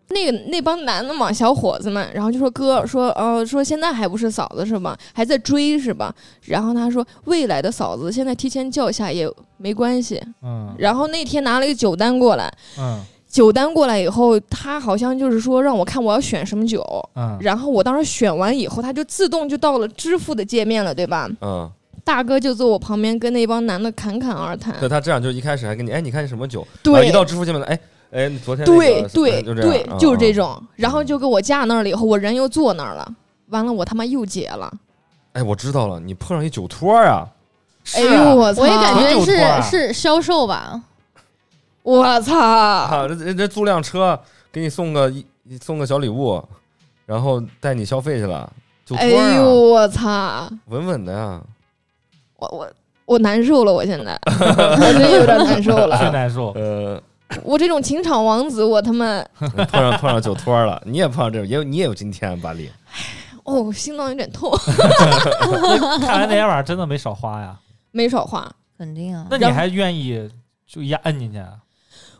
[0.08, 4.94] 那个那帮男的嘛，小伙子们，然后就说哥说呃说现在还不是嫂子是吧？
[5.14, 6.14] 还在追是吧？
[6.42, 9.26] 然后他说未来的嫂子现在提前叫一下也
[9.56, 10.22] 没关系。
[10.42, 13.02] 嗯然后那天拿了一个酒单过来，嗯
[13.34, 16.80] 酒单过来以后，他好像就是说让我看我要选什么酒，
[17.16, 21.28] 嗯，然后我当时选完以后，他就自动就到了支付的界面了，对吧？
[21.40, 21.68] 嗯，
[22.04, 26.60] 大哥就坐我旁边跟那帮男的侃侃而谈，对他这样就一开始还跟你，哎，你看你什么酒？
[26.60, 27.80] 啊对一到支付界面了，哎
[28.12, 30.32] 哎，你昨天那个对对就这样对，嗯就是这。
[30.32, 30.62] 嗯种。
[30.76, 33.12] 然后就给我架那儿了，以后我人又坐那儿了，
[33.48, 34.72] 完了我他妈又结了，
[35.32, 37.26] 哎，我知道了，你碰上一酒托啊，
[37.96, 38.62] 哎呦我操！
[38.62, 40.80] 我也感觉是是销售吧，
[41.84, 42.34] 我操！
[42.34, 44.18] 啊，这这这租辆车
[44.50, 45.24] 给你送个一
[45.62, 46.42] 送个小礼物，
[47.04, 48.50] 然后带你消费去了，
[48.86, 50.48] 酒托哎啊，呦我操！
[50.68, 51.42] 稳稳的呀。
[52.36, 52.68] 我我
[53.04, 56.10] 我难受了，我现在 我真有点难受最了。
[56.10, 56.52] 难受。
[56.52, 56.98] 呃，
[57.42, 62.70] 我这种情场王子，我他妈碰上碰上酒托了，你也碰上这种，也有你也有今天，巴力。
[63.44, 64.50] 哦，心脏有点痛，
[66.00, 67.54] 看来那天晚上真的没少花呀。
[67.90, 68.50] 没少花。
[68.78, 69.36] 肯定啊那。
[69.36, 70.30] 你还愿意
[70.66, 71.36] 就一下摁进去？
[71.38, 71.50] 啊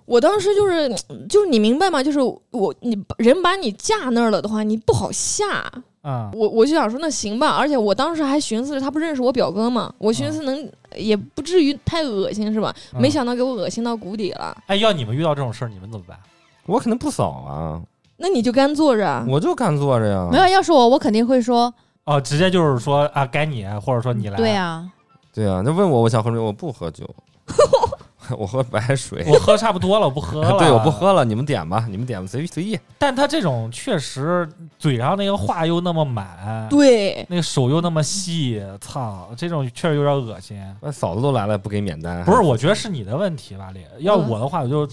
[0.06, 0.88] 我当时就是
[1.28, 2.02] 就是你明白吗？
[2.02, 5.70] 就是我你人把你架那儿了的话，你不好下。
[6.06, 12.74] 嗯，我我就想说那行吧，而且我当时还寻思着他不认识我表哥嘛，我寻思能、也不至于太恶心是吧？
[12.92, 14.54] 嗯没想到给我恶心到谷底了。
[14.66, 16.18] 哎，要你们遇到这种事儿，你们怎么办？
[16.66, 17.80] 我肯定不扫啊，
[18.18, 19.24] 那你就干坐着啊。
[19.26, 20.28] 我就干坐着呀。
[20.30, 21.72] 没有，要是我，我肯定会说，
[22.04, 24.36] 哦，直接就是说啊，该你，或者说你来。
[24.36, 24.86] 对，啊，
[25.32, 27.08] 对啊，那问我我想喝什么，我不喝酒，
[28.38, 29.22] 我喝白水。
[29.28, 30.56] 我喝差不多了，我不喝了。
[30.58, 30.90] 对，我不。
[30.90, 32.78] 喝了，你们点吧，你们点吧，随随意。
[32.98, 34.48] 但他这种确实
[34.78, 40.58] 嘴上那个话又那么满，对，那个手又那么细，操，这种确实有点恶心。
[40.80, 42.24] 那嫂子都来了，不给免单。
[42.24, 43.84] 不是，我觉得是你的问题吧，李。
[44.02, 44.88] 要嗯我的话，我就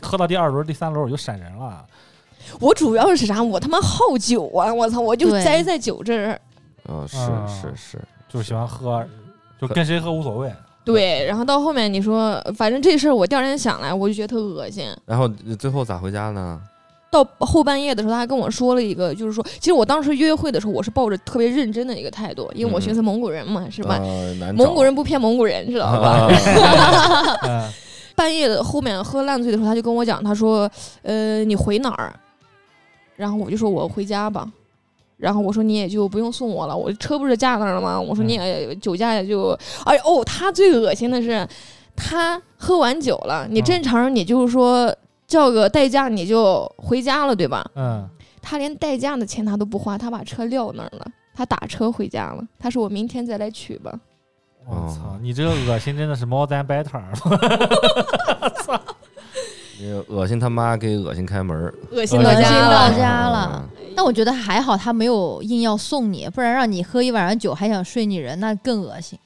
[0.00, 1.84] 喝到第二轮、第三轮我就闪人了。
[2.58, 3.40] 我主要是啥？
[3.40, 4.74] 我他妈好酒啊！
[4.74, 6.40] 我操，我就栽在酒这儿。
[6.88, 9.06] 嗯，是啊是是，就是喜欢喝，
[9.60, 10.52] 就跟谁喝无所谓。
[10.84, 14.86] 对，然后到后面你说，反正这事儿我第二天想来，我就觉得特恶心。
[15.06, 15.28] 然后
[15.58, 16.60] 最后咋回家呢？
[17.10, 23.98] 到后半夜的时候，他还跟我说了一个，就是说，其实我当时约会的时候，我是抱着特别认真的一个态度，因为我寻思蒙古人嘛，是吧？
[24.00, 26.28] 呃蒙古人不骗蒙古人，知道吧？
[28.16, 30.70] 半夜的后面喝烂醉的时候，他就跟我讲，他说
[31.02, 32.14] ：“呃，你回哪儿？”
[33.16, 34.50] 然后我就说：“我回家吧。”
[35.22, 39.56] 然后我说：“你也就不用送我了，我车不是架那儿了吗？”我说：“你也酒驾也就……
[39.86, 41.46] 而且哦，他最恶心的是，
[41.94, 44.92] 他喝完酒了，你嗯正常人你就是说
[45.28, 47.64] 叫个代驾你就回家了，对吧？
[47.76, 48.04] 嗯，
[48.42, 52.42] 他连代驾的钱他都不花，他把车撂那儿了，他打车回家了。
[52.58, 53.92] 他说：“我明天再来取吧。
[54.66, 57.00] 我操哦，你这个恶心真的是 more than better。
[58.68, 58.91] 那个
[60.08, 61.56] 恶心他妈给恶心开门”
[61.90, 62.94] 恶心恶心到家到了。
[62.96, 63.68] 家了。
[63.94, 69.18] 但我觉得还好，他没有硬要送你，不然让你喝一晚上酒还想睡女人，那更恶心。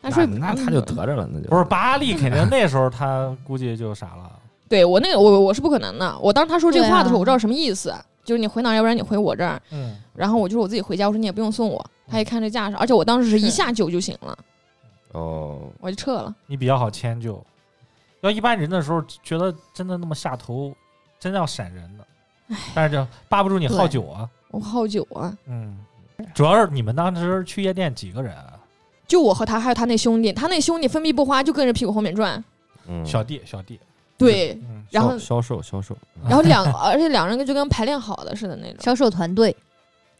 [0.00, 4.30] 那睡：“那那他就得着了，那就不是巴力，肯定那时候他估计就傻了。
[4.68, 6.18] 对我那个我我是不可能的。
[6.20, 7.94] 我当时他说这话的时候，啊我知道什么意思，
[8.24, 9.60] 就是你回哪儿，要不然你回我这儿。
[9.70, 11.84] 嗯，然后我就说我自己回家，我说你也不用送我。
[12.06, 14.38] 他一看这架势，而且我当时是一下酒就醒了，
[15.12, 16.34] 哦，我就撤了。
[16.46, 17.42] 你比较好迁就。
[18.28, 20.74] 要一般人的时候，觉得真的那么下头，
[21.18, 22.04] 真的要闪人的。
[22.74, 24.28] 但是就扒不住你好酒啊。
[24.50, 25.78] 我好酒啊，嗯，
[26.34, 28.58] 主要是你们当时去夜店几个人啊？
[29.06, 32.42] 就我和他还有他那兄弟，他那兄弟分币不花，就跟着屁股后面转。
[32.86, 33.78] 嗯，小弟，小弟。
[34.16, 38.76] 对，嗯，然后销销售销售，然后两而且两人就跟排练好的似的那种。
[38.80, 39.54] 销售团队，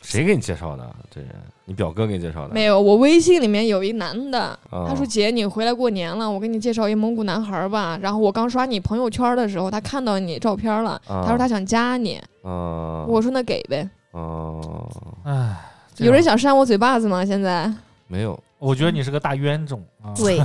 [0.05, 0.95] 谁给你介绍的？
[1.11, 1.31] 这人，
[1.65, 2.53] 你表哥给你介绍的？
[2.55, 4.41] 没有，我微信里面有一男的，
[4.71, 12.21] 啊，他说：“姐，你回来过年了，我给你介绍一蒙古男孩儿吧。”然后我刚刷你朋友圈的时候，他看到你照片了，啊他说他想加你。
[12.43, 13.89] 啊，我说那给呗。
[14.11, 14.89] 哦，
[15.25, 15.57] 唉，
[15.97, 17.25] 有人，想扇我嘴巴子吗？
[17.25, 17.73] 现在？
[18.07, 20.13] 没有，我觉得你是个大冤种啊。
[20.15, 20.39] 对，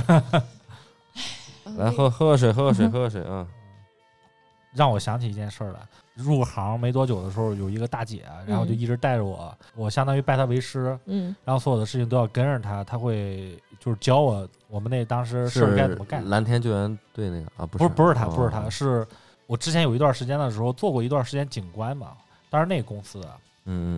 [1.76, 3.46] 来喝喝个水，喝个水，喝个水啊！
[4.74, 5.80] 让我想起一件事儿来。
[6.14, 11.34] 入行没多久的时候，有一个大姐，然后就嗯一直带着我，我相当于拜她为师，嗯。
[11.44, 16.28] 然后所有的事情都要跟着她，她会就是教我我们那当时事儿该怎么干。
[16.28, 17.78] 蓝天救援队那个啊，不是。
[17.78, 18.32] 不是不是他，哦。
[18.34, 19.06] 不是他，是
[19.46, 22.08] 我之前有一段时间的时候做过一段时间警官嘛，
[22.50, 23.28] 当时那个公司的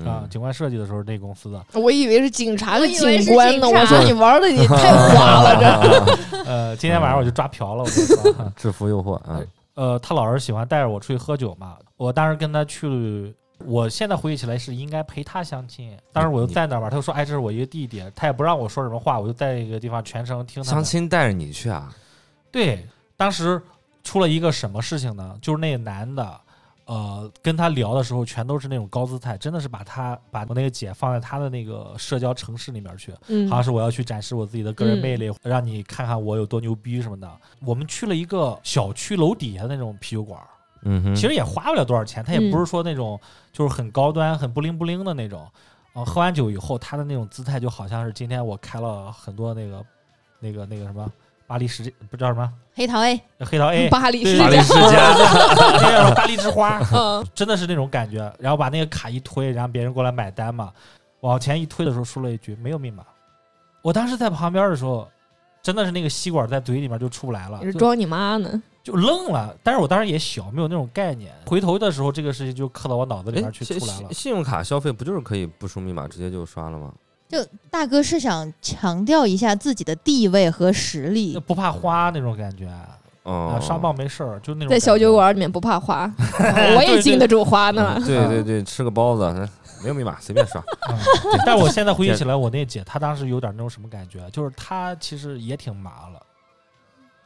[0.08, 6.42] 啊，警官设计的时候那公司的，我以为是警察的警官呢，我说你玩的也太花了，这。
[6.44, 8.52] 呃，今天晚上我就抓嫖了，我跟你说。
[8.56, 9.40] 制服诱惑啊，
[9.74, 20.84] 呃，他老是喜欢带着我出去喝酒嘛，我当时跟他去，我现在回忆起来是应该陪他相亲，当时我就在那儿吧，他就说，哎，这是我一个弟弟，他也不让我说什么话，我就在一个地方全程听他相。
[20.84, 21.94] 亲带着你去啊？
[22.50, 22.86] 对，
[23.16, 23.60] 当时
[24.02, 25.38] 出了一个什么事情呢？
[25.40, 26.40] 就是那个男的，
[26.84, 37.30] 呃，跟他聊的时候全都是那种高姿态，真的是把他把我那个姐放在他的那个社交城市里面去，嗯好像是我要去展示我自己的个人魅力，让你看看我有多牛逼什么的。
[37.60, 40.40] 我们去了一个小区楼底下的那种啤酒馆，
[40.82, 43.18] 嗯，其实也花不了多少钱，他也嗯不是说那种
[43.52, 45.48] 就是很高端、很不灵不灵的那种。
[45.94, 49.84] 啊、喝完酒以后，他的那种姿态就好像是今天我开了很多那个、
[50.40, 51.06] 那个、那个什么
[51.52, 55.14] 巴黎世界，不知道什么黑桃 A，黑桃 A， 巴黎世对巴黎家，世家，
[55.82, 58.20] 那个巴黎之花，嗯，真的是那种感觉。
[58.38, 60.72] 然后把那个卡一推，然后别人过来买单嘛，
[61.20, 63.04] 往前一推的时候说了一句没有密码。
[63.82, 65.06] 我当时在旁边的时候，
[65.62, 68.62] 真的是那个吸管在嘴里面就出不来了，就你是装你妈呢？
[68.82, 69.54] 就愣了。
[69.62, 71.30] 但是我当时也小，没有那种概念。
[71.46, 74.10] 回头的时候，这个事情就刻到我脑子里哎面，去出来了。
[74.10, 76.90] 信用卡消费不就是可以不输密码直接就刷了吗？
[77.32, 82.68] 就大哥是想强调一下自己的地位和实就力，不怕花那种感觉
[83.22, 85.14] 哦啊，，刷爆没事儿，就那种在小酒。
[85.14, 86.12] 馆里面不怕花，
[86.76, 87.94] 我也经得住花呢。
[87.96, 89.48] 嗯对对对，吃个包子，嗯
[89.82, 90.62] 没有密码随便刷。
[90.90, 90.96] 嗯
[91.46, 96.20] 但我现在回忆起来，我那姐她当时有点那种什么感觉，就是她其实也挺麻了，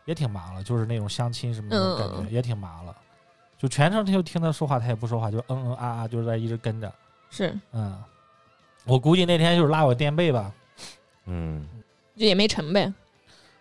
[0.05, 2.95] 也挺麻了，就是那种相亲什么那种感觉，嗯也挺麻了。
[3.59, 6.93] 就全程她就听她说话，她也不说话，就嗯嗯啊啊，就是在一直跟着。
[7.31, 7.99] 是，嗯，
[8.87, 10.53] 我估计那天就是拉我垫背吧，
[11.27, 11.67] 嗯，
[12.17, 12.93] 就也没成呗。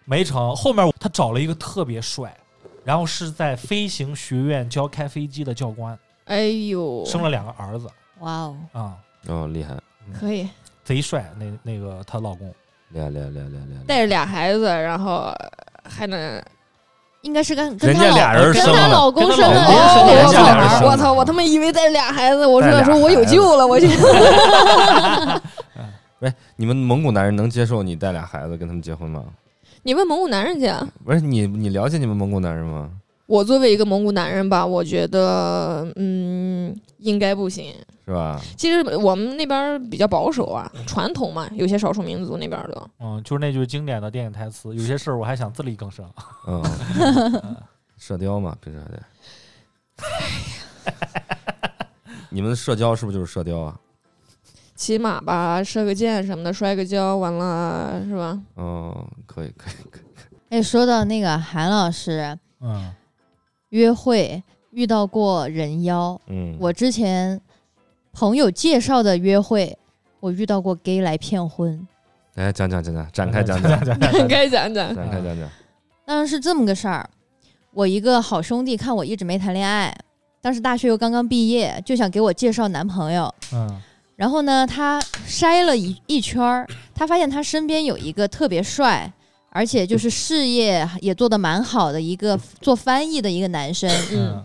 [0.05, 0.55] 没成。
[0.55, 2.35] 后面他找了一个特别帅，
[2.83, 7.89] 然后是在飞行学院教开飞机的教官，哎呦，生了两个儿子
[8.19, 8.97] 哇哦，啊、
[9.27, 9.75] 哦，厉害，
[10.13, 10.47] 可以
[10.83, 11.33] 贼帅。
[11.37, 12.53] 那那个她老公，
[12.89, 13.83] 厉害厉害厉害厉害厉害！
[13.87, 15.33] 带着俩孩子，然后
[15.83, 16.41] 还能
[17.25, 20.85] 应该是跟跟人家她老跟俩人生了她老公跟她生了老公两生的我人家俩人操！
[20.85, 21.11] 我操！
[21.13, 23.87] 我他妈以为带着俩孩子，我说说我有孩子救了，我去。
[26.19, 29.23] 喂，你们蒙古男人能接受你带俩孩子跟他们结婚吗？
[29.83, 30.87] 你问蒙古男人去啊。
[31.03, 32.89] 不是你，你了解你们蒙古男人吗？
[33.27, 36.44] 我作为一个蒙古男人吧，我觉得嗯，
[36.99, 37.73] 应该不行。
[38.05, 38.39] 是吧？
[38.55, 42.89] 其实我们那边比较保守啊，传统嘛，有些少数民族那边儿的。
[42.99, 46.07] 嗯，就是那句经典的电影台词，有些事儿我还想自力更生。
[46.47, 46.63] 嗯，
[47.97, 49.01] 射雕嘛，平时还得。
[52.29, 53.79] 你们的社交是不是就是射雕啊？
[54.75, 58.39] 骑马吧，射个箭什么的，摔个跤，完了是吧？
[58.55, 60.03] 哦，可以可以可以。
[60.49, 62.93] 哎，说到那个韩老师嗯，
[63.69, 64.43] 约会
[64.75, 67.39] 遇到过人妖，嗯，我之前
[68.11, 69.77] 朋友介绍的约会，
[70.19, 71.87] 我遇到过 gay 来骗婚。
[72.33, 74.93] 来讲讲 讲讲，展开讲讲，讲讲该讲讲。
[74.93, 75.49] 展开讲讲。
[76.05, 77.09] 当然是这么个事儿，
[77.71, 79.97] 我一个好兄弟看我一直没谈恋爱，
[80.41, 83.33] 当时大学又刚刚毕业，就想给我介绍男朋友。
[83.53, 83.81] 嗯
[84.17, 89.11] 然后呢，他筛了一一圈儿，他发现他身边有一个特别帅，
[89.49, 93.89] 而且就是事业也做得蛮好的一个做翻译的一个男生。
[94.13, 94.41] 嗯，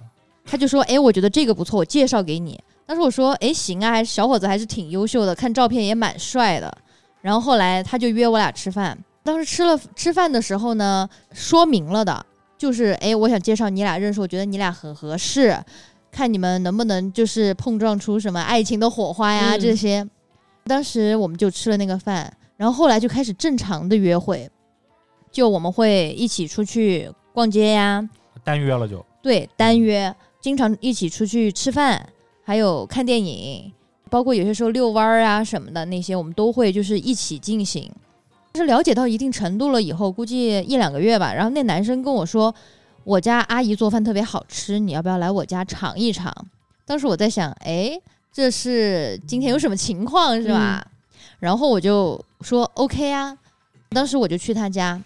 [0.50, 6.76] 他就说：“哎，我觉得这个不错，我介绍给你。”当时我说：“哎，行啊，还是小伙子还是挺优秀的，看照片也蛮帅的。”
[7.22, 8.98] 然后后来他就约我俩吃饭。
[9.22, 12.26] 当时吃了吃饭的时候呢，说明了的，
[12.58, 15.56] 就是哎，我想介绍你俩认识，我觉得你俩很合适，
[16.10, 20.04] 看你们能不能就是碰撞出什么爱情的火花呀、嗯这些。
[20.64, 24.50] 当时我们就吃了那个饭，然后后来就开始正常的约会，
[25.30, 28.08] 就我们会一起出去逛街呀，
[28.42, 32.08] 单约了就，对，单约，经常一起出去吃饭，
[32.42, 33.72] 还有看电影，
[34.08, 37.90] 包括有些时候遛弯儿啊什么的那些，我们都会就是一起进行。
[38.52, 42.52] 但是了解到一定程度了以后，估计一两个月吧，然后那男生跟我说，
[43.04, 46.34] 我家阿姨做饭特别好吃，你要不要来我家尝一尝？
[46.84, 47.96] 当时我在想，哎，
[48.32, 50.84] 这是今天有什么情况是吧？
[51.38, 53.36] 然后我就说 OK 啊，
[53.90, 55.00] 当时我就去他家，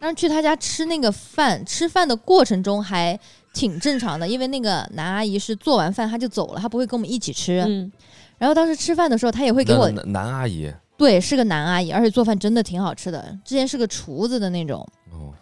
[0.00, 3.18] 当时去他家吃那个饭，吃饭的过程中还
[3.56, 7.64] 挺正常的，因为那个男阿姨是做完饭他就走了，他不会跟我们一起吃。
[7.66, 7.90] 嗯，
[8.36, 14.86] 然后当时吃饭的时候，他也会给我男男阿姨对，是个男阿姨，而且做饭真的挺好吃的，之前是个厨子的那种。
[15.10, 15.32] 哦，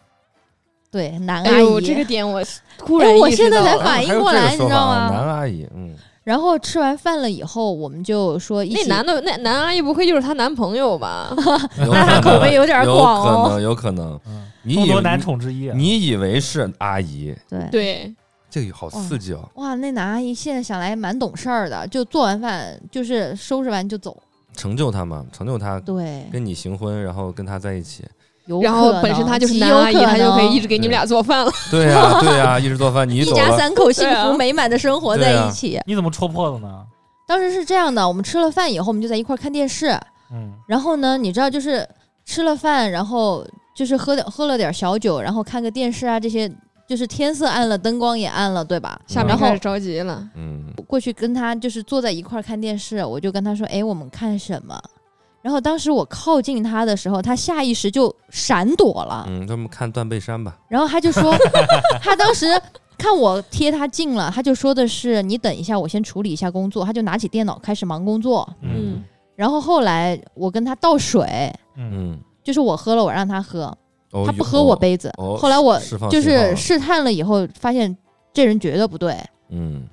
[0.93, 1.55] 对，男阿姨。
[1.55, 2.41] 哎呦，这个点我
[2.79, 5.17] 突哎然我现在才反应过来，你知道啊吗？
[5.17, 8.89] 男阿姨，嗯，然后吃完饭了以后，我们就说一起。
[8.89, 11.35] 那男的那男阿姨不会就是她男朋友吧？
[11.79, 14.21] 有那他口味有点广哦可能，有可能。
[14.27, 15.75] 嗯，众多男宠之一啊。
[15.77, 18.15] 你以为是阿姨，对对，
[18.49, 19.49] 这个好刺激哦！
[19.57, 24.17] 哇，那男阿姨现在想来蛮懂事儿的，就做完饭就是收拾完就走。
[24.55, 28.05] 成就他嘛，成就他对，跟你行婚，然后跟他在一起。
[28.63, 31.51] 然后本身能她就是男阿姨，她就可以一直给你们俩做饭了。
[31.71, 35.81] 对呀、对呀、一直做饭，你一， 家三口幸福美满的生活在一起。
[35.87, 36.85] 你怎么戳破的呢？
[37.27, 39.99] 当时是这样的，我们吃了饭以后，我们就在一块儿看电视。
[40.31, 41.89] 嗯，然后呢，你知道，就是
[42.27, 43.43] 吃了饭，然后
[43.75, 46.51] 就是喝点喝了点小酒，然后看个电视啊，这些
[46.87, 48.91] 就是天色暗了，灯光也暗了，对吧？
[49.09, 54.81] 然后下面开始着急了，嗯，过去跟他就是坐在一块儿看电视，我就跟他说：“哎，我们看什么？”
[55.43, 60.57] 然后当时我靠近他的时候，他下意识就闪躲了，嗯，咱们看断背山吧。
[60.69, 61.35] 然后他就说，
[62.01, 62.47] 他当时
[62.97, 68.49] 看我贴他近了，他就说的是：“你等一下，我先处理一下工作。”他就拿起电脑开始忙工作。
[68.63, 69.03] 嗯，
[69.37, 73.77] 然后后来我跟他倒水，嗯嗯，就是我喝了，我让他喝，
[74.13, 74.77] 哦他不喝我。
[74.77, 75.11] 杯子。
[75.17, 75.81] 哦后来我
[76.11, 77.97] 就是试探了以后，发现
[78.33, 79.17] 这人觉得不对。
[79.49, 79.89] 嗯，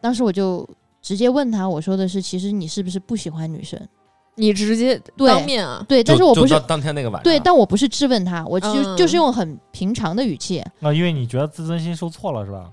[0.00, 0.68] 当时我就
[1.00, 3.80] 直接问他，我说的是：“其实你是不是不喜欢女生
[4.34, 10.60] 你直接对当面啊？”，对，但是我不是当当天那个晚上，对，但我不是质问他，我就、嗯就是用很平常的语气。
[10.80, 12.70] 啊，因为你觉得自尊心受挫了是吧？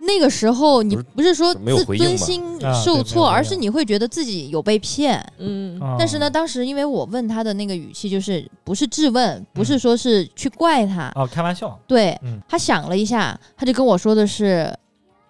[0.00, 2.42] 那个时候你不是说自尊心
[2.84, 5.20] 受挫，而是你会觉得自己有被骗。
[5.38, 5.80] 嗯。
[5.80, 12.40] 啊但是呢，当时因为我问他的那个语气就是不是质问，不嗯是说是去怪他，哦，开玩笑，对、嗯。
[12.48, 14.72] 他想了一下，他就跟我说的是，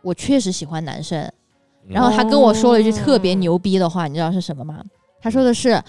[0.02, 1.18] 我确实喜欢男生。
[1.20, 1.32] 嗯。
[1.88, 4.82] 然后他跟我说了一句特别哦牛逼的话，你知道是什么吗？
[5.22, 5.82] 他说的是，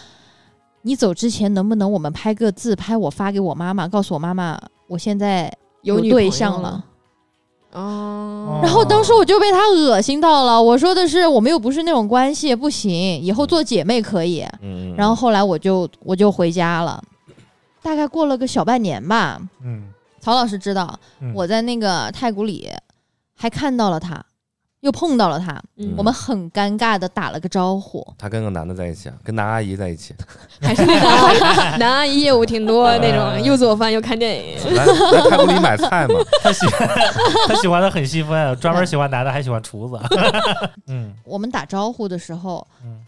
[0.84, 4.58] 你走之前能不能我们拍个自拍，我发给我妈妈，告诉我妈妈
[4.88, 6.86] 我现在有对象了。
[7.72, 14.44] 哦，然后当时我就被他恶心到了，我说的是我们又不是那种关系，不行，以后做姐妹可以。
[14.98, 17.04] 然后后来我就我就回家了，
[17.84, 19.40] 大概过了个小半年吧。
[19.64, 19.84] 嗯，
[20.20, 21.32] 曹老师知道嗯。
[21.36, 22.68] 我在那个太古里
[23.36, 24.26] 还看到了他，
[24.82, 28.06] 又碰到了他，嗯我们很尴尬的打了个招呼。
[28.18, 30.14] 他跟个男的在一起啊，跟男阿姨在一起，
[30.62, 34.58] 还是那男阿姨男阿姨业务挺多那种，又做饭又看电影。
[34.76, 36.16] 来来太古里买菜嘛。
[36.42, 36.66] 他喜
[37.48, 40.00] 他喜欢的很细分，专门喜欢男的，还喜欢厨子。
[40.88, 43.06] 嗯我们打招呼的时候，嗯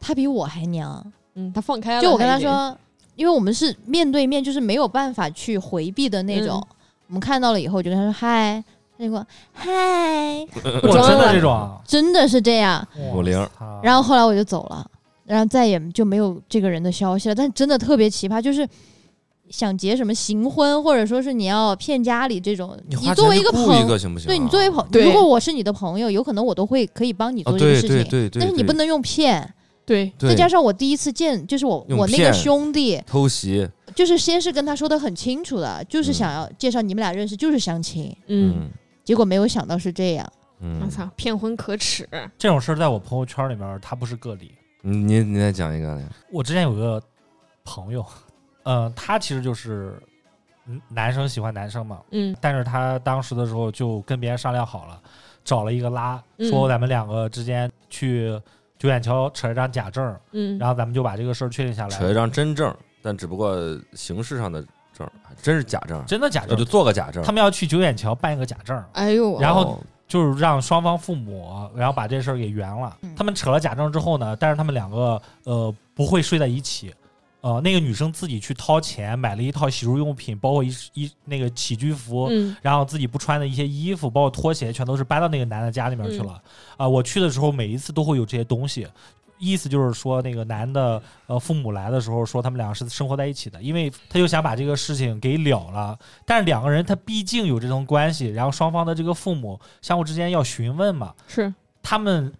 [0.00, 1.04] 他比我还娘。
[1.34, 2.02] 嗯，他放开了。
[2.02, 2.76] 就我跟他已经，说，
[3.14, 6.58] 因为我们是面对面，就是没有办法去回避的那种。
[6.70, 6.76] 嗯
[7.10, 8.62] 我们看到了以后，我就跟他说嗨，
[9.00, 10.46] 他就给我嗨，
[10.82, 12.86] 我真的装了这种啊，真的是这样。
[13.14, 13.48] 五零
[13.82, 14.86] 然后后来我就走了，
[15.24, 17.34] 然后再也就没有这个人的消息了。
[17.34, 18.68] 但是真的特别奇葩，就是
[19.48, 24.28] 想结什么行婚，或者说是你要骗家里这种，你花作为一个朋友行不行啊？
[24.28, 29.54] 对你作为朋，友如果我是你的朋友，有可能我都会可以帮你啊，做这个事情，对对对，对但是你不能用骗。
[29.86, 38.14] 对，再加上我第一次见，就是我我那个兄弟，偷袭，就是先是跟他说的很清楚的，就是嗯想要介绍你们俩认识，就是相亲。
[38.28, 38.68] 嗯，
[39.10, 42.08] 结果没有想到是这样，嗯我操，骗婚可耻。
[42.38, 44.54] 这种事儿在我朋友圈里面，他不是个例。
[44.84, 46.00] 嗯，你你再讲一个，
[46.30, 47.02] 我之前有个
[47.64, 48.06] 朋友，
[48.62, 50.00] 呃，他其实就是
[50.66, 55.02] 嗯男生喜欢男生嘛，嗯但是他当时的时候就跟别人商量好了，
[55.42, 58.40] 找了一个拉，嗯说咱们两个之间去
[58.78, 61.98] 九眼桥扯一张假证，嗯，然后咱们就把这个事儿确定下来。
[61.98, 62.72] 扯一张真证，
[63.02, 63.58] 但只不过
[63.94, 64.64] 形式上的
[65.06, 65.10] 证，
[65.42, 67.22] 真是假证，真的假证那就，做个假证。
[67.24, 72.96] 他们要去九眼桥办一个假证，哎呦，然后哦就是让双方父母，然后把这事儿给圆了。
[73.02, 76.92] 嗯他们扯了假证之后呢，但是他们两个呃不会睡在一起。
[77.42, 86.38] 呃，那个女生自己去掏钱买了一套洗漱用品，包括一一那个起居服，嗯然后自己不穿的一些衣服，包括拖鞋，全都是搬到那个男的家里面去了。
[86.76, 88.86] 啊、我去的时候每一次都会有这些东西，
[89.40, 95.98] 意思就是说那个男的呃父母来的时候说他们两个是生活在一起的，因为他就想把这个事情给了了。
[96.24, 101.52] 但是两个人他毕竟有这层关系，然后双方的这个父母相互之间要询问嘛，是
[101.82, 102.32] 他们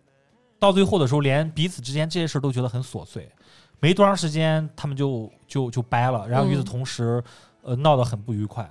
[0.58, 3.28] 到最后的时候连彼此之间这些事儿都觉得很琐碎，
[3.80, 7.22] 没多长时间他们就就就掰了，然后与此嗯同时、
[7.62, 8.70] 呃闹得很不愉快。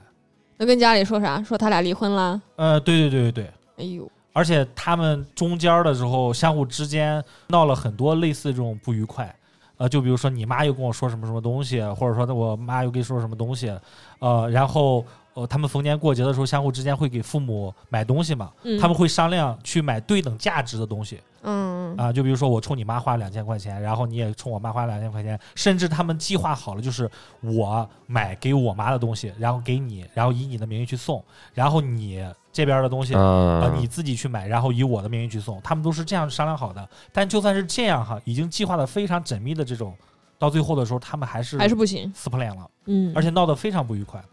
[0.57, 1.41] 那跟家里说啥？
[1.41, 2.41] 说他俩离婚了？
[2.57, 3.51] 呃，对对对对对。
[3.77, 9.33] 哎呦，而且他们中间的时候，相互之间闹了很多类似这种不愉快，
[9.77, 13.73] 呃，就比如说你妈又跟我说什么什么东西，或者说我妈又跟你说什么东西，
[14.19, 18.79] 呃，然后呃，他们逢年过节的时候，相互之间会给父母买东西嘛，嗯。
[18.79, 21.19] 他们会商量去买对等价值的东西。
[21.43, 21.95] 嗯。
[21.97, 27.09] 啊，就比如说我冲你妈花两千块钱，然后你也冲我妈花两千块钱，甚至他们计划好了，就是
[27.41, 31.23] 我买给我妈的东西，然后给你，然后以你的名义去送，
[31.53, 33.13] 然后你这边的东西。
[33.15, 33.19] 啊
[33.61, 36.87] 呃，你自己去买，然后以我的名义去送，他们都是这样商量好的。
[37.11, 39.95] 但就算是这样哈，已经计划的非常缜密的这种，
[40.37, 42.11] 到最后的时候，他们还是还是不行。
[42.15, 44.23] 撕破脸了，嗯，而且闹得非常不愉快。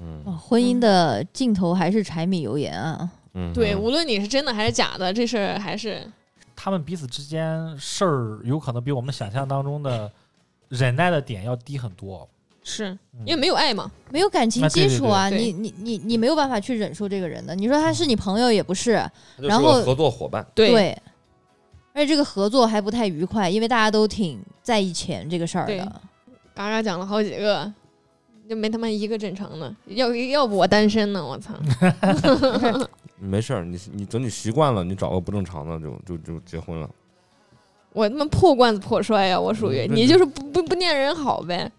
[0.00, 3.10] 嗯哇婚姻的尽头还是柴米油盐啊。
[3.34, 6.10] 嗯，对，嗯无论你是真的还是假的，这事儿还是
[6.56, 10.10] 他们彼此之间事儿有可能比我们想象当中的
[10.68, 12.28] 忍耐的点要低很多，
[12.64, 13.90] 是嗯因为没有爱嘛。
[14.10, 17.54] 没有感情基础啊，对你你你你没有办法去忍受这个人的。
[17.54, 19.02] 你说他是你朋友也不是，
[19.38, 20.96] 然后合作伙伴，对
[21.94, 25.84] 而且这个合作还不太愉快，因为大家都挺在意钱这个事儿的。
[26.54, 27.70] 嘎嘎讲了好几个，
[28.48, 29.74] 就没他妈一个正常的。
[29.86, 31.54] 要要不我单身呢，我操！
[33.18, 36.88] 没事儿，你你等你习惯了，你找个不正常的就就就结婚了。
[37.92, 41.70] 我他妈破罐子破摔呀、我属于嗯你就是不不不念人好呗。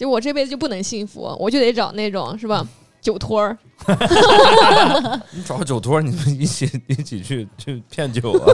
[0.00, 2.66] 就我这辈子就不能幸福，我就得找那种是吧？
[3.02, 3.58] 酒托儿，
[5.30, 8.48] 你找个酒托儿，你们一起一起去去骗酒啊？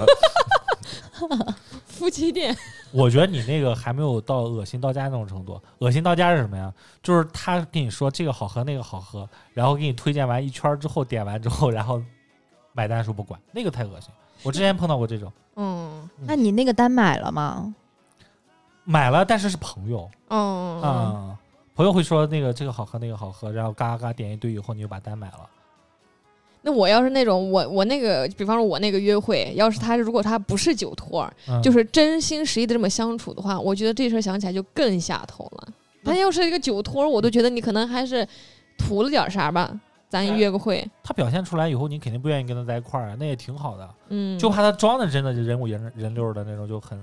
[1.86, 2.56] 夫妻店，
[2.90, 5.60] 我觉得你那个还没有到恶心到家那种程度。
[5.78, 6.72] 恶心到家是什么呀？
[7.00, 12.02] 就是他跟你说这个好喝那个好喝，然后给你推荐完一圈儿之后，点完之后，然后
[12.72, 14.10] 买单的时候不管，那个太恶心。
[14.42, 17.72] 我之前碰到过这种，嗯那你那个单买了吗？
[18.86, 20.08] 买了但是是朋友。
[20.28, 21.38] 嗯、啊、
[21.74, 25.40] 朋友会说那个这个好喝那个好喝，然后嘎嘎点一堆以后，你就把单买了。
[26.62, 31.28] 那我要是那种我我那个，比方说我那个约会，要是他如果他不是酒托
[31.62, 35.68] 就是真心实意的这么相处的话，我觉得这事儿想起来就更下头了。
[36.02, 38.26] 那他要是一个酒托儿，我都觉得你可能还是
[38.78, 43.88] 图了点儿啥吧，咱约个会，他表现出来以后，你肯定不愿意跟他在一块儿啊，那也挺好的。
[44.08, 47.00] 嗯，就怕他装的真的人五人人六的那种，就很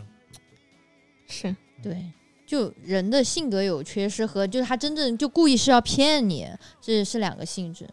[1.28, 2.12] 是对，
[2.46, 6.48] 就人的性格有缺失和就是他真正就故意是要骗你，
[6.82, 7.88] 这是两个性质。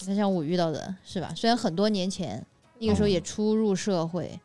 [0.00, 1.32] 你看，像我遇到的是吧？
[1.36, 2.44] 虽然很多年前
[2.78, 4.38] 那个时候也初入社会，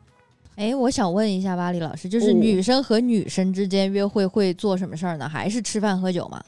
[0.56, 5.28] 哎，我想问一下巴黎老师，就是哦女生和女生之间约会会做什么事儿呢？
[5.28, 6.42] 还是吃饭喝酒吗？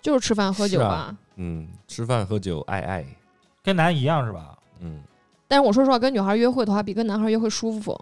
[0.00, 0.86] 就是吃饭喝酒吧。
[0.86, 3.04] 啊嗯，吃饭喝酒爱爱，
[3.62, 4.56] 跟男一样是吧？
[4.80, 5.02] 嗯，
[5.46, 7.92] 但是我说实话，跟女孩约会的话，比跟男孩约会舒服，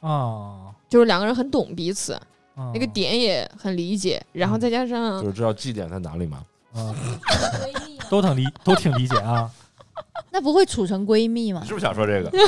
[0.00, 2.16] 啊、就是两个人很懂彼此，
[2.56, 6.44] 嗯那个点也很理解，然后再加上就是知道绩点在哪里嘛。
[6.76, 6.94] 嗯，
[8.10, 9.50] 都挺理都挺理解啊。
[10.30, 11.68] 那不会处成闺蜜吗你？
[11.68, 12.30] 是不是想说这个？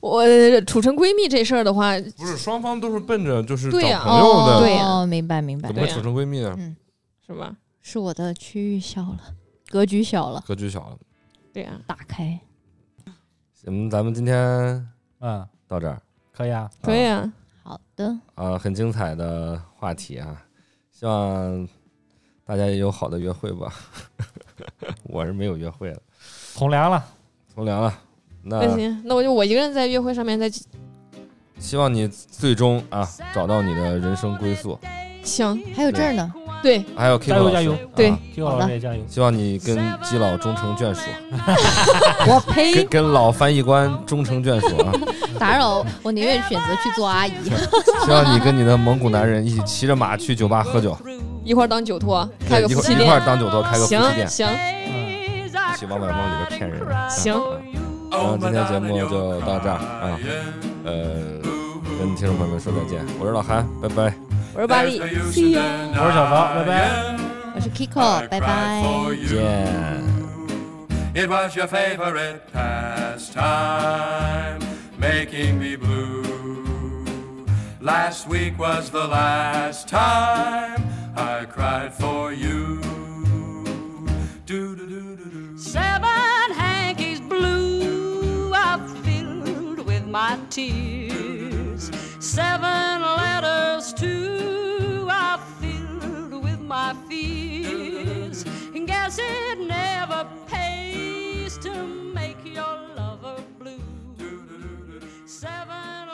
[0.00, 0.24] 我
[0.62, 6.54] 处成闺蜜这事儿的话，不是，双方都是奔着就是找对呀朋友的，对呀哦，明白明白怎，么处成闺蜜呢？
[6.58, 6.76] 嗯，
[7.26, 7.54] 是吧？
[7.80, 9.18] 是我的区域小了，
[9.70, 10.96] 格局小了，格局小了。
[11.52, 12.38] 对呀、打开。
[13.52, 14.36] 行，咱们今天
[15.20, 16.00] 嗯，到这儿
[16.32, 16.68] 可以啊。
[16.82, 17.32] 可以啊。
[17.62, 20.42] 好的，啊，很精彩的话题啊，
[20.90, 21.68] 希望
[22.44, 23.72] 大家也有好的约会吧。
[25.04, 26.00] 我是没有约会了，
[26.54, 27.04] 从良了，
[27.54, 27.96] 从良了。
[28.42, 30.50] 那那行，那我就我一个人在约会上面再
[31.58, 34.78] 希望你最终啊找到你的人生归宿。
[35.22, 35.62] 行。
[35.74, 36.32] 还有这儿呢，
[36.62, 39.02] 对，还有 K 老师，加油加油对啊 Q 老师也加油。
[39.08, 41.00] 希望你跟基佬终成眷属，
[42.28, 42.86] 我呸跟！
[42.88, 44.92] 跟老翻译官终成眷属啊！
[45.38, 47.32] 打扰，我宁愿选择去做阿姨。
[48.04, 50.96] 希望你跟你的蒙古男人一起骑着马去酒吧喝酒，
[51.44, 53.22] 一块儿当酒托，开个夫妻店一块儿。
[53.26, 56.80] 当酒托，开个夫妻店，行行嗯，一起往外往里边骗人。
[56.88, 57.34] 啊行，
[58.10, 60.18] 然后今天节目就到这儿啊，
[60.84, 60.92] 呃，
[61.98, 64.21] 跟听众朋友们说再见，我是老韩，拜拜。
[64.53, 65.61] 我是巴力，See ya。
[65.93, 67.17] 我是小曹，拜拜。
[67.55, 68.81] 我是 Kiko，拜拜。
[69.27, 69.37] 见。
[71.13, 74.59] It was your favorite pastime,
[74.99, 77.45] making me blue.
[77.81, 80.83] Last week was the last time
[81.15, 82.81] I cried for you.
[84.45, 85.57] Do do do do do.
[85.57, 91.00] Seven hankies blue I filled with my tears.
[92.34, 98.46] Seven letters, too, are filled with my fears.
[98.74, 101.74] And guess it never pays to
[102.14, 103.82] make your lover blue.
[105.26, 106.08] Seven